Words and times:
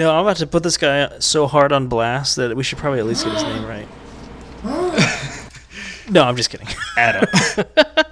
No, 0.00 0.14
I'm 0.14 0.22
about 0.22 0.38
to 0.38 0.46
put 0.46 0.62
this 0.62 0.78
guy 0.78 1.18
so 1.18 1.46
hard 1.46 1.72
on 1.72 1.86
blast 1.86 2.36
that 2.36 2.56
we 2.56 2.62
should 2.62 2.78
probably 2.78 3.00
at 3.00 3.04
least 3.04 3.22
get 3.22 3.34
his 3.34 3.42
name 3.42 3.66
right. 3.66 3.86
no, 6.10 6.22
I'm 6.22 6.36
just 6.36 6.48
kidding. 6.48 6.68
Adam. 6.96 7.28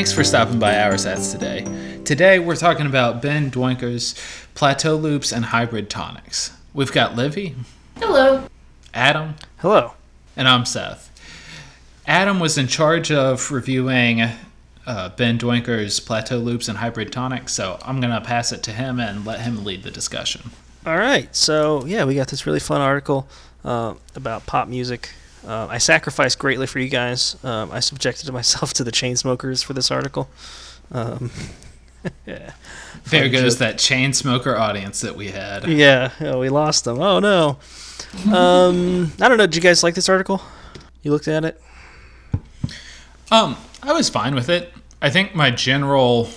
thanks 0.00 0.12
for 0.12 0.24
stopping 0.24 0.58
by 0.58 0.80
Our 0.80 0.96
Sets 0.96 1.30
today. 1.30 1.62
Today 2.06 2.38
we're 2.38 2.56
talking 2.56 2.86
about 2.86 3.20
Ben 3.20 3.50
Duinker's 3.50 4.14
plateau 4.54 4.96
loops 4.96 5.30
and 5.30 5.44
hybrid 5.44 5.90
tonics. 5.90 6.56
We've 6.72 6.90
got 6.90 7.16
Livy, 7.16 7.54
Hello. 7.98 8.46
Adam, 8.94 9.34
Hello. 9.58 9.92
and 10.38 10.48
I'm 10.48 10.64
Seth. 10.64 11.10
Adam 12.06 12.40
was 12.40 12.56
in 12.56 12.66
charge 12.66 13.12
of 13.12 13.52
reviewing 13.52 14.22
uh, 14.86 15.10
Ben 15.18 15.36
Duinker's 15.36 16.00
plateau 16.00 16.38
loops 16.38 16.66
and 16.66 16.78
hybrid 16.78 17.12
tonics, 17.12 17.52
so 17.52 17.78
I'm 17.82 18.00
gonna 18.00 18.22
pass 18.22 18.52
it 18.52 18.62
to 18.62 18.70
him 18.70 18.98
and 19.00 19.26
let 19.26 19.40
him 19.42 19.66
lead 19.66 19.82
the 19.82 19.90
discussion. 19.90 20.50
All 20.86 20.96
right. 20.96 21.36
So, 21.36 21.84
yeah, 21.84 22.06
we 22.06 22.14
got 22.14 22.28
this 22.28 22.46
really 22.46 22.58
fun 22.58 22.80
article 22.80 23.28
uh, 23.66 23.96
about 24.14 24.46
pop 24.46 24.66
music. 24.66 25.10
Uh, 25.46 25.66
I 25.70 25.78
sacrificed 25.78 26.38
greatly 26.38 26.66
for 26.66 26.78
you 26.78 26.88
guys. 26.88 27.42
Um, 27.44 27.70
I 27.72 27.80
subjected 27.80 28.30
myself 28.32 28.72
to 28.74 28.84
the 28.84 28.92
Chainsmokers 28.92 29.64
for 29.64 29.72
this 29.72 29.90
article. 29.90 30.28
Um, 30.92 31.30
yeah. 32.26 32.52
There 33.06 33.22
Fun 33.22 33.32
goes 33.32 33.54
joke. 33.54 33.58
that 33.60 33.78
chain 33.78 34.12
smoker 34.12 34.56
audience 34.56 35.00
that 35.00 35.16
we 35.16 35.28
had. 35.28 35.66
Yeah, 35.66 36.12
oh, 36.20 36.40
we 36.40 36.48
lost 36.48 36.84
them. 36.84 37.00
Oh 37.00 37.18
no. 37.20 37.58
Um, 38.32 39.12
I 39.20 39.28
don't 39.28 39.38
know. 39.38 39.46
Did 39.46 39.54
you 39.54 39.62
guys 39.62 39.84
like 39.84 39.94
this 39.94 40.08
article? 40.08 40.42
You 41.02 41.12
looked 41.12 41.28
at 41.28 41.44
it. 41.44 41.60
Um, 43.30 43.56
I 43.84 43.92
was 43.92 44.08
fine 44.08 44.34
with 44.34 44.48
it. 44.48 44.72
I 45.00 45.10
think 45.10 45.34
my 45.34 45.50
general, 45.52 46.28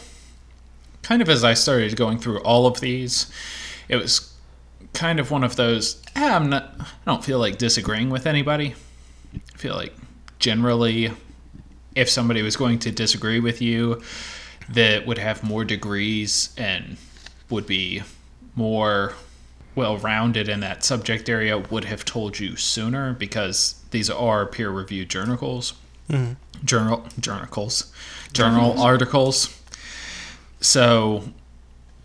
kind 1.02 1.22
of 1.22 1.30
as 1.30 1.44
I 1.44 1.56
started 1.56 1.96
going 1.96 2.20
through 2.20 2.40
all 2.42 2.68
of 2.68 2.80
these, 2.80 3.32
it 3.90 3.96
was 3.96 4.34
kind 4.94 5.20
of 5.20 5.32
one 5.32 5.44
of 5.44 5.56
those. 5.56 6.02
Eh, 6.16 6.36
I'm 6.36 6.50
not. 6.50 6.76
I 6.80 6.86
don't 7.06 7.24
feel 7.24 7.40
like 7.40 7.58
disagreeing 7.58 8.10
with 8.12 8.28
anybody. 8.28 8.76
I 9.36 9.58
feel 9.58 9.76
like 9.76 9.94
generally, 10.40 11.12
if 11.96 12.10
somebody 12.10 12.42
was 12.42 12.56
going 12.56 12.80
to 12.80 12.92
disagree 12.92 13.40
with 13.40 13.62
you, 13.62 14.02
that 14.70 15.06
would 15.06 15.18
have 15.18 15.44
more 15.44 15.66
degrees 15.66 16.54
and 16.58 16.98
would 17.50 17.68
be 17.68 18.02
more 18.56 19.14
well 19.76 19.98
rounded 19.98 20.48
in 20.48 20.60
that 20.60 20.84
subject 20.84 21.28
area 21.30 21.58
would 21.58 21.86
have 21.86 22.06
told 22.06 22.40
you 22.40 22.56
sooner 22.56 23.14
because 23.14 23.82
these 23.92 24.10
are 24.10 24.46
peer 24.46 24.70
reviewed 24.70 25.10
journals 25.10 25.74
mm-hmm. 26.10 26.34
journal 26.66 27.06
journals 27.20 27.92
journal 28.32 28.80
articles. 28.82 29.60
So 30.62 31.24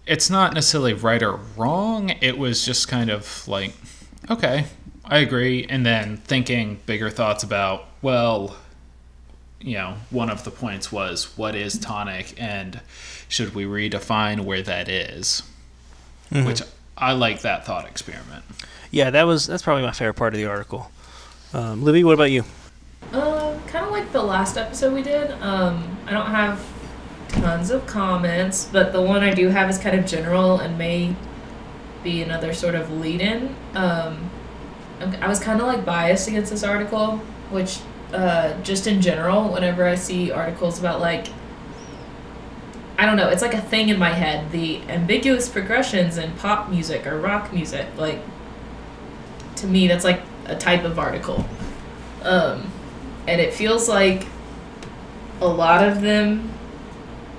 it's 0.06 0.30
not 0.30 0.54
necessarily 0.54 0.94
right 0.94 1.22
or 1.22 1.38
wrong. 1.56 2.10
It 2.20 2.38
was 2.38 2.64
just 2.64 2.88
kind 2.88 3.10
of 3.10 3.46
like 3.46 3.72
okay 4.30 4.66
i 5.08 5.18
agree 5.18 5.66
and 5.68 5.84
then 5.84 6.16
thinking 6.18 6.78
bigger 6.86 7.10
thoughts 7.10 7.42
about 7.42 7.86
well 8.02 8.56
you 9.60 9.74
know 9.76 9.94
one 10.10 10.30
of 10.30 10.44
the 10.44 10.50
points 10.50 10.92
was 10.92 11.36
what 11.36 11.54
is 11.54 11.78
tonic 11.78 12.34
and 12.40 12.80
should 13.28 13.54
we 13.54 13.64
redefine 13.64 14.40
where 14.40 14.62
that 14.62 14.88
is? 14.88 15.42
which 16.30 16.62
i 16.96 17.12
like 17.12 17.40
that 17.42 17.64
thought 17.66 17.86
experiment 17.86 18.44
Yeah, 18.90 19.10
that 19.10 19.24
was 19.24 19.46
that's 19.46 19.62
probably 19.62 19.82
my 19.82 19.92
favorite 19.92 20.14
part 20.14 20.32
of 20.34 20.38
the 20.38 20.46
article. 20.46 20.90
Um, 21.52 21.82
Libby, 21.84 22.04
what 22.04 22.14
about 22.14 22.30
you? 22.30 22.44
Um, 23.12 23.60
kind 23.66 23.84
of 23.84 23.90
like 23.90 24.12
the 24.12 24.22
last 24.22 24.56
episode 24.56 24.94
we 24.94 25.02
did. 25.02 25.30
Um, 25.42 25.98
I 26.06 26.10
don't 26.12 26.26
have 26.30 26.64
tons 27.28 27.70
of 27.70 27.86
comments, 27.86 28.68
but 28.72 28.92
the 28.94 29.02
one 29.02 29.22
I 29.22 29.34
do 29.34 29.48
have 29.48 29.68
is 29.68 29.76
kind 29.78 29.98
of 29.98 30.06
general 30.06 30.58
and 30.60 30.78
may 30.78 31.14
be 32.02 32.22
another 32.22 32.54
sort 32.54 32.74
of 32.74 32.90
lead-in. 32.90 33.54
Um, 33.74 33.84
I'm- 34.14 34.30
I 35.00 35.28
was 35.28 35.40
kind 35.40 35.60
of 35.60 35.66
like 35.66 35.84
biased 35.84 36.28
against 36.28 36.50
this 36.50 36.64
article, 36.64 37.18
which 37.50 37.80
uh, 38.12 38.60
just 38.62 38.86
in 38.86 39.00
general, 39.00 39.52
whenever 39.52 39.84
I 39.84 39.94
see 39.94 40.30
articles 40.30 40.78
about 40.78 41.00
like 41.00 41.28
I 42.98 43.06
don't 43.06 43.16
know, 43.16 43.28
it's 43.28 43.42
like 43.42 43.54
a 43.54 43.60
thing 43.60 43.90
in 43.90 43.98
my 43.98 44.10
head. 44.10 44.50
The 44.50 44.80
ambiguous 44.88 45.48
progressions 45.48 46.18
in 46.18 46.32
pop 46.32 46.68
music 46.68 47.06
or 47.06 47.20
rock 47.20 47.52
music, 47.52 47.86
like 47.96 48.18
to 49.56 49.66
me, 49.68 49.86
that's 49.86 50.04
like 50.04 50.20
a 50.46 50.56
type 50.56 50.82
of 50.82 50.98
article. 50.98 51.46
Um, 52.22 52.72
and 53.28 53.40
it 53.40 53.54
feels 53.54 53.88
like 53.88 54.26
a 55.40 55.46
lot 55.46 55.86
of 55.86 56.00
them 56.00 56.52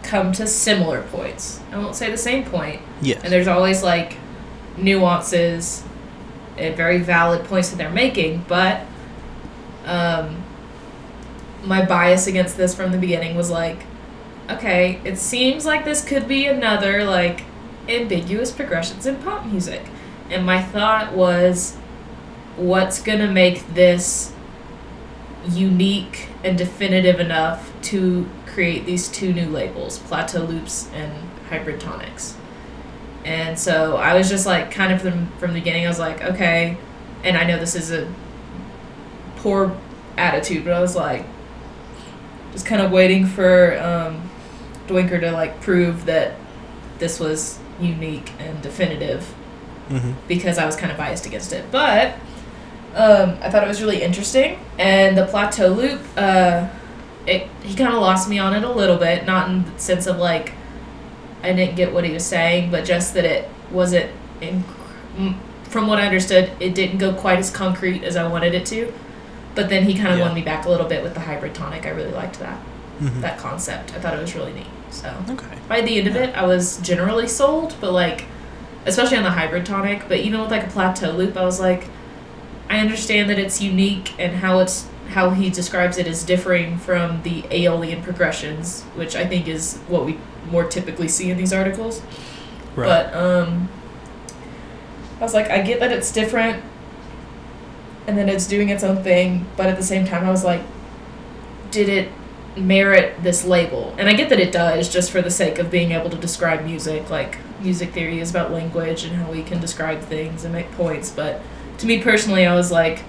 come 0.02 0.31
to 0.34 0.48
similar 0.48 1.02
points. 1.03 1.59
I 1.74 1.78
won't 1.78 1.96
say 1.96 2.09
the 2.09 2.18
same 2.18 2.46
point. 2.46 2.81
Yes. 3.02 3.22
And 3.24 3.34
there's 3.34 3.48
always 3.48 3.84
like 3.84 4.16
nuances 4.78 5.84
and 6.59 6.75
very 6.75 7.00
valid 7.00 7.46
points 7.46 7.70
that 7.70 7.78
they're 7.78 7.90
making, 7.90 8.46
but 8.47 8.86
um, 9.86 10.44
my 11.64 11.86
bias 11.86 12.28
against 12.28 12.58
this 12.58 12.75
from 12.75 12.92
the 12.92 12.97
beginning 12.97 13.36
was 13.36 13.50
like, 13.50 13.84
okay, 14.50 15.00
it 15.03 15.18
seems 15.18 15.66
like 15.66 15.86
this 15.86 16.03
could 16.03 16.28
be 16.28 16.46
another 16.46 17.03
like 17.03 17.44
ambiguous 17.88 18.52
progressions 18.52 19.06
in 19.06 19.16
pop 19.18 19.46
music. 19.46 19.84
And 20.30 20.46
my 20.46 20.62
thought 20.62 21.14
was, 21.14 21.75
what's 22.56 23.02
gonna 23.02 23.31
make 23.31 23.74
this 23.74 24.34
unique 25.48 26.28
and 26.44 26.58
definitive 26.58 27.19
enough 27.19 27.72
to 27.81 28.30
create 28.46 28.86
these 28.86 29.08
two 29.08 29.34
new 29.34 29.48
labels, 29.48 30.00
Plateau 30.00 30.44
Loops 30.44 30.90
and 30.94 31.12
Hybrid 31.50 31.80
Tonics. 31.80 32.36
And 33.30 33.60
so 33.60 33.96
I 33.96 34.16
was 34.16 34.28
just 34.28 34.48
like, 34.48 34.72
kind 34.72 34.92
of 34.92 35.04
from, 35.04 35.28
from 35.38 35.54
the 35.54 35.60
beginning, 35.60 35.86
I 35.86 35.88
was 35.88 36.00
like, 36.00 36.24
okay, 36.24 36.76
and 37.24 37.38
I 37.38 37.44
know 37.44 37.60
this 37.60 37.76
is 37.76 37.92
a 37.92 38.12
poor 39.36 39.78
attitude, 40.18 40.66
but 40.66 40.74
I 40.74 40.80
was 40.80 40.96
like, 40.96 41.28
just 42.52 42.66
kind 42.66 42.82
of 42.82 42.92
waiting 42.92 43.28
for 43.28 43.80
um, 43.80 44.28
Duinker 44.88 45.20
to 45.20 45.32
like 45.32 45.62
prove 45.62 46.06
that 46.06 46.38
this 46.98 47.20
was 47.20 47.60
unique 47.80 48.32
and 48.40 48.62
definitive 48.62 49.24
hmm 49.88 50.12
because 50.28 50.58
I 50.58 50.66
was 50.66 50.76
kind 50.76 50.92
of 50.92 50.98
biased 50.98 51.26
against 51.28 51.54
it. 51.54 51.72
But 51.72 52.16
um, 52.96 53.38
I 53.42 53.52
thought 53.52 53.64
it 53.64 53.68
was 53.68 53.82
really 53.82 54.02
interesting, 54.02 54.60
and 54.80 55.16
the 55.16 55.26
plateau 55.26 55.68
loop, 55.68 56.02
uh, 56.18 56.68
it 57.28 57.48
he 57.62 57.76
kind 57.76 57.94
of 57.94 58.02
lost 58.02 58.28
me 58.28 58.40
on 58.40 58.56
it 58.56 58.64
a 58.64 58.72
little 58.72 58.98
bit, 58.98 59.26
not 59.28 59.50
in 59.50 59.66
the 59.66 59.80
sense 59.80 60.08
of 60.08 60.18
like 60.18 60.54
I 61.44 61.54
didn't 61.54 61.76
get 61.76 61.94
what 61.94 62.04
he 62.04 62.12
was 62.12 62.26
saying, 62.26 62.72
but 62.72 62.86
just 62.86 63.14
that 63.14 63.26
it 63.26 63.50
wasn't. 63.72 64.12
Inc- 64.42 64.64
from 65.64 65.86
what 65.88 66.00
I 66.00 66.06
understood, 66.06 66.52
it 66.60 66.74
didn't 66.74 66.98
go 66.98 67.14
quite 67.14 67.38
as 67.40 67.50
concrete 67.52 68.04
as 68.04 68.16
I 68.16 68.28
wanted 68.28 68.54
it 68.56 68.66
to. 68.68 68.92
But 69.56 69.70
then 69.70 69.84
he 69.84 69.94
kind 69.94 70.08
of 70.14 70.18
Yeah. 70.20 70.26
won 70.26 70.34
me 70.34 70.42
back 70.42 70.66
a 70.66 70.70
little 70.70 70.88
bit 70.88 71.04
with 71.04 71.14
the 71.14 71.20
hybrid 71.20 71.54
tonic. 71.54 71.86
I 71.86 71.90
really 71.90 72.12
liked 72.12 72.40
that 72.40 72.58
hmm 73.00 73.22
that 73.22 73.38
concept. 73.38 73.94
I 73.96 74.00
thought 74.00 74.14
it 74.14 74.22
was 74.22 74.36
really 74.36 74.54
neat. 74.54 74.66
So 74.92 75.14
Okay. 75.30 75.46
by 75.68 75.82
the 75.82 75.98
end 76.00 76.08
of 76.08 76.16
it, 76.16 76.36
I 76.36 76.46
was 76.46 76.78
generally 76.78 77.28
sold, 77.28 77.76
but 77.80 77.92
like, 77.94 78.26
especially 78.86 79.18
on 79.18 79.24
the 79.24 79.32
hybrid 79.32 79.66
tonic, 79.66 80.04
but 80.10 80.18
even 80.20 80.42
with 80.42 80.52
like 80.52 80.64
a 80.66 80.70
plateau 80.70 81.12
loop, 81.12 81.38
I 81.38 81.44
was 81.46 81.60
like, 81.60 81.86
I 82.70 82.80
understand 82.80 83.30
that 83.30 83.38
it's 83.40 83.62
unique 83.62 84.14
and 84.20 84.38
how 84.38 84.60
it's 84.60 84.88
how 85.10 85.32
he 85.32 85.50
describes 85.50 85.98
it 85.98 86.08
as 86.08 86.24
differing 86.24 86.78
from 86.78 87.22
the 87.24 87.44
Aeolian 87.52 88.02
progressions, 88.04 88.84
which 88.96 89.16
I 89.16 89.25
think 89.25 89.48
is 89.48 89.78
what 89.88 90.06
we 90.06 90.18
more 90.51 90.66
typically 90.66 91.07
see 91.07 91.31
in 91.31 91.38
these 91.38 91.54
articles. 91.54 92.01
Right. 92.75 92.88
But 92.88 93.13
um, 93.13 93.69
I 95.19 95.24
was 95.24 95.34
like, 95.34 95.50
I 95.50 95.62
get 95.62 95.80
that 95.80 95.92
it's 95.92 96.12
different, 96.12 96.63
and 98.07 98.18
then 98.18 98.30
it's 98.30 98.48
doing 98.48 98.69
its 98.69 98.84
own 98.84 99.04
thing, 99.04 99.46
but 99.57 99.68
at 99.68 99.78
the 99.78 99.84
same 99.84 100.06
time, 100.06 100.24
I 100.25 100.31
was 100.31 100.44
like, 100.44 100.62
did 101.72 101.90
it 101.90 102.12
merit 102.57 103.22
this 103.22 103.46
label? 103.46 103.96
And 103.98 104.10
I 104.10 104.13
get 104.13 104.30
that 104.30 104.40
it 104.40 104.51
does, 104.51 104.90
just 104.92 105.12
for 105.12 105.22
the 105.22 105.31
sake 105.31 105.60
of 105.60 105.69
being 105.69 105.92
able 105.92 106.10
to 106.10 106.18
describe 106.18 106.66
music. 106.66 107.10
Like 107.10 107.38
music 107.62 107.92
theory 107.92 108.19
is 108.19 108.30
about 108.30 108.51
language 108.51 109.04
and 109.04 109.16
how 109.16 109.31
we 109.31 109.44
can 109.44 109.60
describe 109.60 110.01
things 110.01 110.44
and 110.44 110.54
make 110.54 110.72
points. 110.74 111.12
But 111.12 111.42
to 111.80 111.86
me 111.86 112.01
personally, 112.01 112.46
I 112.46 112.56
was 112.56 112.72
like, 112.72 113.04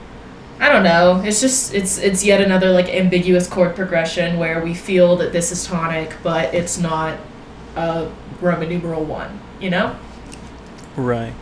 I 0.58 0.69
don't 0.69 0.84
know. 0.84 1.22
It's 1.25 1.40
just 1.40 1.72
it's 1.72 1.96
it's 1.98 2.22
yet 2.22 2.42
another 2.42 2.70
like 2.70 2.88
ambiguous 2.88 3.48
chord 3.48 3.75
progression 3.75 4.38
where 4.38 4.62
we 4.62 4.75
feel 4.75 5.16
that 5.16 5.32
this 5.32 5.50
is 5.52 5.64
tonic, 5.64 6.14
but 6.22 6.52
it's 6.54 6.76
not 6.76 7.19
uh, 7.76 8.08
Roman 8.40 8.69
numeral 8.69 9.05
one. 9.05 9.40
You 9.61 9.70
know. 9.70 9.96
right. 10.96 11.34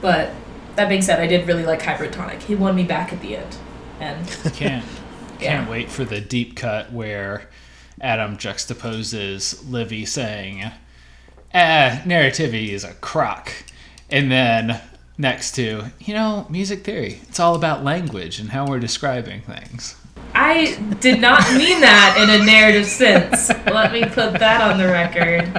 But 0.00 0.32
that 0.76 0.88
being 0.88 1.02
said, 1.02 1.18
I 1.20 1.26
did 1.26 1.46
really 1.46 1.64
like 1.64 1.80
Hybrid 1.82 2.12
Tonic. 2.12 2.42
He 2.42 2.54
won 2.54 2.74
me 2.76 2.82
back 2.84 3.12
at 3.12 3.20
the 3.22 3.36
end, 3.38 3.56
and 4.00 4.26
can't 4.54 4.84
Yeah. 5.40 5.58
can't 5.58 5.70
wait 5.70 5.90
for 5.90 6.04
the 6.04 6.20
deep 6.20 6.56
cut 6.56 6.92
where 6.92 7.48
Adam 8.00 8.36
juxtaposes 8.36 9.70
Livy 9.70 10.04
saying, 10.04 10.64
"Ah, 11.54 12.00
narrativity 12.04 12.68
is 12.70 12.84
a 12.84 12.92
crock," 12.94 13.52
and 14.10 14.30
then 14.30 14.80
next 15.16 15.52
to, 15.52 15.84
you 16.00 16.12
know, 16.12 16.44
music 16.50 16.82
theory. 16.84 17.20
It's 17.28 17.38
all 17.40 17.54
about 17.54 17.84
language 17.84 18.38
and 18.40 18.50
how 18.50 18.66
we're 18.66 18.80
describing 18.80 19.40
things. 19.42 19.94
I 20.46 20.76
did 21.00 21.20
not 21.20 21.40
mean 21.54 21.80
that 21.80 22.16
in 22.20 22.28
a 22.40 22.44
narrative 22.44 22.86
sense. 22.86 23.48
Let 23.66 23.92
me 23.92 24.04
put 24.04 24.34
that 24.40 24.60
on 24.60 24.78
the 24.78 24.86
record. 24.86 25.50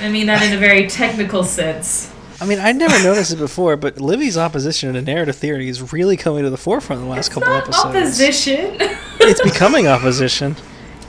I 0.00 0.08
mean 0.08 0.26
that 0.26 0.42
in 0.42 0.54
a 0.54 0.58
very 0.58 0.86
technical 0.88 1.44
sense. 1.44 2.10
I 2.40 2.46
mean, 2.46 2.58
I 2.58 2.72
never 2.72 3.00
noticed 3.04 3.32
it 3.32 3.36
before, 3.36 3.76
but 3.76 4.00
Livy's 4.00 4.36
opposition 4.38 4.94
to 4.94 5.02
narrative 5.02 5.36
theory 5.36 5.68
is 5.68 5.92
really 5.92 6.16
coming 6.16 6.42
to 6.44 6.50
the 6.50 6.56
forefront 6.56 7.00
in 7.02 7.06
the 7.08 7.12
last 7.12 7.26
It's 7.26 7.34
couple 7.34 7.52
episodes. 7.52 7.84
opposition. 7.84 8.78
It's 9.20 9.42
becoming 9.42 9.86
opposition. 9.86 10.56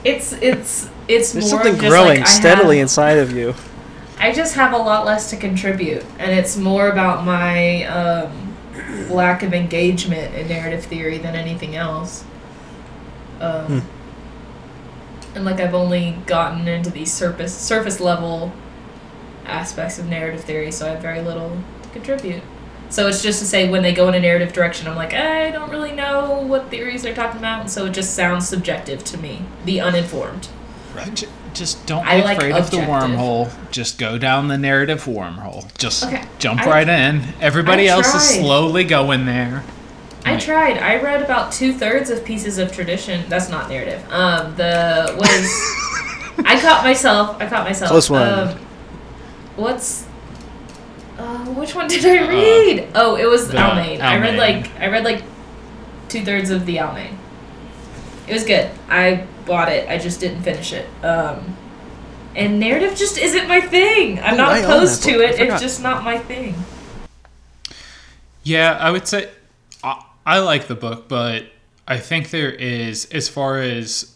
it's 0.04 0.32
it's 0.34 0.88
it's 1.08 1.32
There's 1.32 1.50
more 1.50 1.62
something 1.62 1.80
just 1.80 1.88
growing 1.88 2.18
like 2.18 2.26
steadily 2.28 2.76
have- 2.78 2.84
inside 2.84 3.18
of 3.18 3.32
you. 3.32 3.54
I 4.18 4.32
just 4.32 4.54
have 4.54 4.72
a 4.72 4.76
lot 4.78 5.04
less 5.06 5.30
to 5.30 5.36
contribute, 5.36 6.04
and 6.20 6.30
it's 6.30 6.56
more 6.56 6.88
about 6.90 7.24
my 7.24 7.84
um, 7.86 8.54
lack 9.10 9.42
of 9.42 9.52
engagement 9.52 10.34
in 10.36 10.46
narrative 10.46 10.84
theory 10.84 11.18
than 11.18 11.34
anything 11.34 11.74
else. 11.74 12.22
Um, 13.40 13.82
And 15.34 15.44
like 15.44 15.58
I've 15.60 15.74
only 15.74 16.16
gotten 16.26 16.68
into 16.68 16.90
these 16.90 17.12
surface 17.12 17.52
surface 17.52 17.98
level 18.00 18.52
aspects 19.46 19.98
of 19.98 20.06
narrative 20.06 20.42
theory, 20.44 20.70
so 20.70 20.86
I 20.86 20.90
have 20.90 21.02
very 21.02 21.20
little 21.20 21.58
to 21.82 21.88
contribute. 21.88 22.42
So 22.88 23.08
it's 23.08 23.20
just 23.22 23.40
to 23.40 23.44
say 23.46 23.68
when 23.68 23.82
they 23.82 23.92
go 23.92 24.06
in 24.08 24.14
a 24.14 24.20
narrative 24.20 24.52
direction, 24.52 24.86
I'm 24.86 24.94
like 24.94 25.12
I 25.12 25.50
don't 25.50 25.70
really 25.70 25.90
know 25.92 26.44
what 26.46 26.70
theories 26.70 27.02
they're 27.02 27.14
talking 27.14 27.38
about, 27.40 27.62
and 27.62 27.70
so 27.70 27.86
it 27.86 27.90
just 27.90 28.14
sounds 28.14 28.46
subjective 28.48 29.02
to 29.04 29.18
me, 29.18 29.42
the 29.64 29.80
uninformed. 29.80 30.48
J- 31.14 31.26
Just 31.52 31.84
don't 31.86 32.04
be 32.04 32.22
like 32.22 32.36
afraid 32.38 32.54
of 32.54 32.70
the 32.70 32.76
wormhole. 32.78 33.50
Just 33.72 33.98
go 33.98 34.16
down 34.18 34.46
the 34.46 34.56
narrative 34.58 35.04
wormhole. 35.04 35.66
Just 35.78 36.04
Okay, 36.04 36.22
jump 36.38 36.60
I- 36.62 36.70
right 36.70 36.88
in. 36.88 37.22
Everybody 37.40 37.90
I 37.90 37.94
else 37.94 38.14
is 38.14 38.22
slowly 38.40 38.84
going 38.84 39.26
there. 39.26 39.64
I 40.24 40.36
tried. 40.38 40.78
I 40.78 41.00
read 41.00 41.22
about 41.22 41.52
two 41.52 41.72
thirds 41.74 42.10
of 42.10 42.24
pieces 42.24 42.58
of 42.58 42.72
tradition. 42.72 43.24
That's 43.28 43.48
not 43.50 43.68
narrative. 43.68 44.02
Um, 44.10 44.54
the 44.56 45.14
was 45.18 46.38
I 46.46 46.58
caught 46.60 46.82
myself. 46.82 47.36
I 47.40 47.46
caught 47.48 47.64
myself. 47.66 47.90
Close 47.90 48.08
one. 48.10 48.22
Um, 48.28 48.58
what's? 49.56 50.06
Uh, 51.18 51.44
which 51.54 51.74
one 51.74 51.86
did 51.88 52.04
I 52.04 52.26
read? 52.28 52.88
oh, 52.94 53.16
it 53.16 53.26
was 53.26 53.48
the 53.48 53.56
Almén. 53.56 54.00
I 54.00 54.18
read 54.18 54.36
like 54.38 54.70
I 54.80 54.88
read 54.88 55.04
like 55.04 55.22
two 56.08 56.24
thirds 56.24 56.50
of 56.50 56.66
the 56.66 56.76
Almén. 56.76 57.16
It 58.26 58.32
was 58.32 58.44
good. 58.44 58.70
I 58.88 59.26
bought 59.44 59.68
it. 59.70 59.88
I 59.88 59.98
just 59.98 60.18
didn't 60.20 60.42
finish 60.42 60.72
it. 60.72 60.86
Um, 61.04 61.56
and 62.34 62.58
narrative 62.58 62.96
just 62.96 63.18
isn't 63.18 63.46
my 63.46 63.60
thing. 63.60 64.18
I'm 64.18 64.34
Oh, 64.34 64.38
not 64.38 64.52
I 64.52 64.58
opposed 64.58 65.02
to 65.04 65.10
it. 65.20 65.38
It's 65.38 65.60
just 65.60 65.82
not 65.82 66.02
my 66.02 66.18
thing. 66.18 66.54
Yeah, 68.42 68.76
I 68.80 68.90
would 68.90 69.06
say 69.06 69.30
I, 70.26 70.38
like 70.38 70.66
the 70.66 70.74
book, 70.74 71.08
but 71.08 71.46
I 71.86 71.98
think 71.98 72.30
there 72.30 72.50
is, 72.50 73.06
as 73.06 73.28
far 73.28 73.58
as 73.58 74.14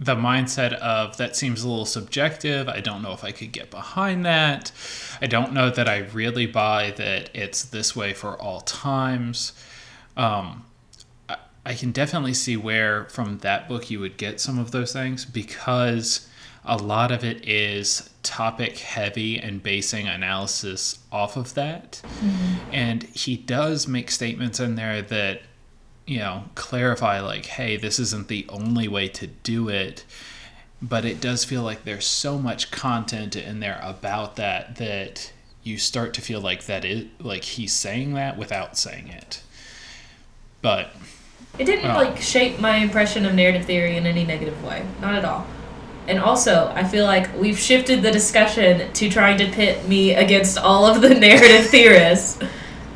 the 0.00 0.16
mindset 0.16 0.72
of 0.74 1.18
that 1.18 1.36
seems 1.36 1.62
a 1.62 1.68
little 1.68 1.84
subjective. 1.84 2.68
I 2.68 2.80
don't 2.80 3.02
know 3.02 3.12
if 3.12 3.22
I 3.22 3.32
could 3.32 3.52
get 3.52 3.70
behind 3.70 4.24
that. 4.24 4.72
I 5.20 5.26
don't 5.26 5.52
know 5.52 5.68
that 5.68 5.88
I 5.88 5.98
really 5.98 6.46
buy 6.46 6.92
that 6.92 7.28
it's 7.34 7.64
this 7.64 7.94
way 7.94 8.14
for 8.14 8.34
all 8.40 8.62
times. 8.62 9.52
Um, 10.16 10.64
I, 11.28 11.36
I 11.66 11.74
can 11.74 11.92
definitely 11.92 12.32
see 12.32 12.56
where 12.56 13.04
from 13.10 13.38
that 13.38 13.68
book 13.68 13.90
you 13.90 14.00
would 14.00 14.16
get 14.16 14.40
some 14.40 14.58
of 14.58 14.70
those 14.70 14.94
things 14.94 15.26
because 15.26 16.26
a 16.64 16.76
lot 16.76 17.10
of 17.10 17.24
it 17.24 17.48
is 17.48 18.10
topic 18.22 18.78
heavy 18.78 19.38
and 19.38 19.62
basing 19.62 20.06
analysis 20.06 20.98
off 21.10 21.36
of 21.36 21.54
that. 21.54 22.00
Mm-hmm. 22.04 22.54
And 22.72 23.02
he 23.04 23.36
does 23.36 23.88
make 23.88 24.10
statements 24.10 24.60
in 24.60 24.74
there 24.74 25.00
that, 25.02 25.42
you 26.06 26.18
know, 26.18 26.44
clarify, 26.54 27.20
like, 27.20 27.46
hey, 27.46 27.76
this 27.76 27.98
isn't 27.98 28.28
the 28.28 28.44
only 28.48 28.88
way 28.88 29.08
to 29.08 29.26
do 29.26 29.68
it. 29.68 30.04
But 30.82 31.04
it 31.04 31.20
does 31.20 31.44
feel 31.44 31.62
like 31.62 31.84
there's 31.84 32.06
so 32.06 32.38
much 32.38 32.70
content 32.70 33.36
in 33.36 33.60
there 33.60 33.80
about 33.82 34.36
that 34.36 34.76
that 34.76 35.32
you 35.62 35.76
start 35.76 36.14
to 36.14 36.22
feel 36.22 36.40
like 36.40 36.64
that 36.64 36.84
is 36.86 37.06
like 37.18 37.44
he's 37.44 37.72
saying 37.72 38.14
that 38.14 38.38
without 38.38 38.78
saying 38.78 39.08
it. 39.08 39.42
But 40.62 40.94
It 41.58 41.64
didn't 41.64 41.90
Oh. 41.90 41.94
like 41.96 42.18
shape 42.20 42.60
my 42.60 42.76
impression 42.76 43.26
of 43.26 43.34
narrative 43.34 43.66
theory 43.66 43.96
in 43.96 44.06
any 44.06 44.24
negative 44.24 44.62
way. 44.64 44.84
Not 45.02 45.14
at 45.14 45.24
all. 45.24 45.46
And 46.10 46.18
also, 46.18 46.72
I 46.74 46.84
feel 46.84 47.04
like 47.06 47.34
we've 47.38 47.58
shifted 47.58 48.02
the 48.02 48.10
discussion 48.10 48.92
to 48.92 49.08
trying 49.08 49.38
to 49.38 49.46
pit 49.46 49.86
me 49.88 50.14
against 50.14 50.58
all 50.58 50.84
of 50.86 51.00
the 51.00 51.14
narrative 51.26 51.66
theorists, 51.70 52.38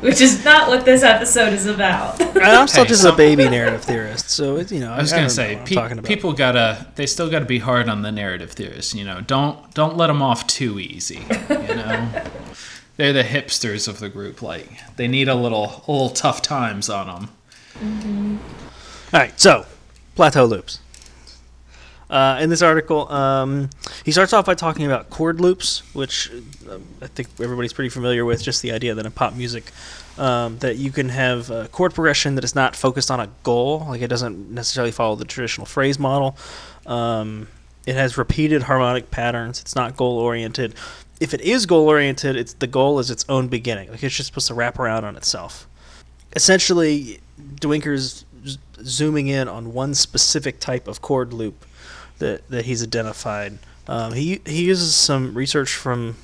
which 0.01 0.19
is 0.21 0.43
not 0.43 0.67
what 0.67 0.83
this 0.85 1.01
episode 1.01 1.53
is 1.53 1.65
about. 1.65 2.19
And 2.19 2.37
I'm 2.43 2.67
still 2.67 2.83
Hey, 2.83 2.89
just 2.89 3.01
some- 3.03 3.13
a 3.13 3.17
baby 3.17 3.47
narrative 3.47 3.83
theorist, 3.83 4.29
so 4.29 4.57
it's 4.57 4.71
you 4.71 4.81
know. 4.81 4.91
I 4.91 4.97
was 5.01 5.09
don't 5.11 5.17
gonna 5.19 5.27
know 5.27 5.33
say, 5.33 5.53
what 5.53 5.59
I'm 5.61 5.65
pe- 5.67 5.75
talking 5.75 5.97
about. 5.99 6.07
people 6.07 6.33
gotta, 6.33 6.87
they 6.95 7.05
still 7.05 7.29
gotta 7.29 7.45
be 7.45 7.59
hard 7.59 7.87
on 7.89 8.01
the 8.01 8.11
narrative 8.11 8.51
theorists. 8.51 8.93
You 8.93 9.05
know, 9.05 9.21
don't 9.21 9.73
don't 9.73 9.95
let 9.97 10.07
them 10.07 10.21
off 10.21 10.45
too 10.45 10.79
easy. 10.79 11.25
You 11.49 11.75
know, 11.75 12.09
they're 12.97 13.13
the 13.13 13.23
hipsters 13.23 13.87
of 13.87 13.99
the 13.99 14.09
group. 14.09 14.41
Like 14.41 14.67
they 14.97 15.07
need 15.07 15.27
a 15.29 15.35
little, 15.35 15.83
a 15.87 15.91
little 15.91 16.09
tough 16.09 16.41
times 16.41 16.89
on 16.89 17.07
them. 17.07 17.29
Mm-hmm. 17.79 18.37
All 19.15 19.19
right, 19.21 19.39
so 19.39 19.65
plateau 20.15 20.45
loops. 20.45 20.79
Uh, 22.09 22.37
in 22.39 22.49
this 22.49 22.61
article, 22.61 23.11
um, 23.11 23.69
he 24.03 24.11
starts 24.11 24.31
off 24.31 24.45
by 24.45 24.53
talking 24.53 24.85
about 24.85 25.09
chord 25.09 25.41
loops, 25.41 25.79
which 25.93 26.31
uh, 26.69 26.77
I 27.01 27.07
think 27.07 27.29
everybody's 27.41 27.73
pretty 27.73 27.89
familiar 27.89 28.25
with. 28.25 28.43
Just 28.43 28.61
the 28.61 28.71
idea 28.71 28.93
that 28.93 29.05
in 29.05 29.11
pop 29.11 29.33
music, 29.33 29.71
um, 30.17 30.59
that 30.59 30.77
you 30.77 30.91
can 30.91 31.09
have 31.09 31.49
a 31.49 31.67
chord 31.69 31.93
progression 31.95 32.35
that 32.35 32.43
is 32.43 32.53
not 32.53 32.75
focused 32.75 33.09
on 33.09 33.19
a 33.19 33.29
goal, 33.43 33.85
like 33.89 34.01
it 34.01 34.07
doesn't 34.07 34.51
necessarily 34.51 34.91
follow 34.91 35.15
the 35.15 35.25
traditional 35.25 35.65
phrase 35.65 35.97
model. 35.97 36.37
Um, 36.85 37.47
it 37.87 37.95
has 37.95 38.17
repeated 38.17 38.63
harmonic 38.63 39.09
patterns. 39.09 39.61
It's 39.61 39.75
not 39.75 39.97
goal 39.97 40.17
oriented. 40.19 40.75
If 41.19 41.33
it 41.33 41.41
is 41.41 41.65
goal 41.65 41.87
oriented, 41.87 42.35
it's 42.35 42.53
the 42.53 42.67
goal 42.67 42.99
is 42.99 43.09
its 43.09 43.25
own 43.29 43.47
beginning. 43.47 43.89
Like 43.89 44.03
it's 44.03 44.15
just 44.15 44.27
supposed 44.27 44.47
to 44.47 44.53
wrap 44.53 44.77
around 44.77 45.05
on 45.05 45.15
itself. 45.15 45.67
Essentially, 46.35 47.19
Duinker's 47.55 48.25
zooming 48.83 49.27
in 49.27 49.47
on 49.47 49.73
one 49.73 49.95
specific 49.95 50.59
type 50.59 50.87
of 50.87 51.01
chord 51.01 51.33
loop 51.33 51.65
that, 52.19 52.47
that 52.49 52.65
he's 52.65 52.83
identified. 52.83 53.59
Um, 53.87 54.13
he 54.13 54.41
he 54.45 54.63
uses 54.65 54.95
some 54.95 55.35
research 55.35 55.73
from 55.73 56.15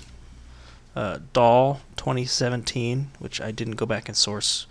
uh, 0.95 1.19
Doll 1.33 1.81
2017, 1.95 3.11
which 3.19 3.39
I 3.39 3.51
didn't 3.51 3.75
go 3.75 3.85
back 3.85 4.07
and 4.07 4.17
source 4.17 4.65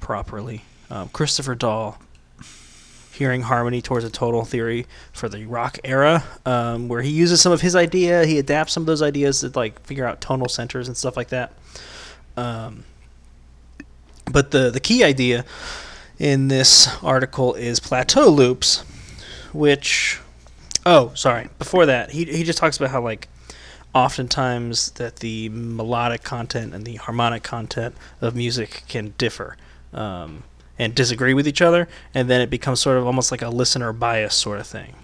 properly. 0.00 0.64
Um, 0.90 1.08
Christopher 1.08 1.54
Doll, 1.54 1.98
hearing 3.12 3.42
harmony 3.42 3.80
towards 3.80 4.04
a 4.04 4.10
tonal 4.10 4.44
theory 4.44 4.86
for 5.12 5.28
the 5.28 5.46
rock 5.46 5.78
era, 5.84 6.24
um, 6.44 6.88
where 6.88 7.02
he 7.02 7.10
uses 7.10 7.40
some 7.40 7.52
of 7.52 7.62
his 7.62 7.74
idea, 7.74 8.26
he 8.26 8.38
adapts 8.38 8.72
some 8.72 8.82
of 8.82 8.86
those 8.86 9.02
ideas 9.02 9.40
to 9.40 9.50
like 9.54 9.80
figure 9.80 10.06
out 10.06 10.20
tonal 10.20 10.48
centers 10.48 10.86
and 10.86 10.96
stuff 10.96 11.16
like 11.16 11.28
that. 11.28 11.52
Um, 12.36 12.84
but 14.30 14.50
the 14.50 14.70
the 14.70 14.80
key 14.80 15.02
idea 15.02 15.44
in 16.18 16.48
this 16.48 16.88
article 17.02 17.54
is 17.54 17.80
plateau 17.80 18.28
loops, 18.28 18.84
which 19.52 20.20
oh 20.84 21.12
sorry 21.14 21.48
before 21.58 21.86
that 21.86 22.10
he 22.10 22.24
he 22.24 22.42
just 22.42 22.58
talks 22.58 22.76
about 22.76 22.90
how 22.90 23.02
like 23.02 23.28
oftentimes 23.94 24.92
that 24.92 25.16
the 25.16 25.48
melodic 25.50 26.22
content 26.22 26.74
and 26.74 26.84
the 26.84 26.96
harmonic 26.96 27.42
content 27.42 27.94
of 28.20 28.34
music 28.34 28.84
can 28.88 29.14
differ 29.18 29.56
um, 29.92 30.44
and 30.78 30.94
disagree 30.94 31.34
with 31.34 31.46
each 31.46 31.60
other, 31.60 31.88
and 32.14 32.28
then 32.28 32.40
it 32.40 32.50
becomes 32.50 32.80
sort 32.80 32.96
of 32.96 33.06
almost 33.06 33.30
like 33.30 33.42
a 33.42 33.48
listener 33.48 33.92
bias 33.92 34.34
sort 34.34 34.58
of 34.58 34.66
thing. 34.66 34.94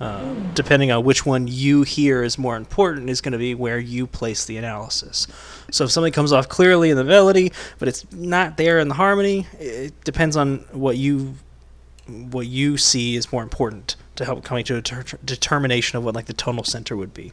Um, 0.00 0.52
depending 0.54 0.90
on 0.90 1.04
which 1.04 1.26
one 1.26 1.46
you 1.46 1.82
hear 1.82 2.22
is 2.22 2.38
more 2.38 2.56
important, 2.56 3.10
is 3.10 3.20
going 3.20 3.32
to 3.32 3.38
be 3.38 3.54
where 3.54 3.78
you 3.78 4.06
place 4.06 4.46
the 4.46 4.56
analysis. 4.56 5.26
So 5.70 5.84
if 5.84 5.90
something 5.90 6.12
comes 6.12 6.32
off 6.32 6.48
clearly 6.48 6.88
in 6.88 6.96
the 6.96 7.04
melody, 7.04 7.52
but 7.78 7.86
it's 7.86 8.10
not 8.10 8.56
there 8.56 8.78
in 8.78 8.88
the 8.88 8.94
harmony, 8.94 9.46
it 9.58 9.92
depends 10.04 10.36
on 10.36 10.60
what 10.72 10.96
you 10.96 11.34
what 12.30 12.46
you 12.46 12.76
see 12.76 13.16
is 13.16 13.32
more 13.32 13.42
important 13.42 13.96
to 14.16 14.24
help 14.24 14.44
coming 14.44 14.64
to 14.64 14.76
a 14.76 14.82
ter- 14.82 15.04
determination 15.24 15.96
of 15.96 16.04
what 16.04 16.14
like 16.14 16.26
the 16.26 16.32
tonal 16.32 16.64
center 16.64 16.96
would 16.96 17.14
be. 17.14 17.32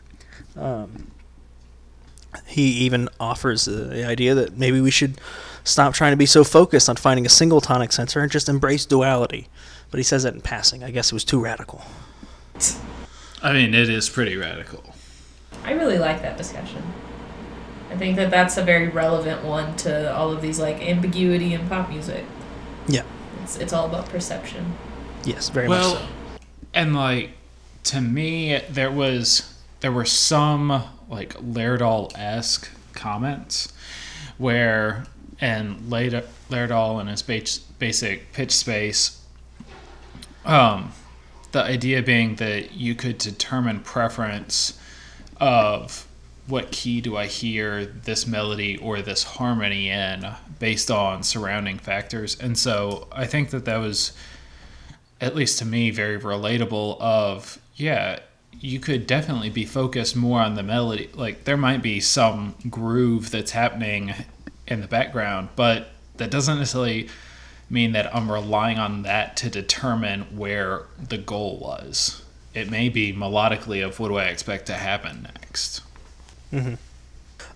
Um, 0.56 1.12
he 2.46 2.64
even 2.64 3.10
offers 3.20 3.66
the 3.66 4.06
idea 4.06 4.36
that 4.36 4.58
maybe 4.58 4.82
we 4.82 4.92
should 4.92 5.20
stop 5.64 5.94
trying 5.94 6.12
to 6.12 6.18
be 6.18 6.26
so 6.26 6.44
focused 6.44 6.90
on 6.90 6.96
finding 6.96 7.26
a 7.26 7.30
single 7.30 7.62
tonic 7.62 7.92
center 7.92 8.22
and 8.22 8.32
just 8.32 8.48
embrace 8.48 8.86
duality. 8.86 9.48
But 9.92 9.98
he 9.98 10.04
says 10.04 10.24
that 10.24 10.34
in 10.34 10.42
passing. 10.42 10.84
I 10.84 10.92
guess 10.92 11.08
it 11.08 11.14
was 11.14 11.24
too 11.24 11.40
radical. 11.40 11.82
I 13.42 13.54
mean, 13.54 13.74
it 13.74 13.90
is 13.90 14.10
pretty 14.10 14.36
radical. 14.36 14.84
I 15.64 15.72
really 15.72 15.98
like 15.98 16.22
that 16.22 16.38
discussion. 16.38 16.82
I 17.90 17.96
think 17.96 18.18
that 18.18 18.30
that's 18.30 18.58
a 18.58 18.64
very 18.64 18.90
relevant 18.90 19.44
one 19.44 19.76
to 19.78 20.14
all 20.14 20.32
of 20.32 20.42
these 20.42 20.60
like 20.60 20.82
ambiguity 20.82 21.54
in 21.54 21.68
pop 21.70 21.90
music. 21.90 22.26
Yeah. 22.88 23.04
It's 23.48 23.56
it's 23.56 23.72
all 23.72 23.86
about 23.86 24.10
perception. 24.10 24.74
Yes, 25.24 25.48
very 25.48 25.70
well, 25.70 25.94
much 25.94 26.04
so. 26.04 26.08
and 26.74 26.94
like 26.94 27.30
to 27.86 28.02
me 28.02 28.60
there 28.70 28.92
was 28.92 29.54
there 29.80 29.92
were 29.94 30.04
some 30.04 30.84
like 31.08 31.34
Lerdahl 31.36 32.12
esque 32.18 32.70
comments 32.92 33.72
where 34.38 35.06
and 35.40 35.90
later 35.90 36.24
Lerdahl 36.50 37.00
in 37.00 37.08
his 37.08 37.22
basic 37.22 38.34
pitch 38.34 38.52
space 38.52 39.22
um 40.44 40.92
the 41.54 41.64
idea 41.64 42.04
being 42.04 42.36
that 42.36 42.74
you 42.74 42.96
could 42.96 43.18
determine 43.18 43.80
preference 43.80 44.78
of 45.40 46.06
what 46.48 46.72
key 46.72 47.02
do 47.02 47.18
I 47.18 47.26
hear 47.26 47.86
this 47.86 48.26
melody 48.26 48.78
or 48.78 49.02
this 49.02 49.24
harmony 49.24 49.90
in 49.90 50.26
based 50.60 50.90
on 50.90 51.24
surrounding 51.24 51.78
factors. 51.78 52.38
And 52.40 52.58
so 52.58 53.08
I 53.12 53.26
think 53.26 53.50
that 53.50 53.66
that 53.66 53.78
was, 53.78 54.14
at 55.20 55.36
least 55.36 55.60
to 55.60 55.66
me, 55.66 55.92
very 55.92 56.20
relatable. 56.20 57.00
Of, 57.02 57.60
yeah, 57.76 58.20
you 58.60 58.80
could 58.80 59.06
definitely 59.06 59.50
be 59.50 59.66
focused 59.66 60.16
more 60.16 60.42
on 60.42 60.56
the 60.56 60.64
melody. 60.64 61.10
Like, 61.14 61.44
there 61.44 61.58
might 61.58 61.84
be 61.84 62.00
some 62.00 62.56
groove 62.70 63.30
that's 63.30 63.52
happening 63.52 64.14
in 64.68 64.82
the 64.82 64.88
background, 64.88 65.50
but 65.56 65.90
that 66.16 66.32
doesn't 66.32 66.58
necessarily 66.58 67.10
mean 67.70 67.92
that 67.92 68.16
I'm 68.16 68.32
relying 68.32 68.78
on 68.78 69.04
that 69.04 69.36
to 69.38 69.50
determine 69.50 70.22
where 70.38 70.84
the 70.98 71.18
goal 71.18 71.60
was. 71.60 72.24
It 72.54 72.72
may 72.72 72.90
be 72.90 73.14
melodically 73.14 73.86
of 73.86 74.00
what 74.00 74.08
do 74.08 74.16
I 74.16 74.26
expect 74.26 74.66
to 74.68 74.74
happen 74.74 75.28
next. 75.42 75.82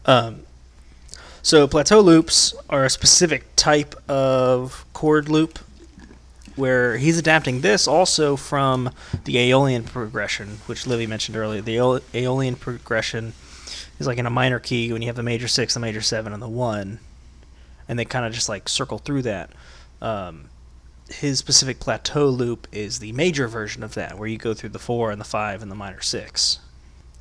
Um, 0.05 0.41
so 1.41 1.67
plateau 1.67 2.01
loops 2.01 2.53
are 2.69 2.85
a 2.85 2.89
specific 2.89 3.55
type 3.55 3.95
of 4.09 4.85
chord 4.93 5.29
loop 5.29 5.59
where 6.55 6.97
he's 6.97 7.17
adapting 7.17 7.61
this 7.61 7.87
also 7.87 8.35
from 8.35 8.91
the 9.25 9.37
Aeolian 9.39 9.83
progression, 9.83 10.59
which 10.65 10.85
Livy 10.85 11.07
mentioned 11.07 11.37
earlier. 11.37 11.61
The 11.61 12.01
Aeolian 12.13 12.55
progression 12.55 13.33
is 13.99 14.05
like 14.05 14.17
in 14.17 14.25
a 14.25 14.31
minor 14.31 14.59
key 14.59 14.91
when 14.91 15.01
you 15.01 15.07
have 15.07 15.15
the 15.15 15.23
major 15.23 15.47
six, 15.47 15.73
the 15.73 15.79
major 15.79 16.01
seven, 16.01 16.33
and 16.33 16.41
the 16.41 16.49
one, 16.49 16.99
and 17.87 17.97
they 17.97 18.05
kind 18.05 18.25
of 18.25 18.33
just 18.33 18.49
like 18.49 18.69
circle 18.69 18.97
through 18.97 19.23
that. 19.23 19.49
Um, 20.01 20.49
his 21.09 21.39
specific 21.39 21.79
plateau 21.79 22.27
loop 22.27 22.67
is 22.71 22.99
the 22.99 23.11
major 23.13 23.47
version 23.47 23.83
of 23.83 23.95
that, 23.95 24.17
where 24.17 24.27
you 24.27 24.37
go 24.37 24.53
through 24.53 24.69
the 24.69 24.79
four 24.79 25.11
and 25.11 25.19
the 25.19 25.25
five 25.25 25.61
and 25.61 25.71
the 25.71 25.75
minor 25.75 26.01
six 26.01 26.59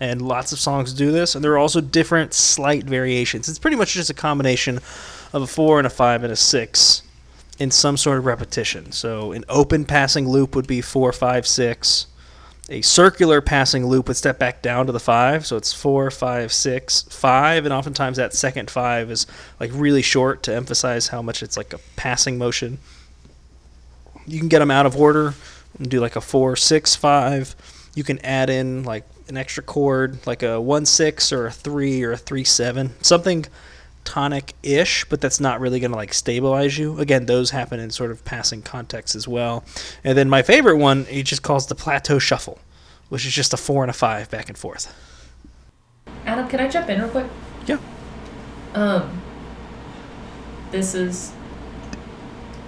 and 0.00 0.22
lots 0.22 0.50
of 0.50 0.58
songs 0.58 0.94
do 0.94 1.12
this 1.12 1.34
and 1.34 1.44
there 1.44 1.52
are 1.52 1.58
also 1.58 1.80
different 1.80 2.32
slight 2.32 2.84
variations. 2.84 3.48
It's 3.48 3.58
pretty 3.58 3.76
much 3.76 3.92
just 3.92 4.10
a 4.10 4.14
combination 4.14 4.78
of 5.32 5.42
a 5.42 5.46
four 5.46 5.78
and 5.78 5.86
a 5.86 5.90
five 5.90 6.24
and 6.24 6.32
a 6.32 6.36
six 6.36 7.02
in 7.58 7.70
some 7.70 7.98
sort 7.98 8.16
of 8.18 8.24
repetition. 8.24 8.90
So 8.90 9.32
an 9.32 9.44
open 9.48 9.84
passing 9.84 10.26
loop 10.26 10.56
would 10.56 10.66
be 10.66 10.80
four 10.80 11.12
five 11.12 11.46
six. 11.46 12.06
A 12.70 12.80
circular 12.82 13.40
passing 13.40 13.86
loop 13.86 14.08
would 14.08 14.16
step 14.16 14.38
back 14.38 14.62
down 14.62 14.86
to 14.86 14.92
the 14.92 15.00
five 15.00 15.44
so 15.44 15.56
it's 15.56 15.72
four 15.72 16.10
five 16.10 16.52
six 16.52 17.02
five 17.02 17.64
and 17.64 17.74
oftentimes 17.74 18.16
that 18.16 18.32
second 18.32 18.70
five 18.70 19.10
is 19.10 19.26
like 19.58 19.70
really 19.74 20.02
short 20.02 20.42
to 20.44 20.54
emphasize 20.54 21.08
how 21.08 21.20
much 21.20 21.42
it's 21.42 21.56
like 21.56 21.74
a 21.74 21.80
passing 21.96 22.38
motion. 22.38 22.78
You 24.26 24.38
can 24.38 24.48
get 24.48 24.60
them 24.60 24.70
out 24.70 24.86
of 24.86 24.96
order 24.96 25.34
and 25.78 25.90
do 25.90 26.00
like 26.00 26.16
a 26.16 26.20
four 26.20 26.56
six 26.56 26.96
five. 26.96 27.54
You 27.94 28.04
can 28.04 28.18
add 28.20 28.48
in 28.48 28.84
like 28.84 29.04
an 29.30 29.36
extra 29.36 29.62
chord 29.62 30.18
like 30.26 30.42
a 30.42 30.60
1 30.60 30.84
6 30.86 31.32
or 31.32 31.46
a 31.46 31.50
3 31.50 32.02
or 32.02 32.12
a 32.12 32.16
3 32.16 32.44
7 32.44 32.90
something 33.00 33.46
tonic 34.04 34.54
ish 34.62 35.04
but 35.06 35.20
that's 35.20 35.40
not 35.40 35.60
really 35.60 35.78
going 35.80 35.90
to 35.90 35.96
like 35.96 36.12
stabilize 36.12 36.76
you 36.78 36.98
again 36.98 37.26
those 37.26 37.50
happen 37.50 37.78
in 37.80 37.90
sort 37.90 38.10
of 38.10 38.24
passing 38.24 38.60
context 38.62 39.14
as 39.14 39.28
well 39.28 39.62
and 40.04 40.16
then 40.18 40.28
my 40.28 40.42
favorite 40.42 40.76
one 40.76 41.04
he 41.04 41.22
just 41.22 41.42
calls 41.42 41.66
the 41.66 41.74
plateau 41.74 42.18
shuffle 42.18 42.58
which 43.08 43.24
is 43.26 43.32
just 43.32 43.52
a 43.52 43.56
4 43.56 43.84
and 43.84 43.90
a 43.90 43.94
5 43.94 44.30
back 44.30 44.48
and 44.48 44.58
forth 44.58 44.94
Adam, 46.26 46.48
can 46.48 46.60
I 46.60 46.68
jump 46.68 46.88
in 46.90 47.00
real 47.00 47.08
quick? 47.10 47.26
yeah 47.66 47.78
Um, 48.74 49.20
this 50.70 50.94
is. 50.94 51.32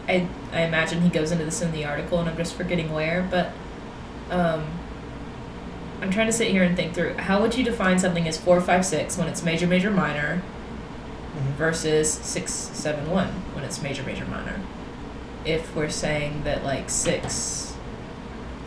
I 0.09 0.27
I 0.53 0.63
imagine 0.63 1.01
he 1.03 1.09
goes 1.09 1.31
into 1.31 1.45
this 1.45 1.63
in 1.63 1.71
the 1.73 1.85
article, 1.85 2.19
and 2.19 2.29
I'm 2.29 2.37
just 2.37 2.55
forgetting 2.55 2.93
where. 2.93 3.27
But, 3.31 3.53
um, 4.31 4.67
I'm 6.03 6.11
trying 6.11 6.27
to 6.27 6.33
sit 6.33 6.51
here 6.51 6.65
and 6.65 6.77
think 6.77 6.95
through 6.95 7.15
how 7.15 7.41
would 7.41 7.55
you 7.57 7.65
define 7.65 7.99
something 7.99 8.27
as 8.27 8.37
four, 8.37 8.61
five, 8.61 8.85
six 8.85 9.17
when 9.17 9.29
it's 9.29 9.43
major, 9.43 9.67
major, 9.67 9.91
minor, 9.91 10.43
versus 11.57 12.13
six, 12.13 12.53
seven, 12.53 13.09
one 13.09 13.29
when 13.55 13.65
it's 13.65 13.81
major, 13.81 14.03
major, 14.03 14.25
minor. 14.27 14.61
If 15.45 15.75
we're 15.75 15.89
saying 15.89 16.45
that 16.45 16.65
like 16.65 16.91
six, 16.91 17.75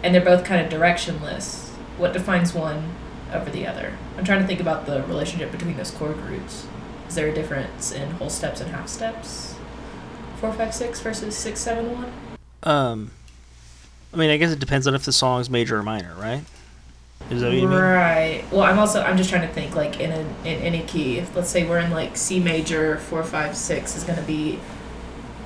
and 0.01 0.13
they're 0.15 0.23
both 0.23 0.45
kind 0.45 0.65
of 0.65 0.71
directionless, 0.71 1.69
what 1.97 2.13
defines 2.13 2.53
one 2.53 2.93
over 3.33 3.49
the 3.49 3.67
other? 3.67 3.97
I'm 4.17 4.23
trying 4.23 4.41
to 4.41 4.47
think 4.47 4.59
about 4.59 4.85
the 4.85 5.03
relationship 5.03 5.51
between 5.51 5.77
those 5.77 5.91
chord 5.91 6.15
groups. 6.17 6.65
Is 7.07 7.15
there 7.15 7.27
a 7.27 7.33
difference 7.33 7.91
in 7.91 8.11
whole 8.11 8.29
steps 8.29 8.61
and 8.61 8.71
half 8.71 8.87
steps? 8.87 9.55
Four, 10.37 10.53
five, 10.53 10.73
six 10.73 11.01
versus 11.01 11.35
six, 11.35 11.59
seven, 11.59 11.91
one. 11.93 12.13
um 12.63 13.11
i 14.13 14.17
mean 14.17 14.29
i 14.29 14.37
guess 14.37 14.51
it 14.51 14.59
depends 14.59 14.87
on 14.87 14.95
if 14.95 15.03
the 15.03 15.11
song's 15.11 15.49
major 15.49 15.77
or 15.77 15.83
minor 15.83 16.15
right 16.15 16.41
is 17.29 17.41
that 17.41 17.47
what 17.47 17.55
you 17.55 17.67
mean 17.67 17.77
Right. 17.77 18.43
Well, 18.51 18.61
I'm 18.61 18.77
also 18.79 19.01
I'm 19.01 19.17
just 19.17 19.29
trying 19.29 19.47
to 19.47 19.53
think 19.53 19.75
like 19.75 19.99
in 19.99 20.11
a, 20.11 20.19
in 20.19 20.61
any 20.61 20.83
key. 20.83 21.17
If 21.17 21.35
let's 21.35 21.49
say 21.49 21.67
we're 21.67 21.79
in 21.79 21.91
like 21.91 22.15
C 22.17 22.39
major, 22.39 22.97
four, 22.97 23.23
five, 23.23 23.55
six 23.57 23.95
is 23.95 24.03
going 24.03 24.19
to 24.19 24.25
be 24.25 24.59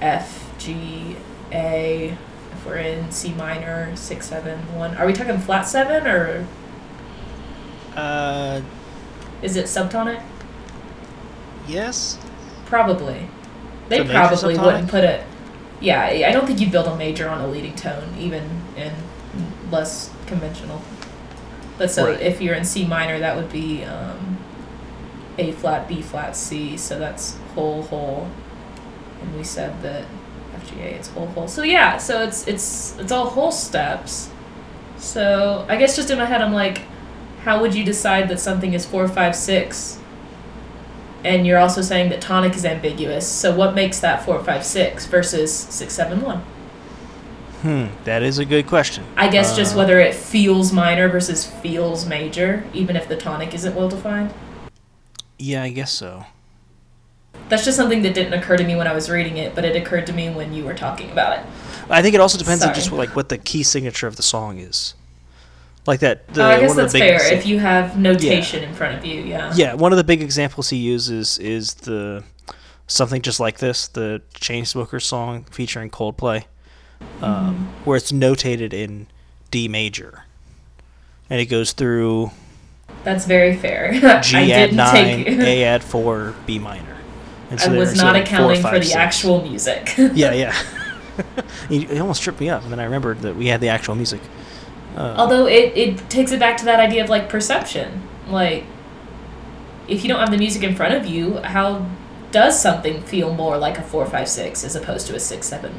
F, 0.02 0.54
G, 0.58 1.16
A. 1.52 2.18
If 2.52 2.66
we're 2.66 2.78
in 2.78 3.12
C 3.12 3.34
minor, 3.34 3.96
six, 3.96 4.28
seven, 4.28 4.60
one. 4.76 4.96
Are 4.98 5.06
we 5.06 5.14
talking 5.14 5.38
flat 5.40 5.64
seven 5.64 6.06
or 6.08 6.46
uh 7.96 8.62
is 9.42 9.56
it 9.56 9.66
subtonic? 9.66 10.22
yes 11.68 12.18
Probably. 12.66 13.28
They 13.88 14.04
probably 14.04 14.56
subtonic? 14.56 14.66
wouldn't 14.66 14.90
put 14.90 15.04
it. 15.04 15.26
Yeah, 15.82 16.02
I 16.02 16.26
I 16.28 16.32
don't 16.32 16.46
think 16.46 16.60
you'd 16.60 16.72
build 16.72 16.88
a 16.88 16.96
major 16.96 17.30
on 17.30 17.42
a 17.42 17.48
leading 17.48 17.76
tone, 17.76 18.16
even 18.20 18.44
in 18.76 18.94
less 19.72 20.12
conventional. 20.28 20.82
But 21.80 21.90
so 21.90 22.06
Right. 22.08 22.22
if 22.22 22.42
you're 22.42 22.54
in 22.54 22.64
C 22.66 22.86
minor, 22.86 23.18
that 23.20 23.36
would 23.36 23.52
be 23.52 23.84
um, 23.86 24.38
A 25.40 25.52
flat, 25.54 25.88
B 25.88 26.02
flat, 26.04 26.36
C. 26.36 26.78
So 26.78 27.00
that's 27.00 27.38
whole 27.56 27.82
whole, 27.84 28.28
and 29.22 29.36
we 29.36 29.44
said 29.44 29.82
that 29.82 30.04
FGA 30.62 30.94
it's 30.94 31.08
whole 31.08 31.28
whole. 31.28 31.48
So 31.48 31.64
yeah, 31.64 31.98
so 31.98 32.22
it's 32.22 32.48
it's 32.48 32.96
it's 33.00 33.12
all 33.12 33.26
whole 33.30 33.52
steps. 33.52 34.30
So 34.98 35.66
I 35.70 35.78
guess 35.78 35.96
just 35.96 36.12
in 36.12 36.18
my 36.20 36.26
head, 36.26 36.42
I'm 36.42 36.54
like, 36.54 36.82
how 37.44 37.62
would 37.62 37.74
you 37.74 37.86
decide 37.86 38.28
that 38.30 38.40
something 38.40 38.74
is 38.74 38.86
four, 38.86 39.08
five, 39.08 39.36
six? 39.36 39.98
And 41.24 41.46
you're 41.48 41.58
also 41.58 41.82
saying 41.82 42.10
that 42.10 42.22
tonic 42.22 42.56
is 42.56 42.66
ambiguous. 42.66 43.28
So 43.28 43.54
what 43.56 43.76
makes 43.76 44.00
that 44.00 44.24
four, 44.26 44.42
five, 44.44 44.66
six 44.66 45.06
versus 45.06 45.54
six, 45.54 45.94
seven, 45.94 46.22
one? 46.22 46.44
Hmm 47.62 47.88
that 48.06 48.24
is 48.24 48.38
a 48.40 48.46
good 48.46 48.68
question 48.68 49.04
I 49.18 49.28
guess 49.30 49.56
just 49.56 49.74
Uh, 49.76 49.80
whether 49.80 50.00
it 50.00 50.16
feels 50.16 50.72
minor 50.72 51.10
versus 51.10 51.46
feels 51.46 52.06
major, 52.06 52.64
even 52.74 52.96
if 52.96 53.08
the 53.08 53.16
tonic 53.18 53.54
isn't 53.54 53.76
well 53.76 53.90
defined. 53.90 54.34
yeah 55.38 55.64
i 55.64 55.70
guess 55.70 55.92
so 55.92 56.26
That's 57.50 57.66
just 57.66 57.78
something 57.78 58.02
that 58.04 58.14
didn't 58.14 58.34
occur 58.34 58.58
to 58.58 58.64
me 58.64 58.76
when 58.76 58.86
I 58.88 58.94
was 58.94 59.10
reading 59.10 59.38
it, 59.38 59.56
but 59.56 59.66
it 59.66 59.76
occurred 59.76 60.06
to 60.08 60.14
me 60.14 60.30
when 60.30 60.54
you 60.54 60.64
were 60.66 60.76
talking 60.76 61.10
about 61.12 61.40
it. 61.40 61.44
I 61.90 62.02
think 62.04 62.14
it 62.14 62.22
also 62.22 62.38
depends 62.38 62.64
on 62.64 62.74
just 62.76 62.90
Sorry. 62.90 63.00
like 63.08 63.16
what 63.16 63.30
the 63.30 63.40
key 63.40 63.64
signature 63.64 64.06
of 64.08 64.16
the 64.18 64.22
song 64.24 64.60
is. 64.60 64.94
Like 65.88 66.00
that. 66.02 66.28
The, 66.34 66.44
oh, 66.44 66.48
I 66.48 66.60
guess 66.60 66.70
one 66.70 66.78
of 66.78 66.84
that's 66.84 66.94
the 66.94 67.00
big 67.00 67.20
fair 67.20 67.34
if 67.34 67.46
you 67.48 67.58
have 67.58 67.98
notation 67.98 68.64
in 68.64 68.74
front 68.76 68.98
of 69.00 69.04
you. 69.06 69.22
Yeah. 69.24 69.52
yeah, 69.56 69.74
one 69.74 69.92
of 69.92 69.98
the 69.98 70.04
big 70.04 70.22
examples 70.22 70.70
he 70.70 70.78
uses 70.78 71.40
is 71.40 71.74
the 71.74 72.24
something 72.86 73.22
just 73.24 73.40
like 73.40 73.58
this, 73.58 73.88
the 73.88 74.22
Chainsmokers 74.36 75.02
song 75.04 75.46
featuring 75.50 75.90
Coldplay, 75.90 76.44
um, 77.22 77.56
Mm-hmm. 77.56 77.64
where 77.86 77.98
it's 77.98 78.12
notated 78.12 78.74
in 78.74 79.08
D 79.52 79.68
major, 79.68 80.24
and 81.30 81.40
it 81.42 81.46
goes 81.46 81.74
through 81.74 82.32
That's 83.04 83.26
very 83.26 83.56
fair. 83.56 83.92
G 84.22 84.38
I 84.38 84.50
add 84.52 84.70
didn't 84.72 84.76
nine, 84.78 84.94
take. 84.94 85.28
A 85.40 85.64
add 85.64 85.84
four, 85.84 86.36
B 86.46 86.60
minor. 86.60 86.98
And 87.52 87.60
I 87.60 87.68
was 87.70 87.90
there's, 87.90 87.98
not 87.98 88.14
like, 88.14 88.28
four, 88.28 88.36
accounting 88.36 88.62
five, 88.62 88.74
for 88.74 88.80
the 88.80 88.86
six. 88.86 88.96
actual 88.96 89.42
music. 89.42 89.94
Yeah, 89.98 90.34
yeah. 90.34 90.56
it 91.70 91.92
it 91.92 92.00
almost 92.00 92.22
tripped 92.22 92.40
me 92.40 92.50
up, 92.50 92.64
and 92.64 92.72
then 92.72 92.80
I 92.80 92.84
remembered 92.84 93.20
that 93.22 93.36
we 93.36 93.48
had 93.48 93.60
the 93.60 93.70
actual 93.70 93.96
music. 93.96 94.22
Uh, 94.96 95.16
Although 95.18 95.48
it, 95.48 95.76
it 95.78 96.10
takes 96.10 96.32
it 96.32 96.40
back 96.40 96.58
to 96.58 96.66
that 96.66 96.80
idea 96.80 97.04
of 97.04 97.10
like 97.10 97.28
perception. 97.30 98.02
Like, 98.28 98.64
if 99.88 100.04
you 100.04 100.10
don't 100.10 100.20
have 100.20 100.32
the 100.32 100.38
music 100.38 100.64
in 100.64 100.76
front 100.76 100.94
of 100.94 101.06
you, 101.08 101.38
how 101.38 101.86
does 102.32 102.60
something 102.62 103.02
feel 103.02 103.34
more 103.34 103.58
like 103.58 103.78
a 103.78 103.82
four, 103.82 104.06
five, 104.06 104.28
six 104.30 104.64
as 104.64 104.76
opposed 104.76 105.08
to 105.08 105.16
a 105.16 105.20
six, 105.20 105.48
seven? 105.48 105.74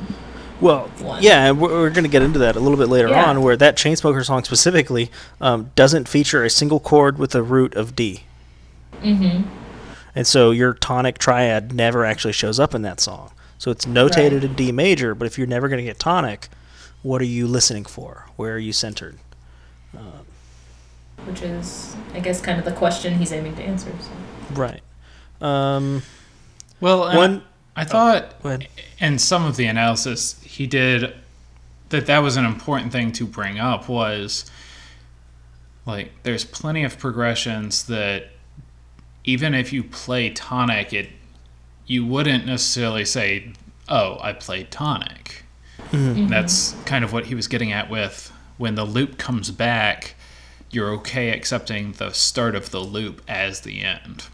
Well, 0.61 0.89
one. 1.01 1.23
yeah, 1.23 1.47
and 1.49 1.61
we're, 1.61 1.69
we're 1.71 1.91
going 1.91 2.05
to 2.05 2.11
get 2.11 2.23
into 2.23 2.39
that 2.41 2.55
a 2.57 2.61
little 2.61 2.77
bit 2.79 2.89
later 2.89 3.09
Yeah. 3.09 3.25
on, 3.31 3.43
where 3.43 3.57
that 3.57 3.77
Chainsmoker 3.77 4.25
song 4.25 4.45
specifically 4.45 5.11
um, 5.41 5.71
doesn't 5.75 6.07
feature 6.09 6.45
a 6.45 6.51
single 6.51 6.81
chord 6.81 7.19
with 7.19 7.35
a 7.35 7.43
root 7.43 7.75
of 7.75 7.97
D, 7.97 8.25
Mm-hmm. 9.03 9.49
and 10.15 10.27
so 10.27 10.51
your 10.51 10.75
tonic 10.75 11.17
triad 11.19 11.73
never 11.73 12.05
actually 12.05 12.35
shows 12.35 12.61
up 12.61 12.75
in 12.75 12.83
that 12.83 13.01
song. 13.01 13.31
So 13.57 13.71
it's 13.71 13.87
notated 13.87 14.33
Right. 14.33 14.45
in 14.45 14.55
D 14.55 14.73
major, 14.73 15.15
but 15.15 15.27
if 15.27 15.39
you're 15.39 15.47
never 15.47 15.69
going 15.69 15.79
to 15.79 15.85
get 15.85 15.99
tonic, 15.99 16.49
what 17.03 17.23
are 17.23 17.27
you 17.27 17.47
listening 17.47 17.85
for? 17.87 18.27
Where 18.37 18.55
are 18.55 18.59
you 18.59 18.73
centered? 18.75 19.19
which 21.27 21.43
is, 21.43 21.95
I 22.15 22.21
guess, 22.21 22.41
kind 22.41 22.59
of 22.59 22.65
the 22.65 22.73
question 22.73 23.19
he's 23.19 23.31
aiming 23.33 23.55
to 23.57 23.63
answer. 23.63 23.93
So. 24.01 24.55
Right. 24.55 24.81
Um, 25.41 26.03
Well, 26.81 27.05
and 27.09 27.17
one. 27.19 27.43
I 27.77 27.85
thought 27.85 28.43
Go 28.43 28.51
ahead. 28.51 28.69
in 28.99 29.19
some 29.19 29.45
of 29.45 29.57
the 29.57 29.67
analysis 29.67 30.41
he 30.43 30.67
did 30.67 31.15
that 31.91 32.07
that 32.07 32.19
was 32.19 32.37
an 32.37 32.45
important 32.45 32.93
thing 32.93 33.13
to 33.13 33.27
bring 33.27 33.59
up 33.59 33.89
was 33.89 34.51
like 35.87 36.13
there's 36.23 36.45
plenty 36.45 36.85
of 36.85 36.99
progressions 36.99 37.85
that 37.87 38.29
even 39.25 39.55
if 39.55 39.73
you 39.73 39.83
play 39.83 40.31
tonic 40.31 40.93
it 40.93 41.09
you 41.87 42.05
wouldn't 42.05 42.47
necessarily 42.47 43.05
say 43.05 43.53
oh 43.89 44.19
i 44.21 44.33
played 44.33 44.71
tonic. 44.71 45.45
That's 45.93 46.75
kind 46.85 47.05
of 47.05 47.13
what 47.13 47.27
he 47.27 47.35
was 47.35 47.49
getting 47.49 47.73
at 47.73 47.89
with 47.91 48.31
when 48.59 48.75
the 48.75 48.85
loop 48.85 49.17
comes 49.19 49.51
back 49.51 50.15
you're 50.71 50.91
okay 50.91 51.31
accepting 51.31 51.93
the 51.93 52.13
start 52.13 52.55
of 52.55 52.71
the 52.71 52.79
loop 52.81 53.21
as 53.27 53.63
the 53.63 53.83
end. 53.83 54.27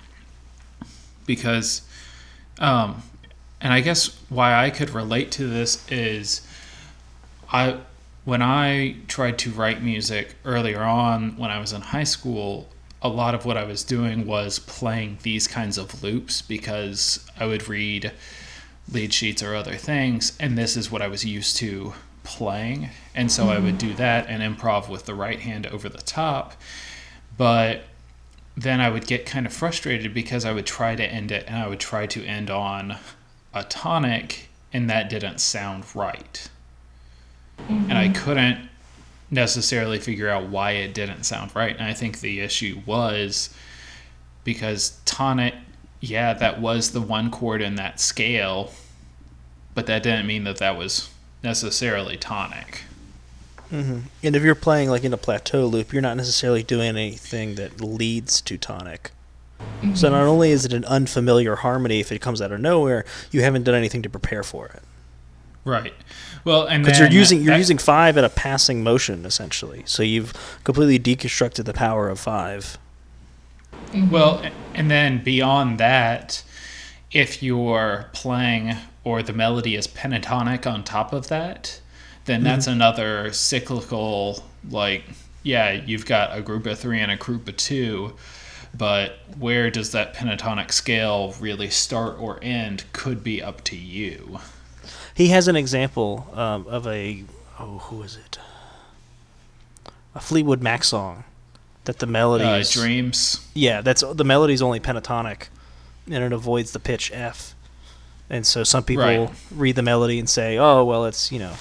Because 1.25 1.83
um, 2.59 3.03
and 3.67 3.73
I 3.73 3.81
guess 3.81 4.17
why 4.29 4.55
I 4.55 4.71
could 4.71 4.91
relate 4.91 5.33
to 5.33 5.49
this 5.49 5.85
is 5.91 6.47
I 7.51 7.81
when 8.25 8.41
I 8.41 8.95
tried 9.09 9.41
to 9.41 9.51
write 9.51 9.83
music 9.83 10.37
earlier 10.45 10.83
on 10.83 11.37
when 11.37 11.51
I 11.51 11.59
was 11.59 11.73
in 11.73 11.81
high 11.81 12.05
school, 12.05 12.69
a 13.03 13.09
lot 13.09 13.35
of 13.35 13.45
what 13.45 13.57
I 13.57 13.65
was 13.65 13.83
doing 13.83 14.25
was 14.25 14.61
playing 14.61 15.19
these 15.23 15.49
kinds 15.49 15.79
of 15.79 16.01
loops 16.01 16.43
because 16.43 17.29
I 17.41 17.47
would 17.47 17.69
read 17.69 18.13
lead 18.89 19.13
sheets 19.13 19.43
or 19.43 19.57
other 19.57 19.75
things, 19.75 20.37
and 20.39 20.57
this 20.57 20.77
is 20.77 20.93
what 20.93 21.03
I 21.03 21.09
was 21.09 21.25
used 21.25 21.57
to 21.57 21.95
playing. 22.23 22.91
And 23.17 23.33
so 23.33 23.49
I 23.49 23.59
would 23.59 23.79
mm-hmm. 23.79 23.89
do 23.89 23.95
that 23.95 24.29
and 24.29 24.45
improv 24.45 24.89
with 24.89 25.07
the 25.07 25.15
right 25.17 25.41
hand 25.41 25.67
over 25.67 25.89
the 25.89 25.99
top. 25.99 26.55
But 27.37 27.83
then 28.57 28.81
I 28.81 28.91
would 28.91 29.09
get 29.09 29.27
kind 29.27 29.45
of 29.45 29.53
frustrated 29.53 30.15
because 30.15 30.45
I 30.45 30.53
would 30.53 30.67
try 30.67 30.95
to 30.95 31.05
end 31.05 31.33
it 31.33 31.47
and 31.49 31.57
I 31.57 31.67
would 31.67 31.81
try 31.81 32.07
to 32.07 32.25
end 32.25 32.49
on 32.49 32.99
a 33.57 33.65
tonic 33.65 34.49
and 34.73 34.91
that 34.91 35.09
didn't 35.09 35.41
sound 35.41 35.85
right. 35.95 36.49
And 37.69 37.95
I 37.95 38.09
mm-hmm. 38.09 38.13
couldn't 38.13 38.69
necessarily 39.31 39.99
figure 39.99 40.29
out 40.29 40.49
why 40.49 40.73
it 40.73 40.93
didn't 40.93 41.25
sound 41.25 41.57
right. 41.57 41.75
And 41.75 41.85
I 41.85 41.95
think 41.95 42.21
the 42.21 42.41
issue 42.41 42.83
was 42.85 43.53
because 44.45 45.01
tonic, 45.07 45.55
yeah, 46.01 46.35
that 46.35 46.61
was 46.61 46.93
the 46.93 47.01
one 47.01 47.31
chord 47.31 47.63
in 47.63 47.77
that 47.77 47.99
scale, 47.99 48.73
but 49.75 49.87
that 49.87 50.03
didn't 50.03 50.27
mean 50.27 50.45
that 50.45 50.59
that 50.59 50.77
was 50.77 51.11
necessarily 51.43 52.19
tonic. 52.19 52.83
Mm-hmm. 53.73 54.01
And 54.23 54.37
if 54.37 54.43
you're 54.43 54.55
playing 54.55 54.91
like 54.91 55.03
in 55.03 55.13
a 55.15 55.17
plateau 55.17 55.65
loop, 55.65 55.93
you're 55.93 56.03
not 56.03 56.19
necessarily 56.19 56.63
doing 56.63 56.89
anything 56.89 57.55
that 57.55 57.81
leads 57.81 58.43
to 58.43 58.59
tonic. 58.59 59.11
So 59.95 60.09
not 60.09 60.19
mm-hmm. 60.19 60.29
only 60.29 60.51
is 60.51 60.65
it 60.65 60.73
an 60.73 60.85
unfamiliar 60.87 61.57
harmony 61.57 62.01
if 62.01 62.11
it 62.11 62.21
comes 62.21 62.41
out 62.41 62.51
of 62.53 62.61
nowhere, 62.61 63.05
you 63.31 63.43
haven't 63.43 63.65
done 63.65 63.75
anything 63.75 64.03
to 64.03 64.11
prepare 64.11 64.43
for 64.43 64.67
it. 64.67 64.83
Right. 65.65 65.95
Well, 66.45 66.67
and 66.67 66.85
Because 66.85 66.99
you're 66.99 67.11
using 67.11 67.43
you're 67.43 67.55
that- 67.55 67.59
using 67.59 67.79
five 67.79 68.17
at 68.17 68.25
a 68.25 68.29
passing 68.29 68.83
motion 68.83 69.27
essentially. 69.27 69.83
So 69.85 70.03
you've 70.03 70.33
completely 70.65 70.99
deconstructed 70.99 71.65
the 71.65 71.75
power 71.75 72.09
of 72.09 72.19
five. 72.19 72.79
Mm-hmm. 73.73 74.11
Well, 74.11 74.43
and 74.75 74.91
then 74.91 75.23
beyond 75.23 75.79
that, 75.79 76.43
if 77.13 77.43
you're 77.43 78.07
playing 78.13 78.77
or 79.05 79.23
the 79.23 79.33
melody 79.33 79.77
is 79.77 79.87
pentatonic 79.87 80.71
on 80.71 80.85
top 80.85 81.13
of 81.13 81.29
that, 81.29 81.81
then 82.25 82.41
mm-hmm. 82.41 82.45
that's 82.45 82.67
another 82.67 83.33
cyclical, 83.33 84.43
like, 84.69 85.05
yeah, 85.43 85.71
you've 85.71 86.07
got 86.07 86.37
a 86.37 86.43
group 86.43 86.67
of 86.67 86.79
three 86.79 87.01
and 87.01 87.11
a 87.11 87.17
group 87.17 87.49
of 87.49 87.57
two, 87.57 88.15
but 88.77 89.19
where 89.39 89.71
does 89.71 89.93
that 89.93 90.15
pentatonic 90.15 90.73
scale 90.73 91.35
really 91.41 91.71
start 91.71 92.19
or 92.19 92.39
end 92.43 92.85
could 92.93 93.23
be 93.23 93.43
up 93.43 93.63
to 93.65 93.77
you. 93.77 94.39
He 95.15 95.29
has 95.29 95.49
an 95.49 95.57
example 95.57 96.27
um, 96.35 96.67
of 96.69 96.87
a 96.87 97.25
oh 97.59 97.79
who 97.79 98.03
is 98.03 98.17
it? 98.17 98.39
A 100.15 100.21
Fleetwood 100.21 100.63
Mac 100.63 100.85
song 100.85 101.25
that 101.85 101.99
the 101.99 102.07
melody 102.07 102.45
Uh, 102.45 102.57
is 102.59 102.73
dreams. 102.73 103.47
yeah 103.55 103.81
that's 103.81 104.03
the 104.15 104.25
melody's 104.25 104.61
only 104.63 104.81
pentatonic 104.81 105.45
and 106.11 106.23
it 106.25 106.33
avoids 106.33 106.73
the 106.73 106.81
pitch 106.81 107.11
F. 107.15 107.55
And 108.29 108.45
so 108.47 108.65
some 108.65 108.83
people 108.83 109.05
Right. 109.05 109.31
read 109.55 109.77
the 109.77 109.83
melody 109.83 110.19
and 110.19 110.29
say, 110.29 110.59
"Oh, 110.59 110.85
well, 110.85 111.05
it's 111.07 111.31
you 111.31 111.39
know, 111.39 111.53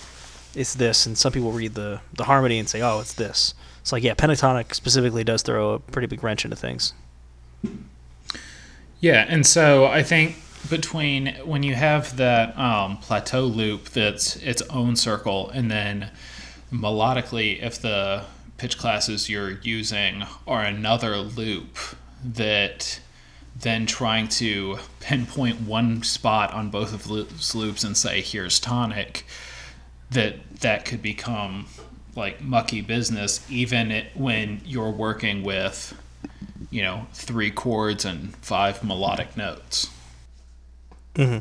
it's 0.56 0.74
this," 0.74 1.06
and 1.06 1.16
some 1.18 1.32
people 1.32 1.52
read 1.52 1.76
the 1.76 2.02
the 2.14 2.24
harmony 2.24 2.58
and 2.58 2.68
say, 2.68 2.82
"Oh, 2.82 3.00
it's 3.00 3.14
this." 3.14 3.54
It's 3.82 3.92
like 3.92 4.02
yeah, 4.04 4.16
pentatonic 4.16 4.74
specifically 4.74 5.24
does 5.24 5.44
throw 5.44 5.74
a 5.74 5.80
pretty 5.80 6.08
big 6.08 6.24
wrench 6.24 6.44
into 6.44 6.56
things. 6.58 6.94
Yeah, 9.00 9.26
and 9.28 9.46
so 9.46 9.86
I 9.86 10.04
think 10.04 10.38
between 10.70 11.36
when 11.44 11.64
you 11.64 11.76
have 11.76 12.18
that 12.18 12.58
um, 12.58 12.98
plateau 12.98 13.44
loop 13.44 13.90
that's 13.90 14.36
its 14.38 14.62
own 14.64 14.96
circle, 14.96 15.50
and 15.50 15.70
then 15.70 16.10
melodically, 16.72 17.62
if 17.62 17.80
the 17.80 18.24
pitch 18.58 18.78
classes 18.78 19.30
you're 19.30 19.60
using 19.62 20.24
are 20.48 20.64
another 20.64 21.18
loop 21.18 21.78
that 22.24 23.00
then 23.58 23.86
trying 23.86 24.28
to 24.28 24.78
pinpoint 25.00 25.62
one 25.62 26.04
spot 26.04 26.54
on 26.54 26.70
both 26.70 26.94
of 26.94 27.08
those 27.08 27.56
loops 27.56 27.84
and 27.84 27.96
say 27.96 28.22
here's 28.22 28.60
tonic 28.60 29.26
that 30.12 30.36
that 30.60 30.86
could 30.86 31.02
become 31.02 31.66
like 32.16 32.42
mucky 32.42 32.82
business 32.82 33.46
even 33.50 33.92
it, 33.92 34.08
when 34.16 34.62
you're 34.66 34.92
working 34.92 35.44
with 35.44 35.94
you 36.76 36.82
know, 36.82 37.08
three 37.14 37.52
chords 37.52 38.04
and 38.04 38.36
five 38.36 38.84
melodic 38.84 39.38
notes. 39.38 39.90
Mm-hmm. 41.14 41.38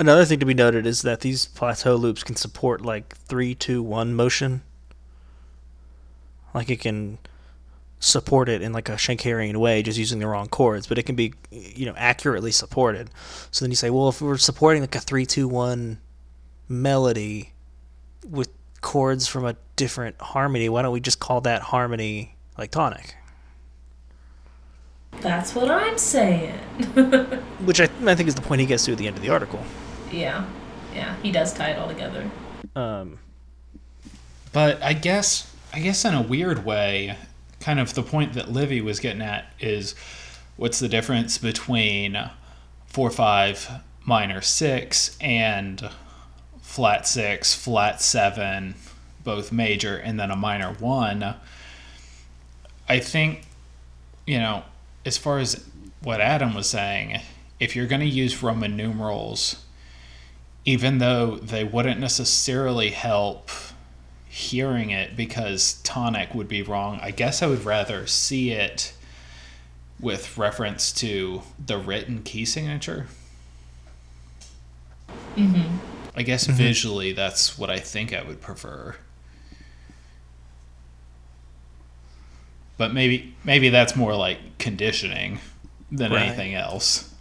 Another 0.00 0.24
thing 0.24 0.40
to 0.40 0.46
be 0.46 0.54
noted 0.54 0.86
is 0.86 1.02
that 1.02 1.20
these 1.20 1.44
plateau 1.44 1.96
loops 1.96 2.24
can 2.24 2.34
support 2.34 2.80
like 2.80 3.14
three, 3.14 3.54
two, 3.54 3.82
one 3.82 4.14
motion. 4.14 4.62
Like 6.54 6.70
it 6.70 6.80
can 6.80 7.18
support 8.00 8.48
it 8.48 8.62
in 8.62 8.72
like 8.72 8.88
a 8.88 8.92
Schenkerian 8.92 9.58
way, 9.58 9.82
just 9.82 9.98
using 9.98 10.18
the 10.18 10.26
wrong 10.26 10.48
chords, 10.48 10.86
but 10.86 10.96
it 10.96 11.02
can 11.02 11.14
be 11.14 11.34
you 11.50 11.84
know 11.84 11.94
accurately 11.98 12.52
supported. 12.52 13.10
So 13.50 13.66
then 13.66 13.70
you 13.70 13.76
say, 13.76 13.90
well, 13.90 14.08
if 14.08 14.22
we're 14.22 14.38
supporting 14.38 14.80
like 14.82 14.94
a 14.94 15.00
three, 15.00 15.26
two, 15.26 15.46
one 15.46 16.00
melody 16.70 17.52
with 18.26 18.48
chords 18.80 19.28
from 19.28 19.44
a 19.44 19.56
different 19.76 20.18
harmony, 20.22 20.70
why 20.70 20.80
don't 20.80 20.92
we 20.92 21.00
just 21.00 21.20
call 21.20 21.42
that 21.42 21.60
harmony 21.60 22.34
like 22.56 22.70
tonic? 22.70 23.14
That's 25.20 25.54
what 25.54 25.70
I'm 25.70 25.98
saying. 25.98 26.54
Which 27.64 27.80
I, 27.80 27.84
I 28.06 28.14
think 28.14 28.28
is 28.28 28.34
the 28.34 28.40
point 28.42 28.60
he 28.60 28.66
gets 28.66 28.84
to 28.86 28.92
at 28.92 28.98
the 28.98 29.06
end 29.06 29.16
of 29.16 29.22
the 29.22 29.28
article. 29.30 29.62
yeah, 30.10 30.44
yeah, 30.94 31.14
he 31.22 31.30
does 31.30 31.54
tie 31.54 31.70
it 31.70 31.78
all 31.78 31.88
together. 31.88 32.28
Um, 32.74 33.18
But 34.52 34.82
I 34.82 34.92
guess, 34.94 35.54
I 35.72 35.80
guess 35.80 36.04
in 36.04 36.14
a 36.14 36.22
weird 36.22 36.64
way, 36.64 37.16
kind 37.60 37.78
of 37.78 37.94
the 37.94 38.02
point 38.02 38.32
that 38.34 38.50
Livy 38.50 38.80
was 38.80 38.98
getting 39.00 39.22
at 39.22 39.52
is 39.60 39.94
what's 40.56 40.78
the 40.80 40.88
difference 40.88 41.38
between 41.38 42.18
four 42.86 43.10
five 43.10 43.70
minor 44.04 44.40
six 44.40 45.16
and 45.20 45.88
flat 46.60 47.06
six, 47.06 47.54
flat 47.54 48.02
seven, 48.02 48.74
both 49.22 49.52
major, 49.52 49.96
and 49.96 50.18
then 50.18 50.30
a 50.30 50.36
minor 50.36 50.72
one. 50.74 51.34
I 52.88 52.98
think, 52.98 53.42
you 54.26 54.38
know, 54.38 54.64
as 55.04 55.18
far 55.18 55.38
as 55.38 55.64
what 56.02 56.20
Adam 56.20 56.54
was 56.54 56.68
saying, 56.68 57.20
if 57.60 57.76
you're 57.76 57.86
going 57.86 58.00
to 58.00 58.06
use 58.06 58.42
Roman 58.42 58.76
numerals, 58.76 59.64
even 60.64 60.98
though 60.98 61.36
they 61.36 61.64
wouldn't 61.64 62.00
necessarily 62.00 62.90
help 62.90 63.50
hearing 64.28 64.90
it 64.90 65.16
because 65.16 65.74
tonic 65.82 66.34
would 66.34 66.48
be 66.48 66.62
wrong, 66.62 66.98
I 67.02 67.10
guess 67.10 67.42
I 67.42 67.46
would 67.46 67.64
rather 67.64 68.06
see 68.06 68.50
it 68.50 68.94
with 70.00 70.36
reference 70.36 70.92
to 70.92 71.42
the 71.64 71.78
written 71.78 72.22
key 72.22 72.44
signature. 72.44 73.06
Mm-hmm. 75.36 75.76
I 76.14 76.22
guess 76.22 76.46
visually, 76.46 77.12
that's 77.12 77.56
what 77.58 77.70
I 77.70 77.78
think 77.78 78.12
I 78.12 78.22
would 78.22 78.40
prefer. 78.40 78.96
But 82.78 82.92
maybe 82.94 83.34
maybe 83.44 83.68
that's 83.68 83.94
more 83.96 84.14
like 84.16 84.38
conditioning 84.58 85.38
than 85.90 86.12
Right. 86.12 86.22
anything 86.28 86.54
else. 86.54 87.12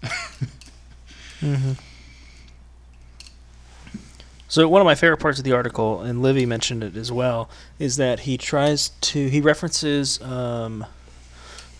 So 4.47 4.67
one 4.67 4.81
of 4.81 4.85
my 4.85 4.95
favorite 4.95 5.17
parts 5.19 5.37
of 5.39 5.45
the 5.45 5.53
article, 5.53 6.01
and 6.01 6.21
Livy 6.21 6.45
mentioned 6.45 6.83
it 6.83 6.97
as 6.97 7.09
well, 7.11 7.49
is 7.79 7.95
that 7.97 8.21
he 8.21 8.37
tries 8.37 8.89
to 9.01 9.27
he 9.29 9.39
references 9.39 10.21
um, 10.21 10.85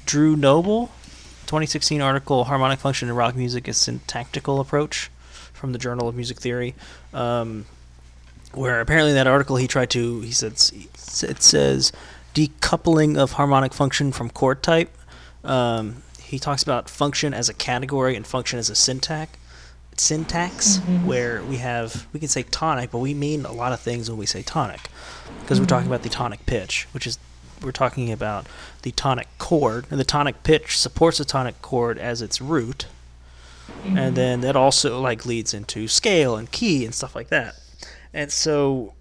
Drew 0.05 0.35
Nobile, 0.37 0.87
2016 1.47 2.01
article 2.01 2.45
"Harmonic 2.45 2.79
Function 2.79 3.09
in 3.09 3.15
Rock 3.15 3.35
Music: 3.35 3.67
A 3.67 3.73
Syntactical 3.73 4.59
Approach" 4.61 5.11
from 5.53 5.73
the 5.73 5.77
Journal 5.79 6.07
of 6.07 6.15
Music 6.15 6.39
Theory, 6.39 6.73
um, 7.13 7.65
where 8.53 8.79
apparently 8.79 9.11
in 9.11 9.15
that 9.15 9.27
article 9.27 9.57
he 9.57 9.67
tried 9.67 9.89
to 9.91 10.21
he 10.21 10.31
said 10.31 10.53
it 10.53 11.41
says 11.43 11.91
decoupling 12.33 13.17
of 13.17 13.33
harmonic 13.33 13.73
function 13.73 14.11
from 14.11 14.29
chord 14.29 14.63
type. 14.63 14.95
Um, 15.43 16.03
he 16.19 16.39
talks 16.39 16.63
about 16.63 16.89
function 16.89 17.33
as 17.33 17.49
a 17.49 17.53
category 17.53 18.15
and 18.15 18.25
function 18.25 18.59
as 18.59 18.69
a 18.69 18.75
syntax. 18.75 19.37
Syntax, 19.97 20.77
mm-hmm. 20.77 21.05
where 21.05 21.43
we 21.43 21.57
have 21.57 22.07
we 22.13 22.19
can 22.19 22.29
say 22.29 22.43
tonic, 22.43 22.91
but 22.91 22.99
we 22.99 23.13
mean 23.13 23.45
a 23.45 23.51
lot 23.51 23.73
of 23.73 23.79
things 23.81 24.09
when 24.09 24.17
we 24.17 24.25
say 24.25 24.41
tonic, 24.41 24.89
because 25.41 25.59
we're 25.59 25.65
talking 25.65 25.83
mm-hmm. 25.83 25.93
about 25.93 26.03
the 26.03 26.09
tonic 26.09 26.45
pitch, 26.45 26.87
which 26.93 27.05
is 27.05 27.19
we're 27.61 27.71
talking 27.71 28.11
about 28.11 28.47
the 28.81 28.91
tonic 28.91 29.27
chord, 29.37 29.85
and 29.91 29.99
the 29.99 30.05
tonic 30.05 30.43
pitch 30.43 30.79
supports 30.79 31.17
the 31.19 31.25
tonic 31.25 31.61
chord 31.61 31.99
as 31.99 32.21
its 32.21 32.41
root, 32.41 32.87
and 33.83 33.97
mm-hmm. 33.97 34.13
then 34.15 34.41
that 34.41 34.55
also 34.55 34.99
like 34.99 35.25
leads 35.25 35.53
into 35.53 35.87
scale 35.87 36.35
and 36.35 36.51
key 36.51 36.85
and 36.85 36.95
stuff 36.95 37.13
like 37.13 37.27
that. 37.27 37.55
And 38.13 38.31
so 38.31 38.93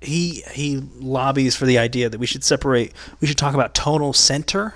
he 0.00 0.42
he 0.52 0.82
lobbies 0.98 1.54
for 1.54 1.66
the 1.66 1.78
idea 1.78 2.08
that 2.08 2.18
we 2.18 2.26
should 2.26 2.42
separate 2.42 2.92
we 3.20 3.28
should 3.28 3.36
talk 3.38 3.54
about 3.54 3.74
tonal 3.74 4.12
center 4.12 4.74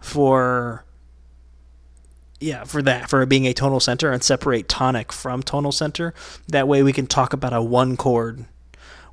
for 0.00 0.84
yeah, 2.42 2.64
for 2.64 2.82
that, 2.82 3.08
for 3.08 3.22
it 3.22 3.28
being 3.28 3.46
a 3.46 3.54
tonal 3.54 3.80
center 3.80 4.10
and 4.10 4.22
separate 4.22 4.68
tonic 4.68 5.12
from 5.12 5.42
tonal 5.42 5.72
center. 5.72 6.12
That 6.48 6.66
way 6.66 6.82
we 6.82 6.92
can 6.92 7.06
talk 7.06 7.32
about 7.32 7.52
a 7.52 7.62
one 7.62 7.96
chord 7.96 8.46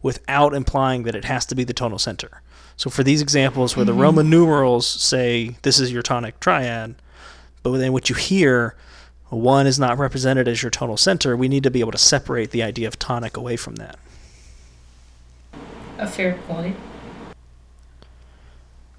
without 0.02 0.54
implying 0.54 1.04
that 1.04 1.16
it 1.16 1.26
has 1.26 1.46
to 1.48 1.56
be 1.56 1.64
the 1.64 1.74
tonal 1.74 2.00
center. 2.00 2.42
So 2.76 2.90
for 2.90 3.04
these 3.04 3.22
examples 3.22 3.76
where 3.76 3.86
the 3.86 3.92
mm-hmm. 3.92 4.02
Roman 4.02 4.30
numerals 4.30 4.88
say 4.88 5.58
this 5.62 5.80
is 5.80 5.92
your 5.92 6.02
tonic 6.02 6.40
triad, 6.40 6.96
but 7.62 7.78
then 7.78 7.94
what 7.94 8.10
you 8.10 8.16
hear, 8.16 8.76
one 9.28 9.68
is 9.68 9.78
not 9.78 10.00
represented 10.00 10.48
as 10.48 10.64
your 10.64 10.72
tonal 10.72 10.98
center, 10.98 11.38
we 11.38 11.50
need 11.50 11.64
to 11.64 11.72
be 11.72 11.82
able 11.82 11.92
to 11.92 11.98
separate 11.98 12.52
the 12.52 12.64
idea 12.64 12.88
of 12.88 12.98
tonic 12.98 13.38
away 13.38 13.58
from 13.58 13.76
that. 13.76 14.00
A 16.00 16.08
fair 16.08 16.34
point. 16.48 16.78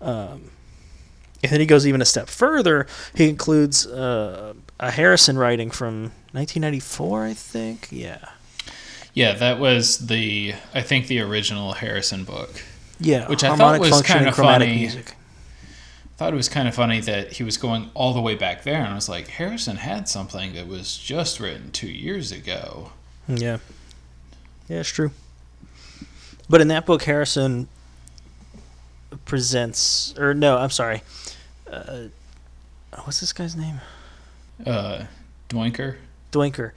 Um, 0.02 0.50
and 1.42 1.50
then 1.50 1.60
he 1.60 1.66
goes 1.66 1.86
even 1.86 2.02
a 2.02 2.04
step 2.04 2.28
further. 2.28 2.86
He 3.14 3.28
includes 3.28 3.86
uh, 3.86 4.52
a 4.78 4.90
Harrison 4.90 5.38
writing 5.38 5.70
from 5.70 6.12
1994, 6.32 7.24
I 7.24 7.34
think. 7.34 7.88
Yeah. 7.90 8.18
Yeah, 9.14 9.32
that 9.32 9.58
was 9.58 10.06
the 10.06 10.54
I 10.74 10.82
think 10.82 11.06
the 11.06 11.20
original 11.20 11.72
Harrison 11.72 12.24
book. 12.24 12.62
Yeah. 13.00 13.28
Which 13.28 13.42
I 13.42 13.56
thought 13.56 13.80
was 13.80 14.02
kind 14.02 14.28
of 14.28 14.36
funny. 14.36 14.76
music. 14.76 15.14
thought 16.18 16.34
it 16.34 16.36
was 16.36 16.50
kind 16.50 16.68
of 16.68 16.74
funny 16.74 17.00
that 17.00 17.32
he 17.32 17.42
was 17.42 17.56
going 17.56 17.90
all 17.94 18.12
the 18.12 18.20
way 18.20 18.34
back 18.34 18.62
there, 18.62 18.76
and 18.82 18.88
I 18.88 18.94
was 18.94 19.08
like, 19.08 19.26
Harrison 19.28 19.76
had 19.76 20.06
something 20.06 20.52
that 20.52 20.68
was 20.68 20.98
just 20.98 21.40
written 21.40 21.72
two 21.72 21.90
years 21.90 22.30
ago. 22.30 22.92
Yeah. 23.26 23.58
Yeah, 24.68 24.80
it's 24.80 24.90
true. 24.90 25.12
But 26.50 26.60
in 26.60 26.66
that 26.66 26.84
book, 26.84 27.04
Harrison 27.04 27.68
presents, 29.24 30.12
or 30.18 30.34
no, 30.34 30.58
I'm 30.58 30.70
sorry. 30.70 31.02
Uh, 31.70 32.06
what's 33.04 33.20
this 33.20 33.32
guy's 33.32 33.54
name? 33.54 33.80
Uh, 34.66 35.04
Doinker. 35.48 35.94
Doinker. 36.32 36.72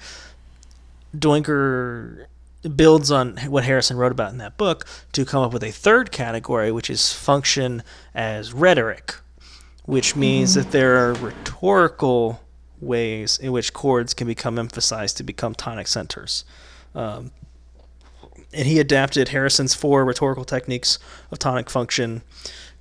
Doinker 1.17 2.27
builds 2.75 3.09
on 3.09 3.37
what 3.47 3.63
Harrison 3.63 3.97
wrote 3.97 4.11
about 4.11 4.31
in 4.31 4.37
that 4.37 4.57
book 4.57 4.85
to 5.11 5.25
come 5.25 5.41
up 5.41 5.51
with 5.51 5.63
a 5.63 5.71
third 5.71 6.11
category, 6.11 6.71
which 6.71 6.91
is 6.91 7.11
function 7.11 7.81
as 8.13 8.53
rhetoric, 8.53 9.15
which 9.85 10.15
means 10.15 10.53
that 10.53 10.69
there 10.69 10.97
are 10.97 11.13
rhetorical 11.13 12.41
ways 12.79 13.39
in 13.39 13.51
which 13.51 13.73
chords 13.73 14.13
can 14.13 14.27
become 14.27 14.59
emphasized 14.59 15.17
to 15.17 15.23
become 15.23 15.55
tonic 15.55 15.87
centers. 15.87 16.45
Um, 16.93 17.31
and 18.53 18.67
he 18.67 18.79
adapted 18.79 19.29
Harrison's 19.29 19.73
four 19.73 20.05
rhetorical 20.05 20.45
techniques 20.45 20.99
of 21.31 21.39
tonic 21.39 21.69
function 21.69 22.21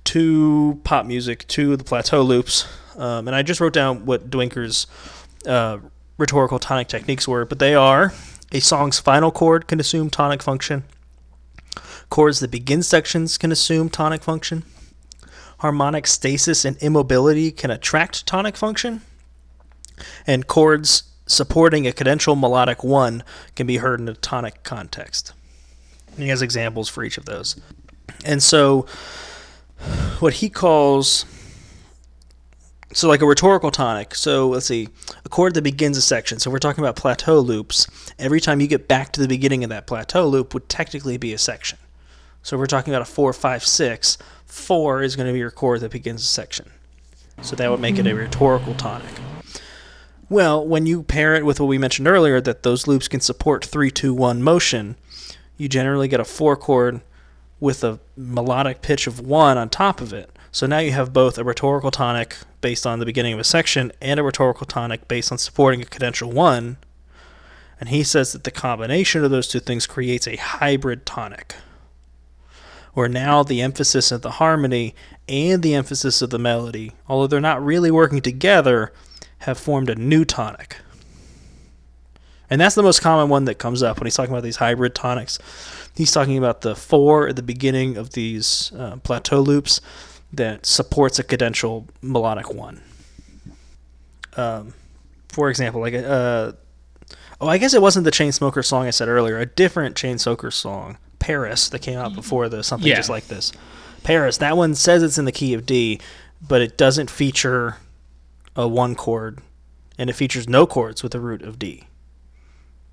to 0.05 0.79
pop 0.83 1.05
music, 1.05 1.47
to 1.47 1.75
the 1.75 1.83
plateau 1.83 2.21
loops. 2.21 2.67
Um, 2.97 3.27
and 3.27 3.35
I 3.35 3.41
just 3.41 3.59
wrote 3.59 3.73
down 3.73 4.05
what 4.05 4.29
Duinker's 4.29 4.87
uh, 5.47 5.79
rhetorical 6.17 6.59
tonic 6.59 6.87
techniques 6.87 7.27
were, 7.27 7.45
but 7.45 7.59
they 7.59 7.73
are 7.73 8.13
a 8.51 8.59
song's 8.59 8.99
final 8.99 9.31
chord 9.31 9.67
can 9.67 9.79
assume 9.79 10.09
tonic 10.09 10.43
function, 10.43 10.83
chords 12.09 12.39
that 12.39 12.51
begin 12.51 12.83
sections 12.83 13.37
can 13.37 13.51
assume 13.51 13.89
tonic 13.89 14.21
function, 14.21 14.63
harmonic 15.59 16.05
stasis 16.05 16.63
and 16.63 16.77
immobility 16.77 17.51
can 17.51 17.71
attract 17.71 18.27
tonic 18.27 18.55
function, 18.55 19.01
and 20.27 20.45
chords 20.45 21.03
supporting 21.25 21.87
a 21.87 21.91
cadential 21.91 22.39
melodic 22.39 22.83
one 22.83 23.23
can 23.55 23.65
be 23.65 23.77
heard 23.77 23.99
in 23.99 24.07
a 24.09 24.13
tonic 24.13 24.61
context. 24.63 25.33
He 26.17 26.29
has 26.29 26.41
examples 26.41 26.89
for 26.89 27.03
each 27.03 27.17
of 27.17 27.25
those. 27.25 27.59
And 28.25 28.41
so, 28.41 28.85
what 30.19 30.33
he 30.33 30.49
calls 30.49 31.25
so 32.93 33.07
like 33.07 33.21
a 33.21 33.25
rhetorical 33.25 33.71
tonic. 33.71 34.15
So 34.15 34.49
let's 34.49 34.67
see, 34.67 34.87
a 35.25 35.29
chord 35.29 35.55
that 35.55 35.63
begins 35.63 35.97
a 35.97 36.01
section. 36.01 36.39
So 36.39 36.51
we're 36.51 36.59
talking 36.59 36.83
about 36.83 36.95
plateau 36.95 37.39
loops. 37.39 37.87
Every 38.19 38.39
time 38.39 38.61
you 38.61 38.67
get 38.67 38.87
back 38.87 39.11
to 39.13 39.21
the 39.21 39.27
beginning 39.27 39.63
of 39.63 39.69
that 39.71 39.87
plateau 39.87 40.27
loop 40.27 40.53
would 40.53 40.69
technically 40.69 41.17
be 41.17 41.33
a 41.33 41.37
section. 41.37 41.79
So 42.43 42.57
we're 42.57 42.67
talking 42.67 42.93
about 42.93 43.07
a 43.07 43.11
four, 43.11 43.33
five, 43.33 43.65
six. 43.65 44.17
Four 44.45 45.01
is 45.01 45.15
going 45.15 45.27
to 45.27 45.33
be 45.33 45.39
your 45.39 45.51
chord 45.51 45.81
that 45.81 45.91
begins 45.91 46.21
a 46.21 46.25
section. 46.25 46.71
So 47.41 47.55
that 47.55 47.71
would 47.71 47.79
make 47.79 47.97
it 47.97 48.05
a 48.05 48.13
rhetorical 48.13 48.75
tonic. 48.75 49.09
Well, 50.29 50.65
when 50.65 50.85
you 50.85 51.03
pair 51.03 51.35
it 51.35 51.45
with 51.45 51.59
what 51.59 51.67
we 51.67 51.77
mentioned 51.77 52.07
earlier, 52.07 52.39
that 52.41 52.63
those 52.63 52.87
loops 52.87 53.07
can 53.07 53.21
support 53.21 53.65
three, 53.65 53.91
two, 53.91 54.13
one 54.13 54.41
motion, 54.41 54.95
you 55.57 55.69
generally 55.69 56.07
get 56.07 56.19
a 56.19 56.25
four 56.25 56.55
chord 56.55 57.01
with 57.59 57.83
a 57.83 57.99
melodic 58.17 58.81
pitch 58.81 59.07
of 59.07 59.19
one 59.19 59.57
on 59.57 59.69
top 59.69 60.01
of 60.01 60.11
it. 60.11 60.29
So 60.51 60.67
now 60.67 60.79
you 60.79 60.91
have 60.91 61.13
both 61.13 61.37
a 61.37 61.43
rhetorical 61.43 61.91
tonic 61.91 62.35
based 62.61 62.85
on 62.85 62.99
the 62.99 63.05
beginning 63.05 63.33
of 63.33 63.39
a 63.39 63.43
section 63.43 63.91
and 64.01 64.19
a 64.19 64.23
rhetorical 64.23 64.65
tonic 64.65 65.07
based 65.07 65.31
on 65.31 65.37
supporting 65.37 65.81
a 65.81 65.85
cadential 65.85 66.31
one. 66.31 66.77
And 67.79 67.89
he 67.89 68.03
says 68.03 68.33
that 68.33 68.43
the 68.43 68.51
combination 68.51 69.23
of 69.23 69.31
those 69.31 69.47
two 69.47 69.59
things 69.59 69.87
creates 69.87 70.27
a 70.27 70.35
hybrid 70.35 71.05
tonic, 71.05 71.55
where 72.93 73.09
now 73.09 73.43
the 73.43 73.61
emphasis 73.61 74.11
of 74.11 74.21
the 74.21 74.31
harmony 74.31 74.93
and 75.27 75.63
the 75.63 75.73
emphasis 75.73 76.21
of 76.21 76.29
the 76.29 76.39
melody, 76.39 76.91
although 77.07 77.27
they're 77.27 77.41
not 77.41 77.63
really 77.63 77.91
working 77.91 78.21
together, 78.21 78.93
have 79.39 79.57
formed 79.57 79.89
a 79.89 79.95
new 79.95 80.23
tonic. 80.23 80.77
And 82.53 82.61
that's 82.61 82.75
the 82.75 82.83
most 82.83 83.01
common 83.01 83.29
one 83.29 83.45
that 83.45 83.55
comes 83.55 83.81
up 83.81 83.97
when 83.99 84.05
he's 84.05 84.13
talking 84.15 84.31
about 84.31 84.43
these 84.43 84.57
hybrid 84.57 84.93
tonics. 84.93 85.39
He's 85.95 86.11
talking 86.11 86.37
about 86.37 86.61
the 86.61 86.75
four 86.75 87.27
at 87.27 87.35
the 87.35 87.41
beginning 87.41 87.97
of 87.97 88.11
these 88.11 88.71
uh, 88.77 88.97
plateau 88.97 89.39
loops 89.39 89.81
that 90.31 90.63
supports 90.67 91.17
a 91.17 91.23
cadential 91.23 91.87
melodic 92.03 92.53
one. 92.53 92.83
Um, 94.37 94.75
for 95.29 95.49
example, 95.49 95.81
like 95.81 95.95
a, 95.95 96.07
uh, 96.07 96.51
oh, 97.41 97.47
I 97.47 97.57
guess 97.57 97.73
it 97.73 97.81
wasn't 97.81 98.03
the 98.03 98.11
Chainsmoker 98.11 98.63
song 98.63 98.85
I 98.85 98.91
said 98.91 99.07
earlier. 99.07 99.39
A 99.39 99.47
different 99.47 99.95
Chainsmoker 99.95 100.53
song, 100.53 100.99
Paris, 101.17 101.69
that 101.69 101.79
came 101.79 101.97
out 101.97 102.13
before 102.13 102.49
the 102.49 102.63
something 102.63 102.87
Yeah. 102.87 102.97
just 102.97 103.09
like 103.09 103.29
this. 103.29 103.51
Paris. 104.03 104.37
That 104.37 104.57
one 104.57 104.75
says 104.75 105.01
it's 105.01 105.17
in 105.17 105.25
the 105.25 105.31
key 105.31 105.55
of 105.55 105.65
D, 105.65 105.99
but 106.47 106.61
it 106.61 106.77
doesn't 106.77 107.09
feature 107.09 107.77
a 108.55 108.67
one 108.67 108.93
chord, 108.93 109.39
and 109.97 110.07
it 110.07 110.13
features 110.13 110.47
no 110.47 110.67
chords 110.67 111.01
with 111.01 111.13
the 111.13 111.19
root 111.19 111.41
of 111.41 111.57
D. 111.57 111.87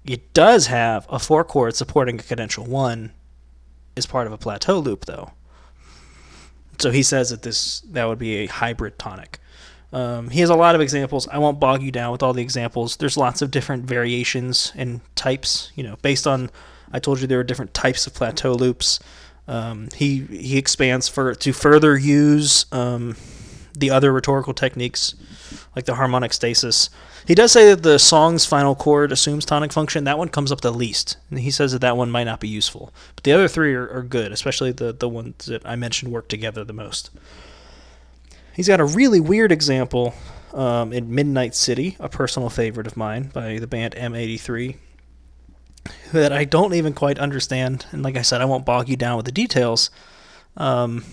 It 0.05 0.33
does 0.33 0.67
have 0.67 1.07
a 1.09 1.19
four 1.19 1.45
chord 1.45 1.77
supporting 1.77 2.19
a 2.19 2.23
cadential 2.23 2.67
one 2.67 3.13
as 3.97 4.07
part 4.07 4.27
of 4.27 4.33
a 4.33 4.39
plateau 4.39 4.79
loop, 4.79 5.05
though. 5.05 5.33
So 6.79 6.91
he 6.91 7.03
says 7.03 7.31
that 7.31 7.43
this 7.43 7.81
that 7.81 8.07
would 8.07 8.19
be 8.19 8.37
a 8.37 8.47
hybrid 8.47 8.99
tonic. 8.99 9.39
Um, 9.93 10.31
he 10.31 10.41
has 10.41 10.51
a 10.51 10.55
lot 10.55 10.75
of 10.75 10.81
examples. 10.81 11.29
I 11.29 11.39
won't 11.39 11.61
bog 11.61 11.83
you 11.83 11.91
down 11.91 12.13
with 12.13 12.23
all 12.23 12.33
the 12.33 12.43
examples. 12.43 12.97
There's 12.97 13.17
lots 13.17 13.43
of 13.43 13.51
different 13.51 13.85
variations 13.85 14.73
and 14.77 15.01
types. 15.17 15.73
You 15.75 15.85
know, 15.85 15.97
based 16.01 16.27
on 16.27 16.51
I 16.93 16.99
told 16.99 17.21
you 17.21 17.27
there 17.27 17.41
are 17.41 17.45
different 17.45 17.75
types 17.75 18.07
of 18.07 18.15
plateau 18.15 18.55
loops. 18.55 19.01
Um, 19.47 19.89
he 19.95 20.21
he 20.21 20.57
expands 20.57 21.09
for 21.09 21.35
to 21.35 21.53
further 21.53 21.99
use 21.99 22.67
um, 22.73 23.17
the 23.77 23.91
other 23.91 24.13
rhetorical 24.13 24.55
techniques 24.55 25.15
like 25.77 25.85
the 25.85 25.95
harmonic 25.95 26.33
stasis. 26.33 26.91
He 27.27 27.35
does 27.35 27.53
say 27.53 27.69
that 27.71 27.83
the 27.83 27.99
song's 27.99 28.45
final 28.45 28.75
chord 28.75 29.13
assumes 29.13 29.45
tonic 29.45 29.73
function. 29.73 30.05
That 30.05 30.19
one 30.19 30.29
comes 30.29 30.51
up 30.51 30.63
the 30.63 30.73
least, 30.73 31.17
and 31.31 31.39
he 31.39 31.51
says 31.51 31.73
that 31.73 31.81
that 31.81 31.97
one 31.97 32.11
might 32.11 32.25
not 32.25 32.41
be 32.41 32.49
useful. 32.49 32.93
But 33.15 33.25
the 33.25 33.33
other 33.33 33.49
three 33.49 33.75
are, 33.75 33.89
are 33.91 34.03
good, 34.03 34.33
especially 34.33 34.73
the 34.73 34.93
the 34.93 35.09
ones 35.09 35.47
that 35.47 35.65
I 35.65 35.77
mentioned 35.77 36.13
work 36.13 36.29
together 36.29 36.65
the 36.65 36.73
most. 36.73 37.11
He's 38.55 38.69
got 38.69 38.81
a 38.81 38.85
really 38.85 39.21
weird 39.21 39.53
example 39.53 40.15
um, 40.53 40.93
in 40.93 41.15
Midnight 41.15 41.55
City, 41.55 41.97
a 42.01 42.09
personal 42.09 42.51
favorite 42.51 42.87
of 42.87 42.97
mine 42.97 43.31
by 43.33 43.59
the 43.59 43.67
band 43.67 43.95
M83, 43.95 44.77
that 46.13 46.33
I 46.33 46.45
don't 46.45 46.75
even 46.75 46.93
quite 46.93 47.19
understand. 47.19 47.87
And 47.93 48.03
like 48.03 48.17
I 48.17 48.23
said, 48.23 48.41
I 48.41 48.45
won't 48.45 48.67
bog 48.67 48.89
you 48.89 48.97
down 48.97 49.17
with 49.17 49.27
the 49.27 49.33
details. 49.33 49.91
Um, 50.57 51.05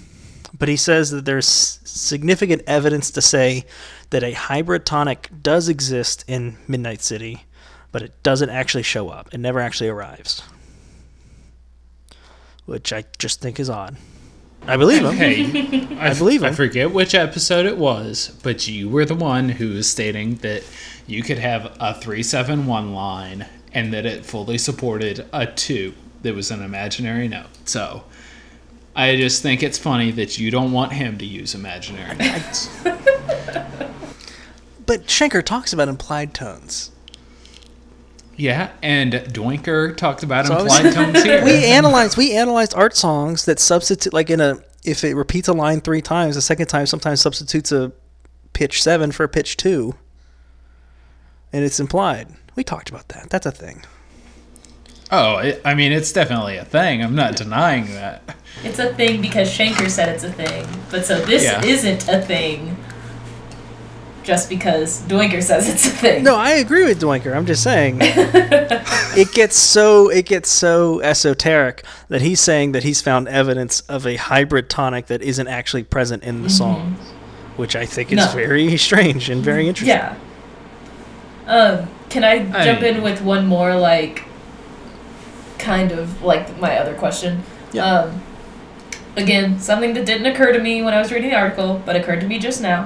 but 0.58 0.70
he 0.70 0.76
says 0.76 1.12
that 1.12 1.26
there's 1.26 1.48
significant 1.48 2.64
evidence 2.68 3.12
to 3.12 3.22
say 3.22 3.66
that 4.10 4.24
a 4.24 4.32
hybrid 4.32 4.86
tonic 4.86 5.30
does 5.42 5.70
exist 5.70 6.24
in 6.28 6.58
Midnight 6.68 7.02
City, 7.02 7.46
but 7.92 8.02
it 8.02 8.14
doesn't 8.24 8.50
actually 8.50 8.84
show 8.84 9.10
up. 9.10 9.34
It 9.34 9.40
never 9.40 9.60
actually 9.60 9.90
arrives. 9.90 10.42
Which 12.66 12.92
I 12.92 13.06
just 13.18 13.42
think 13.42 13.60
is 13.60 13.70
odd. 13.70 13.98
I 14.66 14.76
believe 14.76 15.04
him. 15.04 15.16
Hey, 15.16 15.44
I, 16.00 16.14
believe 16.14 16.44
him. 16.44 16.52
I 16.52 16.56
forget 16.56 16.92
which 16.92 17.16
episode 17.16 17.66
it 17.66 17.78
was, 17.78 18.38
but 18.44 18.68
you 18.68 18.90
were 18.90 19.06
the 19.06 19.16
one 19.16 19.50
who 19.50 19.70
was 19.70 19.90
stating 19.90 20.36
that 20.38 20.64
you 21.06 21.24
could 21.24 21.38
have 21.38 21.66
a 21.80 21.94
371 21.94 22.94
line 22.94 23.46
and 23.74 23.94
that 23.94 24.06
it 24.06 24.26
fully 24.26 24.58
supported 24.58 25.26
a 25.32 25.46
2 25.46 25.94
that 26.24 26.36
was 26.36 26.52
an 26.52 26.62
imaginary 26.62 27.28
note. 27.28 27.48
So 27.64 28.04
I 28.98 29.16
just 29.16 29.42
think 29.44 29.62
it's 29.64 29.78
funny 29.78 30.12
that 30.12 30.38
you 30.40 30.50
don't 30.52 30.72
want 30.72 30.92
him 30.94 31.18
to 31.20 31.26
use 31.26 31.54
imaginary 31.56 32.16
notes. 32.18 32.70
But 34.86 35.06
Schenker 35.08 35.44
talks 35.44 35.72
about 35.74 35.88
implied 35.88 36.34
tones. 36.34 36.92
yeah, 38.38 38.72
and 38.82 39.14
Doinker 39.14 39.96
talked 39.96 40.24
about 40.24 40.48
So 40.48 40.56
I 40.56 40.64
was- 40.64 40.76
implied 40.80 40.94
tones 40.94 41.24
here. 41.24 41.44
we 41.46 41.66
analyzed 41.66 42.18
we 42.18 42.34
analyzed 42.36 42.74
art 42.76 42.96
songs 42.96 43.46
that 43.46 43.60
substitute 43.60 44.14
like 44.14 44.30
in 44.30 44.40
a 44.42 44.58
if 44.84 45.04
it 45.04 45.16
repeats 45.16 45.48
a 45.50 45.54
line 45.54 45.82
three 45.82 46.02
times, 46.02 46.36
the 46.36 46.42
second 46.42 46.68
time 46.68 46.86
sometimes 46.86 47.20
substitutes 47.22 47.72
a 47.72 47.92
pitch 48.54 48.82
seven 48.82 49.12
for 49.12 49.24
a 49.26 49.30
pitch 49.30 49.58
two. 49.58 49.96
And 51.54 51.64
it's 51.66 51.80
implied. 51.80 52.30
We 52.56 52.64
talked 52.64 52.90
about 52.90 53.10
that. 53.10 53.30
That's 53.30 53.46
a 53.46 53.52
thing. 53.52 53.84
Oh, 55.12 55.38
it, 55.38 55.62
I 55.64 55.74
mean, 55.74 55.92
it's 55.92 56.12
definitely 56.12 56.58
a 56.58 56.66
thing. 56.66 57.02
I'm 57.04 57.16
not 57.16 57.36
denying 57.36 57.86
that. 57.94 58.22
It's 58.64 58.80
a 58.80 58.94
thing 58.94 59.22
because 59.22 59.50
Schenker 59.50 59.90
said 59.90 60.10
it's 60.10 60.24
a 60.24 60.32
thing. 60.32 60.68
But 60.92 61.06
so 61.06 61.24
this 61.24 61.44
Yeah. 61.44 61.64
isn't 61.64 62.08
a 62.10 62.22
thing 62.22 62.76
just 64.24 64.50
because 64.50 65.02
Doinker 65.04 65.42
says 65.42 65.70
it's 65.70 65.86
a 65.88 65.90
thing. 65.92 66.24
No, 66.24 66.36
I 66.36 66.52
agree 66.52 66.84
with 66.84 67.00
Duinker. 67.00 67.34
I'm 67.34 67.46
just 67.46 67.64
saying 67.64 68.00
it 68.02 69.32
gets 69.32 69.56
so 69.56 70.10
it 70.10 70.26
gets 70.26 70.50
so 70.50 71.00
esoteric 71.02 71.86
that 72.10 72.22
he's 72.22 72.42
saying 72.42 72.74
that 72.74 72.84
he's 72.84 73.02
found 73.02 73.30
evidence 73.30 73.82
of 73.82 74.06
a 74.06 74.18
hybrid 74.18 74.70
tonic 74.70 75.06
that 75.06 75.22
isn't 75.22 75.48
actually 75.48 75.84
present 75.84 76.24
in 76.24 76.42
the 76.44 76.50
song, 76.50 76.98
which 77.56 77.76
I 77.78 77.86
think 77.86 78.12
is 78.12 78.18
No. 78.18 78.28
very 78.34 78.76
strange 78.78 79.30
and 79.30 79.42
very 79.42 79.70
interesting. 79.70 79.96
Yeah. 79.96 80.16
Um, 81.46 81.88
can 82.10 82.26
I 82.26 82.46
I- 82.54 82.66
jump 82.66 82.82
in 82.82 83.02
with 83.04 83.22
one 83.22 83.46
more 83.48 83.76
like 83.78 84.24
kind 85.68 85.92
of 85.92 86.24
like 86.24 86.58
my 86.60 86.78
other 86.78 86.96
question? 86.96 87.44
Yeah. 87.74 87.86
Um 87.86 88.22
again, 89.18 89.60
something 89.60 89.94
that 89.96 90.06
didn't 90.06 90.28
occur 90.28 90.52
to 90.54 90.60
me 90.60 90.82
when 90.84 90.94
I 90.94 91.00
was 91.00 91.12
reading 91.12 91.30
the 91.32 91.36
article, 91.36 91.82
but 91.86 91.96
occurred 91.96 92.22
to 92.22 92.28
me 92.28 92.40
just 92.40 92.62
now. 92.62 92.80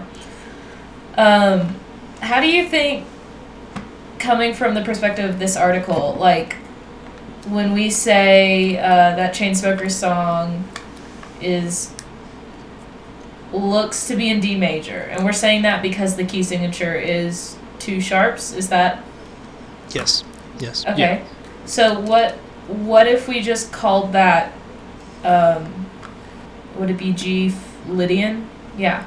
Um 1.17 1.75
how 2.21 2.39
do 2.41 2.47
you 2.47 2.67
think 2.67 3.05
coming 4.19 4.53
from 4.53 4.73
the 4.75 4.81
perspective 4.81 5.29
of 5.29 5.39
this 5.39 5.55
article, 5.57 6.15
like 6.19 6.53
when 7.47 7.73
we 7.73 7.89
say 7.89 8.77
uh, 8.77 9.15
that 9.15 9.33
Chainsmokers 9.33 9.91
song 9.91 10.63
is 11.41 11.93
looks 13.51 14.07
to 14.07 14.15
be 14.15 14.29
in 14.29 14.39
D 14.39 14.55
major, 14.55 14.99
and 15.11 15.25
we're 15.25 15.33
saying 15.33 15.63
that 15.63 15.81
because 15.81 16.15
the 16.15 16.23
key 16.23 16.43
signature 16.43 16.95
is 16.95 17.57
two 17.79 17.99
sharps. 17.99 18.53
Is 18.53 18.69
that 18.69 19.03
Yes. 19.89 20.23
Yes. 20.59 20.85
okay? 20.85 20.99
Yeah. 20.99 21.23
So 21.65 21.99
what 21.99 22.37
what 22.67 23.07
if 23.07 23.27
we 23.27 23.41
just 23.41 23.71
called 23.71 24.13
that? 24.13 24.53
Um, 25.23 25.85
would 26.77 26.89
it 26.89 26.97
be 26.97 27.13
G 27.13 27.53
Lydian? 27.87 28.49
Yeah. 28.77 29.05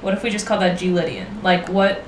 What 0.00 0.14
if 0.14 0.22
we 0.22 0.30
just 0.30 0.46
called 0.46 0.62
that 0.62 0.78
G 0.78 0.90
Lydian? 0.90 1.42
Like 1.42 1.68
what? 1.68 2.02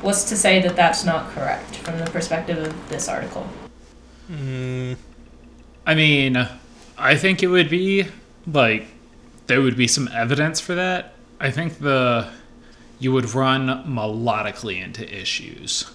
What's 0.00 0.24
to 0.24 0.36
say 0.36 0.60
that 0.60 0.74
that's 0.74 1.04
not 1.04 1.30
correct 1.30 1.76
from 1.76 1.98
the 1.98 2.06
perspective 2.06 2.58
of 2.58 2.88
this 2.88 3.08
article? 3.08 3.46
Mm, 4.30 4.96
I 5.86 5.94
mean, 5.94 6.48
I 6.98 7.16
think 7.16 7.42
it 7.42 7.46
would 7.46 7.70
be 7.70 8.06
like 8.46 8.86
there 9.46 9.60
would 9.60 9.76
be 9.76 9.86
some 9.86 10.08
evidence 10.08 10.60
for 10.60 10.74
that. 10.74 11.14
I 11.38 11.50
think 11.50 11.78
the 11.78 12.28
you 12.98 13.12
would 13.12 13.34
run 13.34 13.66
melodically 13.84 14.82
into 14.82 15.08
issues. 15.12 15.90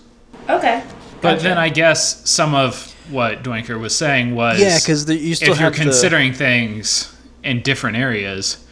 Okay. 0.50 0.84
But 1.22 1.40
then 1.40 1.58
I 1.58 1.70
guess 1.70 2.30
some 2.30 2.54
of 2.54 2.94
what 3.10 3.44
Doinker 3.44 3.80
was 3.80 3.96
saying 3.96 4.36
was 4.36 4.60
yeah, 4.60 4.78
because 4.80 5.10
you 5.10 5.36
still 5.36 5.54
if 5.54 5.60
you're 5.60 5.70
have 5.70 5.74
the- 5.74 5.84
considering 5.84 6.34
things 6.34 7.16
in 7.44 7.62
different 7.62 7.98
areas, 7.98 8.66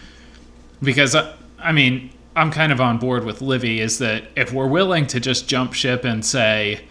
because 0.81 1.15
uh, 1.15 1.35
I 1.59 1.71
mean, 1.71 2.11
I'm 2.35 2.51
kind 2.51 2.71
of 2.71 2.81
on 2.81 2.97
board 2.97 3.23
with 3.23 3.41
Livy 3.41 3.79
is 3.79 3.99
that 3.99 4.25
if 4.35 4.51
we're 4.51 4.67
willing 4.67 5.07
to 5.07 5.19
just 5.19 5.47
jump 5.47 5.73
ship 5.73 6.03
and 6.03 6.25
say, 6.25 6.85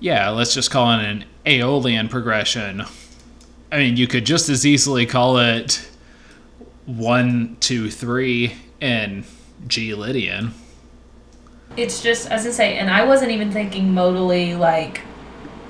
yeah, 0.00 0.28
let's 0.30 0.52
just 0.52 0.70
call 0.70 0.90
it 0.98 1.04
an 1.04 1.24
Aeolian 1.46 2.08
progression. 2.08 2.84
I 3.70 3.78
mean, 3.78 3.96
you 3.96 4.06
could 4.06 4.26
just 4.26 4.48
as 4.48 4.66
easily 4.66 5.06
call 5.06 5.38
it 5.38 5.88
one, 6.86 7.56
two, 7.60 7.90
three 7.90 8.56
in 8.80 9.24
G 9.66 9.94
Lydian. 9.94 10.54
It's 11.76 12.02
just 12.02 12.30
as 12.30 12.46
I 12.46 12.50
say, 12.50 12.76
and 12.76 12.90
I 12.90 13.04
wasn't 13.04 13.30
even 13.32 13.50
thinking 13.50 13.92
modally 13.92 14.56
like 14.56 15.00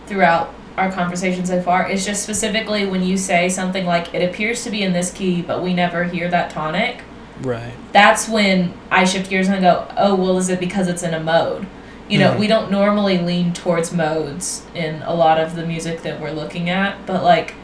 throughout 0.07 0.53
our 0.77 0.91
conversation 0.91 1.47
so 1.47 1.61
far. 1.63 1.89
is 1.89 2.05
just 2.05 2.23
specifically 2.23 2.85
when 2.87 3.03
you 3.03 3.17
say 3.17 3.49
something 3.49 3.87
like 3.87 4.13
it 4.15 4.29
appears 4.29 4.65
to 4.65 4.71
be 4.71 4.83
in 4.83 4.93
this 4.93 5.13
key, 5.13 5.41
but 5.43 5.63
we 5.63 5.73
never 5.75 6.05
hear 6.05 6.29
that 6.29 6.51
tonic. 6.51 7.03
right. 7.43 7.73
That's 7.93 8.29
when 8.29 8.73
I 8.91 9.05
shift 9.05 9.29
gears 9.31 9.49
and 9.49 9.61
go, 9.61 9.87
oh 9.97 10.15
well, 10.15 10.37
is 10.39 10.49
it 10.49 10.59
because 10.61 10.89
it's 10.89 11.03
in 11.03 11.15
a 11.15 11.21
mode? 11.21 11.67
You 12.09 12.19
know, 12.19 12.33
Mhm. 12.33 12.39
we 12.39 12.47
don't 12.49 12.71
normally 12.71 13.19
lean 13.19 13.53
towards 13.53 13.93
modes 13.93 14.63
in 14.75 15.03
a 15.07 15.15
lot 15.15 15.39
of 15.41 15.55
the 15.57 15.65
music 15.65 16.03
that 16.03 16.21
we're 16.21 16.33
looking 16.33 16.69
at, 16.71 17.07
but 17.07 17.23
like 17.25 17.55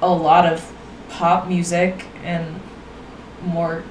a 0.00 0.08
lot 0.08 0.46
of 0.46 0.72
pop 1.08 1.46
music 1.48 2.04
and 2.24 2.60
more 3.44 3.82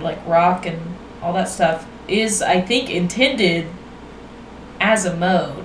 like 0.00 0.18
rock 0.26 0.66
and 0.66 0.78
all 1.22 1.32
that 1.32 1.48
stuff 1.48 1.86
is 2.08 2.42
I 2.42 2.60
think 2.60 2.90
intended 2.90 3.66
as 4.80 5.04
a 5.04 5.14
mode. 5.16 5.63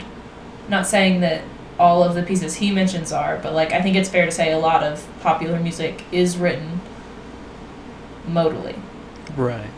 Not 0.69 0.87
saying 0.87 1.21
that 1.21 1.43
all 1.79 2.03
of 2.03 2.13
the 2.13 2.23
pieces 2.23 2.55
he 2.55 2.71
mentions 2.71 3.11
are, 3.11 3.37
but 3.37 3.53
like 3.53 3.71
I 3.71 3.81
think 3.81 3.95
it's 3.95 4.09
fair 4.09 4.25
to 4.25 4.31
say 4.31 4.51
a 4.51 4.59
lot 4.59 4.83
of 4.83 5.05
popular 5.21 5.59
music 5.59 6.03
is 6.11 6.37
written 6.37 6.81
modally. 8.27 8.77
Right. 9.35 9.69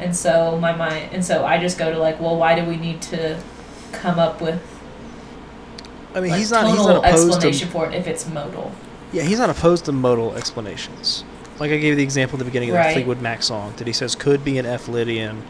And 0.00 0.14
so 0.14 0.58
my 0.58 0.74
mind 0.74 1.10
and 1.12 1.24
so 1.24 1.44
I 1.44 1.58
just 1.58 1.78
go 1.78 1.92
to 1.92 1.98
like, 1.98 2.20
well, 2.20 2.36
why 2.36 2.58
do 2.58 2.64
we 2.64 2.76
need 2.76 3.00
to 3.02 3.40
come 3.92 4.18
up 4.18 4.40
with 4.40 4.60
I 6.14 6.20
mean, 6.20 6.30
like, 6.30 6.38
he's 6.38 6.50
not. 6.52 6.66
He's 6.68 6.76
not 6.76 7.04
opposed 7.04 7.40
to. 7.40 7.66
for 7.66 7.86
it 7.86 7.94
if 7.94 8.06
it's 8.06 8.28
modal? 8.28 8.72
Yeah, 9.12 9.22
he's 9.22 9.38
not 9.38 9.50
opposed 9.50 9.84
to 9.86 9.92
modal 9.92 10.34
explanations. 10.36 11.24
Like 11.58 11.70
I 11.70 11.78
gave 11.78 11.96
the 11.96 12.02
example 12.02 12.36
at 12.36 12.40
the 12.40 12.44
beginning 12.44 12.70
of 12.70 12.74
that 12.74 12.86
Right. 12.86 12.94
Fleetwood 12.94 13.20
Mac 13.20 13.42
song 13.42 13.74
that 13.76 13.86
he 13.86 13.92
says 13.92 14.14
could 14.14 14.44
be 14.44 14.58
an 14.58 14.66
F 14.66 14.88
Lydian 14.88 15.42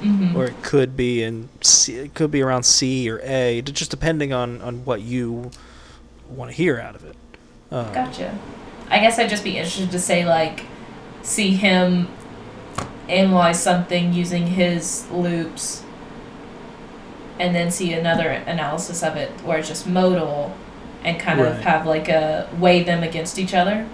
Mm-hmm. 0.00 0.34
or 0.34 0.46
it 0.46 0.62
could 0.62 0.96
be 0.96 1.22
in 1.22 1.50
C, 1.60 1.96
it 1.96 2.14
could 2.14 2.30
be 2.30 2.40
around 2.40 2.62
C 2.62 3.10
or 3.10 3.20
A, 3.22 3.60
just 3.60 3.90
depending 3.90 4.32
on 4.32 4.62
on 4.62 4.84
what 4.86 5.02
you 5.02 5.50
want 6.28 6.50
to 6.50 6.56
hear 6.56 6.80
out 6.80 6.94
of 6.94 7.04
it. 7.04 7.16
Um, 7.70 7.92
Gotcha. 7.92 8.38
I 8.88 8.98
guess 9.00 9.18
I'd 9.18 9.28
just 9.28 9.44
be 9.44 9.58
interested 9.58 9.90
to 9.90 9.98
say 10.00 10.24
like, 10.24 10.64
see 11.22 11.50
him 11.50 12.08
analyze 13.08 13.62
something 13.62 14.14
using 14.14 14.46
his 14.46 15.06
loops, 15.10 15.82
and 17.38 17.54
then 17.54 17.70
see 17.70 17.92
another 17.92 18.30
analysis 18.30 19.02
of 19.02 19.16
it 19.16 19.30
where 19.42 19.58
it's 19.58 19.68
just 19.68 19.86
modal, 19.86 20.56
and 21.04 21.20
kind 21.20 21.40
of 21.40 21.58
have 21.60 21.86
like 21.86 22.08
a 22.08 22.48
weigh 22.58 22.82
them 22.82 23.02
against 23.02 23.38
each 23.38 23.52
other. 23.52 23.86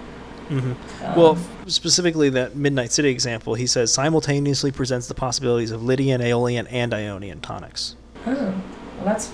Mm-hmm. 0.49 1.05
Um, 1.05 1.15
Well, 1.17 1.37
specifically 1.67 2.29
that 2.29 2.55
Midnight 2.55 2.91
City 2.91 3.09
example, 3.09 3.55
he 3.55 3.67
says 3.67 3.91
simultaneously 3.93 4.71
presents 4.71 5.07
the 5.07 5.13
possibilities 5.13 5.71
of 5.71 5.83
Lydian, 5.83 6.21
Aeolian, 6.21 6.67
and 6.67 6.93
Ionian 6.93 7.41
tonics. 7.41 7.95
Oh, 8.25 8.33
well, 8.33 9.05
that's 9.05 9.31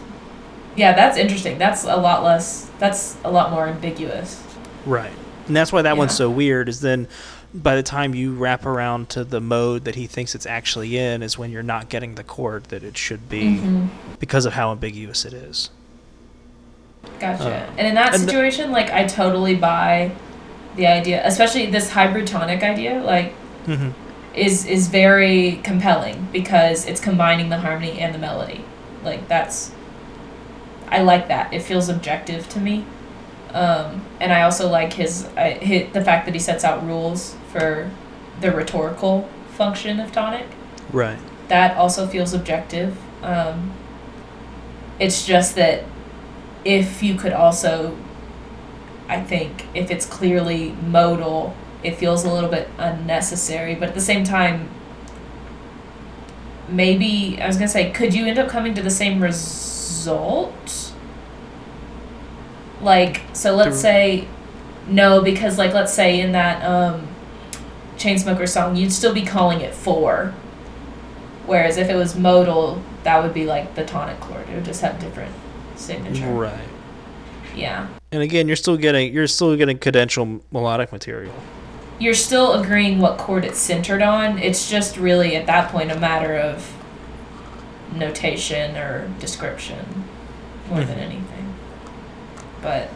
yeah, 0.76 0.94
that's 0.94 1.18
interesting. 1.18 1.58
That's 1.60 1.84
a 1.84 1.96
lot 1.96 2.24
less. 2.24 2.70
That's 2.80 3.18
a 3.24 3.32
lot 3.32 3.52
more 3.52 3.68
ambiguous. 3.68 4.42
Right. 4.86 5.12
And 5.48 5.56
that's 5.56 5.72
why 5.72 5.84
that 5.84 5.98
one's 5.98 6.16
so 6.16 6.30
weird 6.30 6.68
is 6.70 6.82
then 6.82 7.08
by 7.54 7.76
the 7.76 7.84
time 7.84 8.16
you 8.16 8.34
wrap 8.34 8.66
around 8.66 9.10
to 9.10 9.24
the 9.24 9.40
mode 9.40 9.84
that 9.84 9.94
he 9.94 10.08
thinks 10.08 10.34
it's 10.34 10.48
actually 10.48 10.98
in 10.98 11.22
is 11.22 11.38
when 11.38 11.52
you're 11.52 11.62
not 11.62 11.90
getting 11.90 12.16
the 12.16 12.24
chord 12.24 12.64
that 12.66 12.84
it 12.84 12.98
should 12.98 13.30
be 13.30 13.60
Mhm. 13.60 13.90
because 14.20 14.46
of 14.48 14.54
how 14.54 14.72
ambiguous 14.72 15.26
it 15.26 15.34
is. 15.34 15.70
Gotcha. 17.20 17.44
Uh, 17.44 17.72
and 17.78 17.86
in 17.86 17.94
that 17.96 18.16
situation, 18.16 18.72
like 18.72 18.90
I 18.90 19.06
totally 19.06 19.56
buy 19.56 20.12
the 20.76 20.88
idea, 20.88 21.26
especially 21.26 21.68
this 21.68 21.90
hybrid 21.92 22.28
tonic 22.28 22.64
idea. 22.64 23.02
Like 23.02 23.34
Mm-hmm. 23.66 23.92
is 24.36 24.66
is 24.66 24.90
very 24.90 25.62
compelling 25.64 26.28
because 26.34 26.86
it's 26.86 27.00
combining 27.00 27.48
the 27.48 27.60
harmony 27.60 27.98
and 28.00 28.14
the 28.14 28.20
melody. 28.20 28.66
Like 29.02 29.30
that's 29.30 29.72
I 30.90 31.02
like 31.02 31.30
that. 31.30 31.54
It 31.54 31.62
feels 31.62 31.88
objective 31.88 32.50
to 32.50 32.60
me. 32.60 32.86
Um, 33.54 34.04
and 34.20 34.34
I 34.34 34.42
also 34.42 34.68
like 34.70 34.94
his, 34.94 35.28
I, 35.38 35.52
his 35.52 35.94
the 35.94 36.04
fact 36.04 36.26
that 36.26 36.34
he 36.34 36.40
sets 36.40 36.64
out 36.64 36.86
rules 36.86 37.36
for 37.52 37.90
the 38.42 38.52
rhetorical 38.52 39.30
function 39.50 40.00
of 40.00 40.12
tonic. 40.12 40.48
Right. 40.92 41.18
That 41.48 41.78
also 41.78 42.06
feels 42.06 42.34
objective. 42.34 42.98
Um, 43.24 43.72
it's 45.00 45.26
just 45.26 45.56
that 45.56 45.86
if 46.66 47.02
you 47.02 47.16
could 47.16 47.34
also 47.34 47.98
I 49.14 49.22
think 49.22 49.68
if 49.76 49.92
it's 49.92 50.08
clearly 50.08 50.72
modal, 50.88 51.56
it 51.84 51.98
feels 51.98 52.24
a 52.24 52.34
little 52.34 52.50
bit 52.50 52.68
unnecessary. 52.80 53.76
But 53.76 53.90
at 53.90 53.94
the 53.94 54.02
same 54.02 54.24
time, 54.24 54.70
maybe 56.68 57.38
I 57.40 57.46
was 57.46 57.58
gonna 57.58 57.68
say, 57.68 57.92
could 57.92 58.16
you 58.16 58.26
end 58.26 58.40
up 58.40 58.50
coming 58.50 58.74
to 58.74 58.82
the 58.82 58.90
same 58.90 59.22
result? 59.22 60.94
Like, 62.82 63.22
so 63.34 63.56
let's 63.56 63.80
say, 63.80 64.28
no, 64.88 65.22
because 65.22 65.60
like 65.60 65.74
let's 65.74 65.94
say 65.94 66.20
in 66.20 66.32
that 66.32 66.64
um, 66.66 67.08
Chainsmoker 67.98 68.50
song, 68.50 68.76
you'd 68.76 68.92
still 68.92 69.14
be 69.14 69.24
calling 69.24 69.62
it 69.62 69.76
four. 69.76 70.34
Whereas 71.46 71.78
if 71.78 71.88
it 71.88 71.96
was 71.96 72.18
modal, 72.18 72.82
that 73.04 73.22
would 73.22 73.34
be 73.34 73.46
like 73.46 73.76
the 73.76 73.86
tonic 73.86 74.20
chord. 74.20 74.50
It 74.50 74.56
would 74.56 74.66
just 74.66 74.82
have 74.82 75.00
different 75.00 75.36
signature. 75.76 76.26
Right. 76.32 76.68
Yeah. 77.56 77.88
And 78.14 78.22
again, 78.22 78.48
you're 78.48 78.56
still 78.56 78.78
getting 78.78 79.12
you're 79.14 79.28
still 79.28 79.56
getting 79.58 79.80
cadential 79.80 80.42
melodic 80.52 80.92
material. 80.92 81.34
You're 82.00 82.14
still 82.14 82.54
agreeing 82.62 83.00
what 83.00 83.18
chord 83.18 83.44
it's 83.44 83.58
centered 83.58 84.02
on. 84.02 84.38
It's 84.38 84.70
just 84.70 84.98
really 84.98 85.36
at 85.36 85.46
that 85.48 85.72
point 85.72 85.92
a 85.92 86.00
matter 86.00 86.36
of 86.38 86.72
notation 87.96 88.76
or 88.78 89.08
description 89.20 90.04
more 90.70 90.84
than 90.84 90.98
Mhm. 90.98 91.02
anything. 91.02 91.54
But 92.62 92.90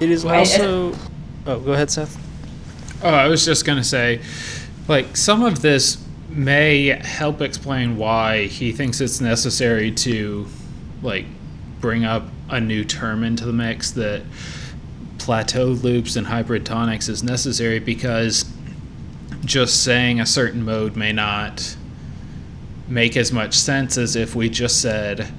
It 0.00 0.10
is 0.10 0.24
Well, 0.24 0.34
I- 0.34 0.38
also. 0.38 0.94
Oh, 1.46 1.58
go 1.58 1.72
ahead, 1.72 1.90
Seth. 1.90 2.16
Oh, 3.02 3.10
I 3.10 3.26
was 3.28 3.44
just 3.44 3.66
gonna 3.66 3.84
say, 3.84 4.20
like 4.88 5.14
some 5.14 5.42
of 5.44 5.60
this 5.60 5.98
may 6.30 6.86
help 7.04 7.42
explain 7.42 7.98
why 7.98 8.46
he 8.46 8.72
thinks 8.72 9.02
it's 9.02 9.20
necessary 9.20 9.90
to, 9.90 10.46
like, 11.02 11.26
bring 11.82 12.04
up 12.06 12.28
a 12.50 12.60
new 12.60 12.84
term 12.84 13.22
into 13.24 13.44
the 13.44 13.52
mix 13.52 13.90
that 13.92 14.22
plateau 15.18 15.66
loops 15.66 16.16
and 16.16 16.26
hybrid 16.26 16.64
tonics 16.64 17.08
is 17.08 17.22
necessary 17.22 17.78
because 17.78 18.44
just 19.44 19.84
saying 19.84 20.20
a 20.20 20.26
certain 20.26 20.64
mode 20.64 20.96
may 20.96 21.12
not 21.12 21.76
make 22.88 23.16
as 23.16 23.32
much 23.32 23.54
sense 23.54 23.96
as 23.96 24.16
if 24.16 24.34
we 24.34 24.48
just 24.48 24.80
said, 24.80 25.32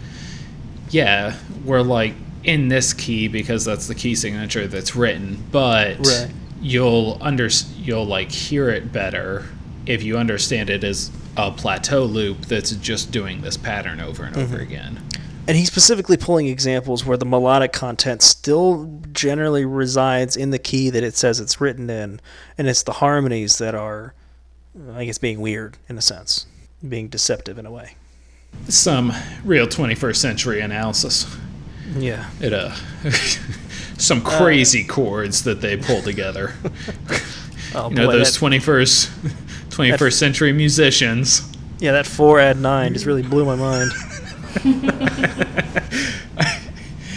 yeah, 0.89 1.36
we're 1.65 1.82
like 1.82 2.13
in 2.43 2.69
this 2.69 2.93
key 2.93 3.28
because 3.28 3.65
that's 3.65 3.88
the 3.88 3.95
key 3.95 4.15
signature 4.15 4.67
that's 4.67 4.95
written, 4.95 5.43
but 5.52 5.97
Right. 6.00 6.32
you'll 6.62 7.17
under 7.21 7.50
you'll 7.78 8.06
like 8.06 8.32
hear 8.32 8.69
it 8.69 8.91
better 8.91 9.45
if 9.86 10.04
you 10.04 10.17
understand 10.17 10.69
it 10.69 10.84
as 10.84 11.12
a 11.38 11.52
plateau 11.52 12.04
loop 12.04 12.45
that's 12.45 12.71
just 12.71 13.12
doing 13.12 13.41
this 13.41 13.58
pattern 13.58 14.00
over 14.00 14.24
and 14.24 14.38
over 14.38 14.56
mm-hmm. 14.56 14.63
again. 14.63 15.04
And 15.47 15.58
he's 15.58 15.67
specifically 15.67 16.17
pulling 16.17 16.47
examples 16.47 17.04
where 17.06 17.17
the 17.17 17.25
melodic 17.25 17.73
content 17.73 18.21
still 18.21 18.99
generally 19.12 19.65
resides 19.65 20.38
in 20.38 20.51
the 20.51 20.60
key 20.60 20.89
that 20.91 21.04
it 21.04 21.15
says 21.15 21.39
it's 21.39 21.60
written 21.60 21.89
in, 21.89 22.21
and 22.58 22.67
it's 22.67 22.84
the 22.84 22.93
harmonies 22.93 23.58
that 23.58 23.73
are, 23.75 24.13
I 24.93 25.06
guess, 25.06 25.17
being 25.17 25.41
weird 25.41 25.77
in 25.89 25.97
a 25.97 26.01
sense, 26.01 26.45
being 26.88 27.08
deceptive 27.10 27.58
in 27.58 27.65
a 27.65 27.71
way. 27.71 27.95
Some 28.69 29.13
real 29.43 29.65
21st 29.67 30.15
century 30.17 30.62
analysis. 30.62 31.25
Yeah. 31.95 32.30
It 32.39 32.54
uh 32.54 32.73
some 33.97 34.21
crazy 34.21 34.84
chords 34.84 35.43
that 35.43 35.60
they 35.62 35.75
pull 35.77 36.01
together. 36.01 36.54
Oh 37.73 37.88
you 37.89 37.95
know 37.95 38.08
boy, 38.08 38.17
those 38.17 38.38
that- 38.38 38.45
21st 38.45 39.08
21st 39.69 40.13
century 40.13 40.51
musicians. 40.51 41.49
yeah, 41.80 41.93
that 41.93 42.06
four 42.06 42.38
add 42.38 42.58
nine 42.58 42.91
just 42.93 43.06
really 43.06 43.21
blew 43.23 43.45
my 43.45 43.56
mind. 43.56 43.91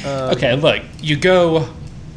Um, 0.04 0.32
okay, 0.32 0.54
look, 0.54 0.82
you 1.00 1.16
go 1.16 1.70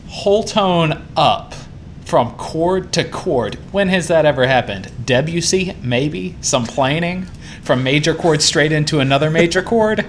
whole 0.09 0.43
tone 0.43 1.05
up 1.15 1.55
from 2.03 2.35
chord 2.35 2.91
to 2.93 3.05
chord. 3.05 3.55
When 3.71 3.87
has 3.87 4.09
that 4.09 4.25
ever 4.25 4.45
happened? 4.45 4.91
Debussy, 5.05 5.73
maybe? 5.81 6.35
Some 6.41 6.65
planing 6.65 7.27
from 7.61 7.83
major 7.83 8.13
chord 8.13 8.41
straight 8.41 8.73
into 8.73 8.99
another 8.99 9.29
major 9.29 9.61
chord? 9.61 10.05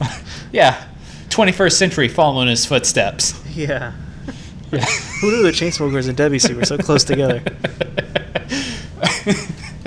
yeah, 0.52 0.84
21st 1.28 1.72
century 1.72 2.08
following 2.08 2.48
his 2.48 2.66
footsteps. 2.66 3.40
Yeah. 3.54 3.90
Who 4.70 5.30
knew 5.30 5.42
the 5.42 5.52
Chainsmokers 5.52 6.08
and 6.08 6.16
Debussy 6.16 6.54
were 6.54 6.64
so 6.64 6.78
close 6.78 7.04
together? 7.04 7.42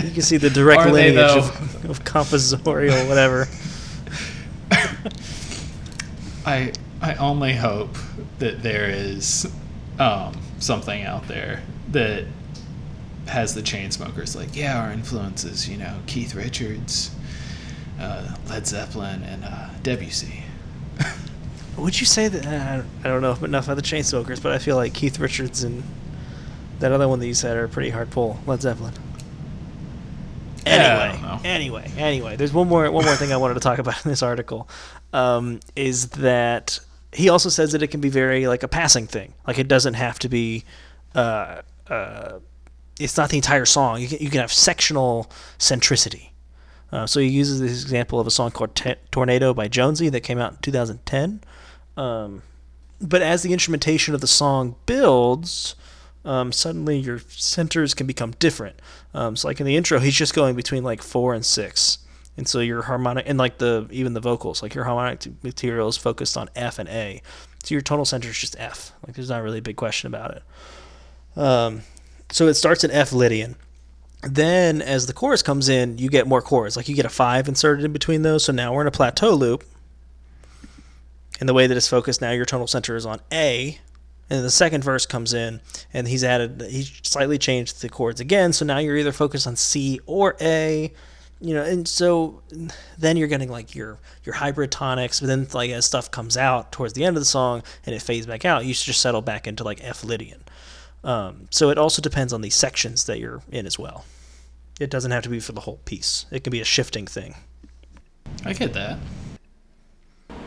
You 0.05 0.11
can 0.11 0.21
see 0.21 0.37
the 0.37 0.49
direct 0.49 0.81
Are 0.81 0.91
they, 0.91 1.11
lineage 1.11 1.15
though? 1.15 1.39
of, 1.39 1.89
of 1.89 2.03
composorial 2.03 3.07
whatever. 3.09 3.47
I 6.45 6.71
I 7.01 7.15
only 7.15 7.53
hope 7.53 7.97
that 8.39 8.61
there 8.61 8.89
is 8.89 9.51
um, 9.99 10.39
something 10.59 11.03
out 11.03 11.27
there 11.27 11.63
that 11.91 12.25
has 13.27 13.55
the 13.55 13.61
Chainsmokers 13.61 14.35
like 14.35 14.55
yeah 14.55 14.79
our 14.79 14.91
influences 14.91 15.67
you 15.67 15.77
know 15.77 15.99
Keith 16.05 16.35
Richards, 16.35 17.11
uh, 17.99 18.35
Led 18.47 18.67
Zeppelin, 18.67 19.23
and 19.23 19.43
uh, 19.43 19.69
Debussy. 19.81 20.43
Would 21.77 21.99
you 21.99 22.05
say 22.05 22.27
that? 22.27 22.45
Uh, 22.45 22.83
I 23.03 23.07
don't 23.07 23.21
know 23.21 23.37
enough 23.43 23.65
about 23.65 23.75
the 23.75 23.81
Chainsmokers, 23.81 24.41
but 24.41 24.51
I 24.51 24.59
feel 24.59 24.75
like 24.75 24.93
Keith 24.93 25.19
Richards 25.19 25.63
and 25.63 25.83
that 26.79 26.91
other 26.91 27.07
one 27.07 27.19
that 27.19 27.27
you 27.27 27.33
said 27.33 27.57
are 27.57 27.65
a 27.65 27.69
pretty 27.69 27.89
hard 27.89 28.11
pull. 28.11 28.39
Led 28.45 28.61
Zeppelin. 28.61 28.93
Anyway, 30.65 31.19
don't 31.21 31.45
anyway, 31.45 31.91
anyway. 31.95 32.35
There's 32.35 32.51
one 32.51 32.67
more 32.67 32.89
one 32.89 33.05
more 33.05 33.15
thing 33.15 33.31
I 33.31 33.37
wanted 33.37 33.53
to 33.55 33.59
talk 33.59 33.77
about 33.77 34.03
in 34.03 34.09
this 34.09 34.23
article, 34.23 34.67
um, 35.13 35.59
is 35.75 36.09
that 36.09 36.79
he 37.13 37.29
also 37.29 37.49
says 37.49 37.71
that 37.71 37.81
it 37.81 37.87
can 37.87 38.01
be 38.01 38.09
very 38.09 38.47
like 38.47 38.63
a 38.63 38.67
passing 38.67 39.07
thing. 39.07 39.33
Like 39.47 39.57
it 39.57 39.67
doesn't 39.67 39.95
have 39.95 40.19
to 40.19 40.29
be. 40.29 40.63
Uh, 41.13 41.61
uh, 41.89 42.39
it's 42.99 43.17
not 43.17 43.29
the 43.29 43.37
entire 43.37 43.65
song. 43.65 44.01
You 44.01 44.07
can, 44.07 44.19
you 44.19 44.29
can 44.29 44.39
have 44.39 44.51
sectional 44.51 45.29
centricity. 45.59 46.29
Uh, 46.91 47.05
so 47.05 47.19
he 47.19 47.27
uses 47.27 47.59
this 47.59 47.81
example 47.81 48.19
of 48.19 48.27
a 48.27 48.31
song 48.31 48.51
called 48.51 48.75
T- 48.75 48.95
"Tornado" 49.11 49.53
by 49.53 49.67
Jónsi 49.67 50.11
that 50.11 50.21
came 50.21 50.37
out 50.37 50.53
in 50.53 50.57
2010. 50.59 51.41
Um, 51.97 52.41
but 53.01 53.21
as 53.21 53.43
the 53.43 53.53
instrumentation 53.53 54.13
of 54.13 54.21
the 54.21 54.27
song 54.27 54.75
builds, 54.85 55.75
um, 56.23 56.51
suddenly 56.51 56.97
your 56.97 57.19
centers 57.19 57.93
can 57.93 58.07
become 58.07 58.31
different. 58.39 58.79
Um, 59.13 59.35
so 59.35 59.47
like 59.47 59.59
in 59.59 59.65
the 59.65 59.75
intro, 59.75 59.99
he's 59.99 60.15
just 60.15 60.33
going 60.33 60.55
between 60.55 60.83
like 60.83 61.01
four 61.01 61.33
and 61.33 61.45
six, 61.45 61.99
and 62.37 62.47
so 62.47 62.59
your 62.59 62.83
harmonic 62.83 63.27
and 63.27 63.37
like 63.37 63.57
the 63.57 63.87
even 63.91 64.13
the 64.13 64.19
vocals, 64.19 64.61
like 64.61 64.75
your 64.75 64.83
harmonic 64.83 65.25
material 65.43 65.87
is 65.87 65.97
focused 65.97 66.37
on 66.37 66.49
F 66.55 66.79
and 66.79 66.89
A. 66.89 67.21
So 67.63 67.73
your 67.73 67.81
tonal 67.81 68.05
center 68.05 68.29
is 68.29 68.37
just 68.37 68.55
F. 68.59 68.91
Like 69.05 69.15
there's 69.15 69.29
not 69.29 69.41
really 69.41 69.59
a 69.59 69.63
big 69.63 69.75
question 69.77 70.07
about 70.07 70.37
it. 70.37 71.39
Um, 71.39 71.81
so 72.31 72.47
it 72.47 72.55
starts 72.55 72.83
in 72.83 72.91
F 72.91 73.11
Lydian. 73.11 73.55
Then 74.21 74.81
as 74.81 75.05
the 75.05 75.13
chorus 75.13 75.41
comes 75.41 75.69
in, 75.69 75.97
you 75.97 76.09
get 76.09 76.27
more 76.27 76.41
chords. 76.41 76.75
Like 76.75 76.89
you 76.89 76.95
get 76.95 77.05
a 77.05 77.09
five 77.09 77.47
inserted 77.47 77.85
in 77.85 77.93
between 77.93 78.23
those. 78.23 78.45
So 78.45 78.51
now 78.51 78.73
we're 78.73 78.81
in 78.81 78.87
a 78.87 78.91
plateau 78.91 79.33
loop. 79.33 79.63
And 81.39 81.49
the 81.49 81.53
way 81.53 81.67
that 81.67 81.75
it's 81.75 81.87
focused 81.87 82.21
now, 82.21 82.31
your 82.31 82.45
tonal 82.45 82.67
center 82.67 82.95
is 82.95 83.05
on 83.05 83.19
A, 83.31 83.77
and 84.29 84.43
the 84.43 84.49
second 84.49 84.83
verse 84.83 85.05
comes 85.05 85.33
in, 85.33 85.59
and 85.93 86.07
he's 86.07 86.23
added, 86.23 86.65
he's 86.69 86.99
slightly 87.03 87.37
changed 87.37 87.81
the 87.81 87.89
chords 87.89 88.21
again. 88.21 88.53
So 88.53 88.65
now 88.65 88.77
you're 88.77 88.97
either 88.97 89.11
focused 89.11 89.45
on 89.45 89.55
C 89.55 89.99
or 90.05 90.35
A, 90.39 90.93
you 91.41 91.53
know, 91.53 91.63
and 91.63 91.87
so 91.87 92.41
then 92.97 93.17
you're 93.17 93.27
getting 93.27 93.49
like 93.49 93.75
your 93.75 93.99
your 94.23 94.35
hybrid 94.35 94.71
tonics. 94.71 95.19
But 95.19 95.27
then 95.27 95.47
like 95.53 95.69
as 95.71 95.85
stuff 95.85 96.09
comes 96.11 96.37
out 96.37 96.71
towards 96.71 96.93
the 96.93 97.03
end 97.03 97.17
of 97.17 97.21
the 97.21 97.25
song 97.25 97.61
and 97.85 97.93
it 97.95 98.01
fades 98.01 98.25
back 98.25 98.45
out, 98.45 98.65
you 98.65 98.73
should 98.73 98.85
just 98.85 99.01
settle 99.01 99.21
back 99.21 99.45
into 99.47 99.63
like 99.63 99.83
F 99.83 100.03
Lydian. 100.03 100.43
Um, 101.03 101.47
so 101.51 101.69
it 101.69 101.77
also 101.77 102.01
depends 102.01 102.33
on 102.33 102.41
the 102.41 102.49
sections 102.49 103.03
that 103.05 103.19
you're 103.19 103.41
in 103.51 103.65
as 103.65 103.77
well. 103.77 104.05
It 104.79 104.89
doesn't 104.89 105.11
have 105.11 105.23
to 105.23 105.29
be 105.29 105.39
for 105.39 105.51
the 105.51 105.61
whole 105.61 105.79
piece. 105.85 106.25
It 106.31 106.43
can 106.43 106.51
be 106.51 106.61
a 106.61 106.65
shifting 106.65 107.05
thing. 107.05 107.35
I 108.43 108.53
get 108.53 108.73
that. 108.73 108.97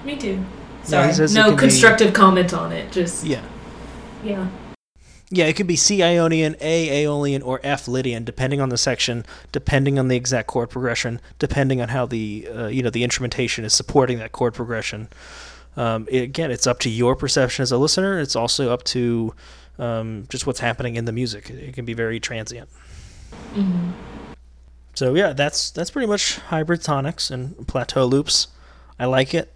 Me 0.04 0.16
too. 0.16 0.44
Sorry. 0.82 1.12
says 1.12 1.34
No 1.34 1.44
can 1.48 1.54
be- 1.54 1.60
constructive 1.60 2.12
comment 2.12 2.52
on 2.52 2.72
it. 2.72 2.90
Just 2.90 3.24
Yeah. 3.24 3.42
yeah. 4.24 4.48
Yeah, 5.30 5.44
it 5.44 5.56
could 5.56 5.66
be 5.66 5.76
C 5.76 6.02
Ionian, 6.02 6.56
A 6.60 7.04
Aeolian, 7.04 7.42
or 7.42 7.60
F 7.62 7.86
Lydian, 7.86 8.24
depending 8.24 8.60
on 8.62 8.70
the 8.70 8.78
section, 8.78 9.26
depending 9.52 9.98
on 9.98 10.08
the 10.08 10.16
exact 10.16 10.46
chord 10.48 10.70
progression, 10.70 11.20
depending 11.38 11.82
on 11.82 11.88
how 11.90 12.06
the 12.06 12.48
uh, 12.54 12.66
you 12.68 12.82
know 12.82 12.88
the 12.90 13.04
instrumentation 13.04 13.64
is 13.64 13.74
supporting 13.74 14.18
that 14.20 14.32
chord 14.32 14.54
progression. 14.54 15.08
Um, 15.76 16.06
it- 16.10 16.22
again, 16.22 16.50
it's 16.50 16.66
up 16.66 16.78
to 16.80 16.88
your 16.90 17.14
perception 17.14 17.62
as 17.62 17.70
a 17.70 17.76
listener. 17.76 18.18
It's 18.18 18.34
also 18.36 18.72
up 18.72 18.84
to 18.84 19.34
um, 19.78 20.26
just 20.30 20.46
what's 20.46 20.60
happening 20.60 20.96
in 20.96 21.04
the 21.04 21.12
music. 21.12 21.50
It 21.50 21.74
can 21.74 21.84
be 21.84 21.92
very 21.94 22.18
transient. 22.20 22.68
hmm 23.52 23.90
So 24.94 25.14
yeah, 25.14 25.34
that's 25.34 25.70
that's 25.70 25.90
pretty 25.90 26.08
much 26.08 26.38
hybrid 26.38 26.80
tonics 26.82 27.30
and 27.30 27.68
plateau 27.68 28.06
loops. 28.06 28.48
I 28.98 29.04
like 29.04 29.34
it. 29.34 29.52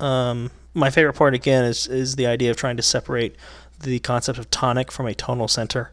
Um, 0.00 0.50
my 0.74 0.90
favorite 0.90 1.14
part 1.14 1.34
again 1.34 1.64
is 1.64 1.86
is 1.86 2.16
the 2.16 2.26
idea 2.26 2.50
of 2.50 2.56
trying 2.56 2.76
to 2.76 2.82
separate 2.82 3.36
the 3.84 3.98
concept 4.00 4.38
of 4.38 4.50
tonic 4.50 4.90
from 4.90 5.06
a 5.06 5.14
tonal 5.14 5.48
center. 5.48 5.92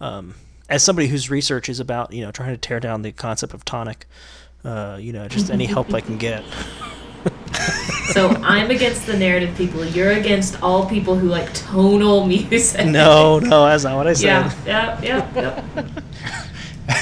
Um, 0.00 0.34
as 0.68 0.82
somebody 0.82 1.08
whose 1.08 1.30
research 1.30 1.68
is 1.70 1.80
about 1.80 2.12
you 2.12 2.22
know 2.24 2.30
trying 2.30 2.50
to 2.50 2.58
tear 2.58 2.78
down 2.80 3.02
the 3.02 3.12
concept 3.12 3.54
of 3.54 3.64
tonic, 3.64 4.06
uh, 4.64 4.98
you 5.00 5.12
know 5.12 5.26
just 5.28 5.50
any 5.50 5.64
help 5.66 5.92
I 5.94 6.00
can 6.00 6.18
get. 6.18 6.44
So 8.12 8.28
I'm 8.42 8.70
against 8.70 9.06
the 9.06 9.18
narrative 9.18 9.54
people. 9.56 9.84
You're 9.84 10.12
against 10.12 10.62
all 10.62 10.86
people 10.88 11.14
who 11.14 11.28
like 11.28 11.52
tonal 11.52 12.26
music. 12.26 12.86
No, 12.86 13.38
no, 13.38 13.66
that's 13.66 13.84
not 13.84 13.96
what 13.96 14.06
I 14.06 14.14
said. 14.14 14.24
Yeah, 14.24 14.98
yeah, 15.02 15.02
yeah, 15.34 15.62
yep. 15.74 15.86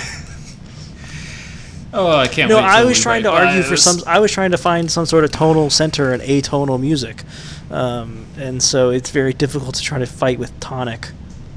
Oh, 1.92 2.14
I 2.18 2.26
can't 2.28 2.50
No, 2.50 2.56
wait. 2.56 2.64
I 2.64 2.84
was 2.84 2.98
we 2.98 3.02
trying 3.02 3.22
to 3.22 3.30
write 3.30 3.46
argue 3.46 3.62
for 3.62 3.70
bios. 3.70 3.82
some. 3.84 3.98
I 4.06 4.18
was 4.18 4.30
trying 4.30 4.50
to 4.50 4.58
find 4.58 4.90
some 4.90 5.06
sort 5.06 5.24
of 5.24 5.30
tonal 5.30 5.70
center 5.70 6.12
in 6.12 6.20
atonal 6.20 6.78
music, 6.78 7.22
um, 7.70 8.26
and 8.38 8.62
so 8.62 8.90
it's 8.90 9.10
very 9.10 9.32
difficult 9.32 9.74
to 9.76 9.82
try 9.82 9.98
to 9.98 10.06
fight 10.06 10.38
with 10.38 10.58
tonic 10.60 11.08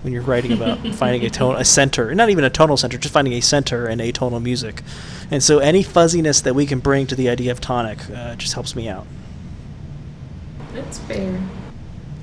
when 0.01 0.14
you're 0.14 0.22
writing 0.22 0.53
about 0.53 0.80
finding 0.95 1.26
a 1.26 1.30
tone, 1.30 1.55
a 1.55 1.66
center, 1.66 2.14
not 2.16 2.30
even 2.30 2.43
a 2.43 2.49
tonal 2.49 2.78
center, 2.78 2.97
just 2.97 3.14
finding 3.14 3.34
a 3.34 3.41
center 3.41 3.88
in 3.88 3.99
atonal 3.99 4.41
music. 4.41 4.82
And 5.30 5.43
so 5.43 5.60
any 5.60 5.84
fuzziness 5.84 6.41
that 6.41 6.55
we 6.55 6.66
can 6.66 6.80
bring 6.80 7.05
to 7.07 7.16
the 7.16 7.30
idea 7.30 7.51
of 7.51 7.60
tonic 7.60 8.10
uh, 8.10 8.36
just 8.36 8.53
helps 8.53 8.76
me 8.76 8.88
out. 8.88 9.05
That's 10.74 10.99
fair. 10.99 11.41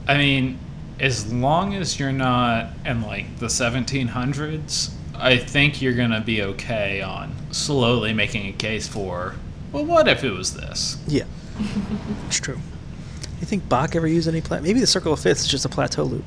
I 0.09 0.17
mean, 0.17 0.59
as 0.99 1.33
long 1.33 1.75
as 1.75 1.99
you're 1.99 2.13
not 2.13 2.71
in 2.85 3.03
like 3.03 3.39
the 3.39 3.47
1700s, 3.47 4.93
I 5.15 5.37
think 5.37 5.81
you're 5.83 5.95
gonna 5.95 6.21
be 6.21 6.43
okay 6.43 7.01
on 7.01 7.35
slowly 7.51 8.13
making 8.13 8.47
a 8.47 8.53
case 8.53 8.87
for. 8.87 9.35
Well, 9.73 9.85
what 9.85 10.09
if 10.09 10.25
it 10.25 10.31
was 10.31 10.55
this? 10.55 10.99
Yeah, 11.07 11.25
it's 12.27 12.39
true. 12.39 12.59
You 13.41 13.47
think 13.47 13.69
Bach 13.69 13.95
ever 13.95 14.07
used 14.07 14.29
any 14.29 14.41
plat? 14.41 14.63
Maybe 14.63 14.81
the 14.81 14.87
circle 14.87 15.13
of 15.13 15.21
fifths 15.21 15.43
is 15.43 15.49
just 15.49 15.65
a 15.65 15.69
plateau 15.69 16.05
loop. 16.05 16.25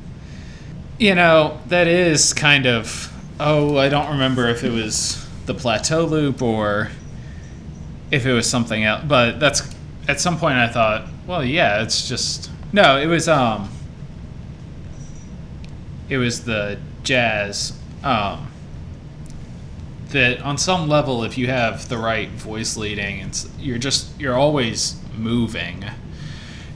You 0.98 1.16
know, 1.16 1.60
that 1.68 1.88
is 1.88 2.34
kind 2.34 2.66
of. 2.66 3.12
Oh, 3.40 3.78
I 3.78 3.90
don't 3.90 4.12
remember 4.12 4.48
if 4.50 4.64
it 4.64 4.72
was 4.72 5.26
the 5.46 5.54
plateau 5.54 6.06
loop 6.06 6.42
or 6.42 6.90
if 8.12 8.26
it 8.26 8.34
was 8.34 8.50
something 8.50 8.84
else. 8.84 9.06
But 9.08 9.40
that's 9.40 9.74
at 10.08 10.20
some 10.20 10.38
point 10.38 10.56
I 10.56 10.68
thought, 10.68 11.08
well, 11.26 11.44
yeah, 11.44 11.82
it's 11.82 12.08
just 12.08 12.52
no. 12.74 12.98
It 12.98 13.08
was 13.08 13.28
um. 13.28 13.70
It 16.10 16.18
was 16.18 16.44
the 16.44 16.80
jazz. 17.04 17.74
Um. 18.04 18.48
That 20.10 20.42
on 20.42 20.58
some 20.58 20.90
level, 20.90 21.24
if 21.24 21.38
you 21.38 21.48
have 21.48 21.88
the 21.88 21.98
right 21.98 22.30
voice 22.30 22.76
leading, 22.76 23.20
it's 23.20 23.48
you're 23.60 23.78
just 23.78 24.20
you're 24.20 24.36
always 24.36 25.00
moving, 25.16 25.86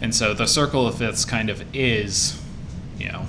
and 0.04 0.14
so 0.14 0.34
the 0.34 0.48
circle 0.48 0.86
of 0.86 0.98
fifths 0.98 1.24
kind 1.24 1.50
of 1.50 1.64
is, 1.74 2.40
you 3.00 3.08
know, 3.08 3.26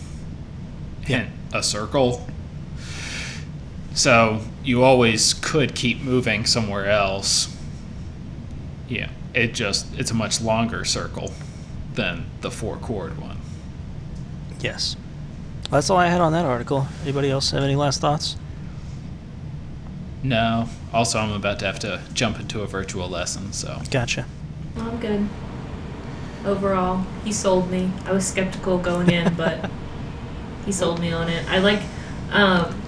hint 1.02 1.30
a 1.52 1.62
circle. 1.62 2.26
So 3.94 4.40
you 4.64 4.82
always 4.82 5.34
could 5.34 5.76
keep 5.76 6.00
moving 6.00 6.44
somewhere 6.44 6.86
else. 6.86 7.56
Yeah, 8.88 9.10
it 9.32 9.54
just 9.54 9.86
it's 9.96 10.10
a 10.10 10.14
much 10.14 10.40
longer 10.40 10.84
circle 10.84 11.30
than 11.94 12.26
the 12.40 12.50
four 12.50 12.76
chord 12.76 13.20
one. 13.20 13.38
Yes. 14.58 14.96
That's 15.70 15.88
all 15.90 15.96
I 15.96 16.08
had 16.08 16.20
on 16.20 16.32
that 16.32 16.44
article. 16.44 16.88
Anybody 17.04 17.30
else 17.30 17.52
have 17.52 17.62
any 17.62 17.76
last 17.76 18.00
thoughts? 18.00 18.36
No. 20.24 20.68
Also, 20.92 21.20
I'm 21.20 21.32
about 21.32 21.60
to 21.60 21.66
have 21.66 21.78
to 21.80 22.00
jump 22.14 22.40
into 22.40 22.62
a 22.62 22.66
virtual 22.66 23.08
lesson, 23.08 23.52
so 23.52 23.80
Gotcha. 23.92 24.26
Well, 24.74 24.88
I'm 24.88 24.98
good. 24.98 25.28
Overall, 26.44 27.06
he 27.24 27.32
sold 27.32 27.70
me. 27.70 27.90
I 28.04 28.12
was 28.12 28.26
skeptical 28.26 28.78
going 28.78 29.10
in, 29.10 29.34
but 29.36 29.70
he 30.64 30.72
sold 30.72 31.00
me 31.00 31.12
on 31.12 31.28
it. 31.28 31.48
I 31.48 31.58
like, 31.58 31.80
um, 32.30 32.80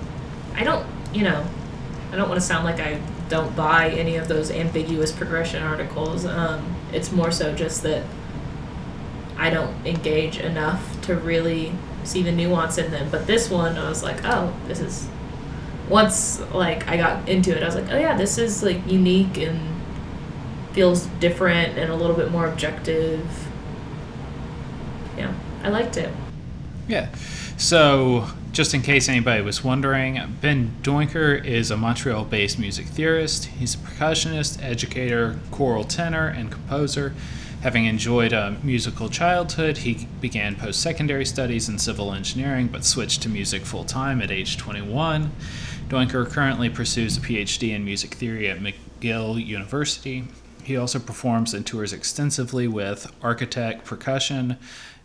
I 0.54 0.64
don't, 0.64 0.86
you 1.12 1.22
know, 1.22 1.44
I 2.12 2.16
don't 2.16 2.28
want 2.28 2.40
to 2.40 2.46
sound 2.46 2.64
like 2.64 2.80
I 2.80 3.00
don't 3.28 3.54
buy 3.56 3.90
any 3.90 4.16
of 4.16 4.28
those 4.28 4.50
ambiguous 4.50 5.12
progression 5.12 5.62
articles. 5.62 6.24
Um, 6.24 6.76
it's 6.92 7.10
more 7.10 7.30
so 7.30 7.54
just 7.54 7.82
that 7.82 8.04
I 9.36 9.50
don't 9.50 9.86
engage 9.86 10.38
enough 10.38 11.00
to 11.02 11.16
really 11.16 11.72
see 12.04 12.22
the 12.22 12.32
nuance 12.32 12.78
in 12.78 12.90
them. 12.90 13.08
But 13.10 13.26
this 13.26 13.50
one, 13.50 13.76
I 13.76 13.88
was 13.88 14.02
like, 14.02 14.24
oh, 14.24 14.54
this 14.66 14.80
is. 14.80 15.08
Once 15.88 16.40
like 16.52 16.88
I 16.88 16.96
got 16.96 17.28
into 17.28 17.56
it, 17.56 17.62
I 17.62 17.66
was 17.66 17.76
like, 17.76 17.90
oh 17.90 17.98
yeah, 17.98 18.16
this 18.16 18.38
is 18.38 18.62
like 18.62 18.84
unique 18.90 19.38
and 19.38 19.75
feels 20.76 21.06
different 21.20 21.78
and 21.78 21.90
a 21.90 21.96
little 21.96 22.14
bit 22.14 22.30
more 22.30 22.46
objective. 22.46 23.26
Yeah, 25.16 25.32
I 25.62 25.70
liked 25.70 25.96
it. 25.96 26.10
yeah. 26.86 27.08
So, 27.56 28.26
just 28.52 28.74
in 28.74 28.82
case 28.82 29.08
anybody 29.08 29.40
was 29.40 29.64
wondering, 29.64 30.20
Ben 30.42 30.76
Duinker 30.82 31.42
is 31.42 31.70
a 31.70 31.78
Montreal 31.78 32.26
based 32.26 32.58
music 32.58 32.84
theorist. 32.84 33.46
He's 33.46 33.74
a 33.74 33.78
percussionist, 33.78 34.62
educator, 34.62 35.38
choral 35.50 35.84
tenor, 35.84 36.28
and 36.28 36.52
composer. 36.52 37.14
Having 37.62 37.86
enjoyed 37.86 38.34
a 38.34 38.58
musical 38.62 39.08
childhood, 39.08 39.78
he 39.78 40.06
began 40.20 40.56
post 40.56 40.82
secondary 40.82 41.24
studies 41.24 41.70
in 41.70 41.78
civil 41.78 42.12
engineering 42.12 42.68
but 42.68 42.84
switched 42.84 43.22
to 43.22 43.30
music 43.30 43.62
full 43.62 43.84
time 43.84 44.20
at 44.20 44.30
age 44.30 44.58
21. 44.58 45.30
Doinker 45.88 46.28
currently 46.28 46.68
pursues 46.68 47.16
a 47.16 47.20
PhD 47.20 47.74
in 47.74 47.82
music 47.86 48.12
theory 48.12 48.50
at 48.50 48.58
McGill 48.58 49.42
University. 49.42 50.24
He 50.66 50.76
also 50.76 50.98
performs 50.98 51.54
and 51.54 51.64
tours 51.64 51.92
extensively 51.92 52.66
with 52.66 53.14
Architek 53.20 53.84
Percussion, 53.84 54.56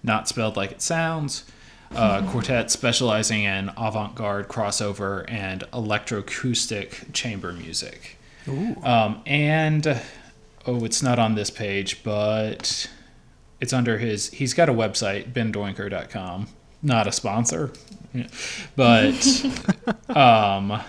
not 0.01 0.27
spelled 0.27 0.57
like 0.57 0.71
it 0.71 0.81
sounds, 0.81 1.43
a 1.91 2.23
quartet 2.31 2.71
specializing 2.71 3.43
in 3.43 3.69
avant 3.77 4.15
garde 4.15 4.47
crossover 4.47 5.23
and 5.27 5.61
electroacoustic 5.71 7.13
chamber 7.13 7.53
music. 7.53 8.17
Um, 8.83 9.21
and 9.27 10.01
oh, 10.65 10.83
it's 10.83 11.03
not 11.03 11.19
on 11.19 11.35
this 11.35 11.51
page, 11.51 12.03
but 12.03 12.89
it's 13.59 13.71
under 13.71 13.99
his. 13.99 14.31
He's 14.31 14.55
got 14.55 14.67
a 14.67 14.73
website, 14.73 15.31
benduinker.com. 15.31 16.47
Not 16.81 17.05
a 17.05 17.11
sponsor, 17.11 17.71
but 18.75 19.45
um, 20.09 20.81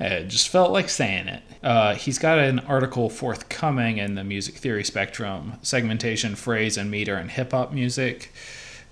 it 0.00 0.26
just 0.26 0.48
felt 0.48 0.72
like 0.72 0.88
saying 0.88 1.28
it. 1.28 1.44
Uh, 1.62 1.94
he's 1.94 2.18
got 2.18 2.38
an 2.38 2.60
article 2.60 3.10
forthcoming 3.10 3.98
in 3.98 4.14
the 4.14 4.24
music 4.24 4.56
theory 4.56 4.84
spectrum, 4.84 5.54
segmentation, 5.62 6.34
phrase, 6.34 6.76
and 6.76 6.90
meter 6.90 7.18
in 7.18 7.28
hip 7.28 7.52
hop 7.52 7.72
music. 7.72 8.32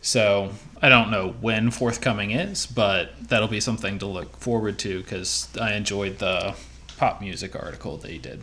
So 0.03 0.53
I 0.83 0.89
don't 0.89 1.11
know 1.11 1.35
when 1.41 1.71
forthcoming 1.71 2.31
is, 2.31 2.67
but 2.67 3.13
that'll 3.29 3.49
be 3.49 3.61
something 3.61 3.99
to 4.01 4.07
look 4.07 4.37
forward 4.37 4.79
to 4.81 5.01
because 5.01 5.49
I 5.61 5.75
enjoyed 5.75 6.19
the 6.19 6.55
pop 6.97 7.21
music 7.21 7.57
article 7.57 7.97
that 7.99 8.11
he 8.11 8.19
did. 8.19 8.43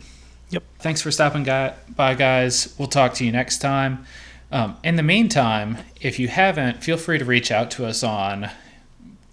Yep. 0.50 0.62
Thanks 0.78 1.00
for 1.00 1.10
stopping 1.10 1.42
guy- 1.42 1.74
by, 1.96 2.14
guys. 2.14 2.74
We'll 2.78 2.88
talk 2.88 3.14
to 3.14 3.24
you 3.24 3.32
next 3.32 3.58
time. 3.58 4.06
Um, 4.52 4.76
in 4.84 4.96
the 4.96 5.02
meantime, 5.02 5.78
if 6.00 6.18
you 6.18 6.28
haven't, 6.28 6.82
feel 6.84 6.96
free 6.96 7.18
to 7.18 7.24
reach 7.24 7.50
out 7.50 7.70
to 7.72 7.86
us 7.86 8.02
on 8.04 8.50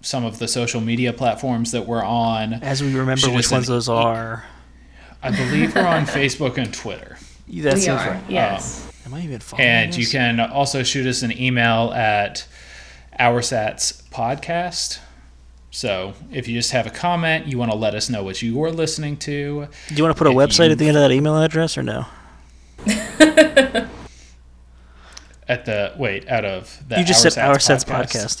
some 0.00 0.24
of 0.24 0.38
the 0.38 0.48
social 0.48 0.80
media 0.80 1.12
platforms 1.12 1.70
that 1.72 1.86
we're 1.86 2.02
on. 2.02 2.54
As 2.54 2.82
we 2.82 2.88
remember 2.94 3.20
Shoot 3.20 3.34
which 3.34 3.50
ones 3.52 3.68
those 3.68 3.88
e- 3.88 3.92
are. 3.92 4.44
I 5.22 5.30
believe 5.30 5.74
we're 5.74 5.86
on 5.86 6.04
Facebook 6.06 6.58
and 6.58 6.72
Twitter. 6.74 7.16
That 7.48 7.74
we 7.74 7.80
seems 7.80 8.00
are. 8.00 8.10
right. 8.10 8.22
Yes. 8.28 8.86
Um, 9.06 9.12
am 9.12 9.14
I 9.20 9.22
even 9.24 9.40
following 9.40 9.68
And 9.68 9.96
you 9.96 10.06
can 10.06 10.40
also 10.40 10.82
shoot 10.82 11.06
us 11.06 11.22
an 11.22 11.36
email 11.40 11.92
at 11.92 12.46
oursats 13.20 14.02
podcast. 14.10 14.98
So 15.70 16.14
if 16.30 16.48
you 16.48 16.54
just 16.58 16.72
have 16.72 16.86
a 16.86 16.90
comment, 16.90 17.46
you 17.46 17.58
want 17.58 17.70
to 17.70 17.76
let 17.76 17.94
us 17.94 18.08
know 18.10 18.22
what 18.24 18.42
you 18.42 18.62
are 18.64 18.70
listening 18.72 19.16
to. 19.18 19.68
Do 19.88 19.94
you 19.94 20.02
want 20.02 20.16
to 20.16 20.18
put 20.18 20.26
a 20.26 20.34
website 20.34 20.66
you- 20.66 20.72
at 20.72 20.78
the 20.78 20.88
end 20.88 20.96
of 20.96 21.02
that 21.02 21.12
email 21.12 21.40
address 21.40 21.76
or 21.78 21.82
no? 21.82 22.06
At 25.48 25.64
the 25.66 25.92
wait, 25.98 26.28
out 26.28 26.44
of 26.44 26.82
the 26.88 26.98
you 26.98 27.04
just 27.04 27.20
said 27.22 27.36
Our 27.36 27.58
Sets 27.58 27.84
podcast. 27.84 28.40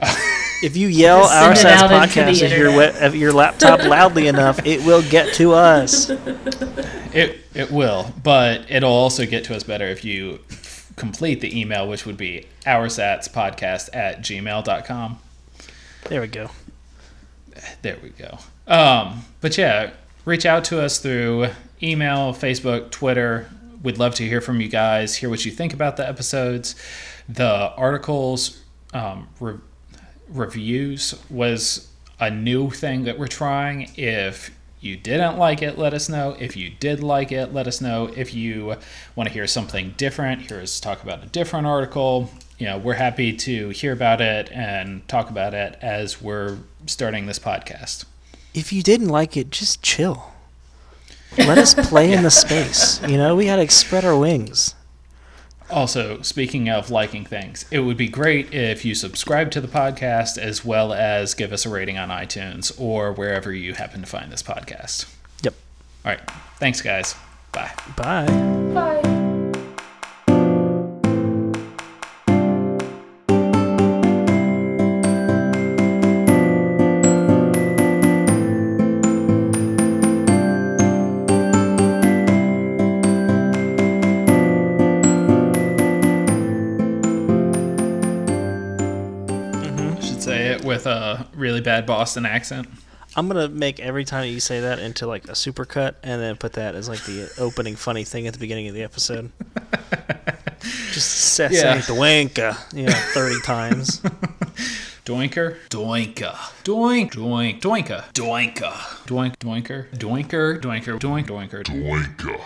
Yeah. 0.00 0.40
if 0.64 0.76
you 0.76 0.88
yell 0.88 1.24
Our 1.24 1.28
send 1.28 1.52
it 1.52 1.56
Sets 1.58 1.82
out 1.82 1.92
into 1.92 2.14
the 2.14 2.20
podcast 2.20 2.50
at 2.50 2.58
your, 2.58 2.80
at 2.80 3.14
your 3.14 3.32
laptop 3.32 3.84
loudly 3.84 4.28
enough, 4.28 4.64
it 4.66 4.84
will 4.84 5.02
get 5.02 5.34
to 5.34 5.52
us. 5.52 6.10
It 7.14 7.38
it 7.54 7.70
will, 7.70 8.12
but 8.24 8.68
it'll 8.68 8.90
also 8.90 9.24
get 9.24 9.44
to 9.44 9.54
us 9.54 9.62
better 9.62 9.86
if 9.86 10.04
you 10.04 10.40
complete 10.96 11.40
the 11.40 11.60
email, 11.60 11.88
which 11.88 12.06
would 12.06 12.16
be 12.16 12.46
oursatspodcast 12.66 13.90
at 13.94 14.20
gmail.com. 14.20 15.18
There 16.08 16.20
we 16.20 16.26
go. 16.26 16.50
There 17.82 17.98
we 18.02 18.08
go. 18.08 18.38
Um, 18.66 19.24
but 19.40 19.56
yeah, 19.56 19.90
reach 20.24 20.44
out 20.44 20.64
to 20.64 20.82
us 20.82 20.98
through 20.98 21.50
email, 21.80 22.32
Facebook, 22.32 22.90
Twitter. 22.90 23.48
We'd 23.80 23.98
love 23.98 24.16
to 24.16 24.26
hear 24.26 24.40
from 24.40 24.60
you 24.60 24.68
guys, 24.68 25.14
hear 25.14 25.30
what 25.30 25.44
you 25.44 25.52
think 25.52 25.72
about 25.72 25.96
the 25.96 26.08
episodes. 26.08 26.74
The 27.28 27.72
articles, 27.76 28.60
um, 28.92 29.28
re- 29.38 29.58
reviews 30.34 31.14
was 31.30 31.88
a 32.20 32.30
new 32.30 32.70
thing 32.70 33.04
that 33.04 33.18
we're 33.18 33.28
trying. 33.28 33.90
If 33.96 34.50
you 34.80 34.96
didn't 34.96 35.38
like 35.38 35.62
it, 35.62 35.78
let 35.78 35.94
us 35.94 36.08
know. 36.08 36.36
If 36.38 36.56
you 36.56 36.70
did 36.70 37.02
like 37.02 37.32
it, 37.32 37.54
let 37.54 37.66
us 37.66 37.80
know. 37.80 38.10
If 38.14 38.34
you 38.34 38.76
want 39.16 39.28
to 39.28 39.32
hear 39.32 39.46
something 39.46 39.94
different, 39.96 40.42
hear 40.42 40.60
us 40.60 40.78
talk 40.78 41.02
about 41.02 41.22
a 41.22 41.26
different 41.26 41.66
article. 41.66 42.30
You 42.58 42.66
know, 42.66 42.78
we're 42.78 42.94
happy 42.94 43.32
to 43.32 43.70
hear 43.70 43.92
about 43.92 44.20
it 44.20 44.50
and 44.52 45.06
talk 45.08 45.30
about 45.30 45.54
it 45.54 45.78
as 45.80 46.20
we're 46.20 46.58
starting 46.86 47.26
this 47.26 47.38
podcast. 47.38 48.04
If 48.52 48.72
you 48.72 48.82
didn't 48.82 49.08
like 49.08 49.36
it, 49.36 49.50
just 49.50 49.82
chill. 49.82 50.30
Let 51.38 51.58
us 51.58 51.74
play 51.74 52.12
in 52.12 52.22
the 52.22 52.30
space. 52.30 53.02
You 53.02 53.16
know, 53.16 53.34
we 53.34 53.46
got 53.46 53.56
to 53.56 53.68
spread 53.68 54.04
our 54.04 54.16
wings. 54.16 54.74
Also, 55.74 56.22
speaking 56.22 56.68
of 56.68 56.88
liking 56.88 57.24
things, 57.24 57.64
it 57.72 57.80
would 57.80 57.96
be 57.96 58.06
great 58.06 58.54
if 58.54 58.84
you 58.84 58.94
subscribe 58.94 59.50
to 59.50 59.60
the 59.60 59.66
podcast 59.66 60.38
as 60.38 60.64
well 60.64 60.92
as 60.92 61.34
give 61.34 61.52
us 61.52 61.66
a 61.66 61.68
rating 61.68 61.98
on 61.98 62.10
iTunes 62.10 62.72
or 62.80 63.12
wherever 63.12 63.52
you 63.52 63.74
happen 63.74 64.00
to 64.00 64.06
find 64.06 64.30
this 64.30 64.40
podcast. 64.42 65.12
Yep. 65.42 65.54
All 66.04 66.12
right. 66.12 66.30
Thanks, 66.58 66.80
guys. 66.80 67.16
Bye. 67.50 67.72
Bye. 67.96 68.26
Bye. 68.72 69.23
Bad 91.74 91.86
Boston 91.86 92.24
accent. 92.24 92.68
I'm 93.16 93.26
gonna 93.28 93.48
make 93.48 93.80
every 93.80 94.04
time 94.04 94.28
you 94.28 94.38
say 94.40 94.60
that 94.60 94.78
into 94.78 95.06
like 95.08 95.24
a 95.24 95.32
supercut, 95.32 95.94
and 96.04 96.20
then 96.22 96.36
put 96.36 96.52
that 96.54 96.74
as 96.76 96.88
like 96.88 97.02
the 97.04 97.32
opening 97.38 97.74
funny 97.74 98.04
thing 98.04 98.26
at 98.28 98.32
the 98.32 98.38
beginning 98.38 98.68
of 98.68 98.74
the 98.74 98.82
episode. 98.84 99.30
Just 100.92 101.10
say, 101.10 101.48
Yeah. 101.50 101.80
say 101.80 101.92
the 101.92 101.98
wanka, 102.00 102.56
you 102.72 102.84
know, 102.86 102.92
thirty 103.12 103.40
times. 103.44 104.00
Doinker. 105.04 105.56
Doinka. 105.68 106.32
Doink. 106.64 107.10
Doink. 107.12 107.60
Doinka. 107.60 108.04
Doinka. 108.14 108.72
Doink. 109.04 109.36
Doinker. 109.36 109.90
Doinker. 109.90 110.60
Doinker. 110.60 110.98
Doink. 110.98 111.26
Doinker. 111.26 111.62
Doinka. 111.64 112.40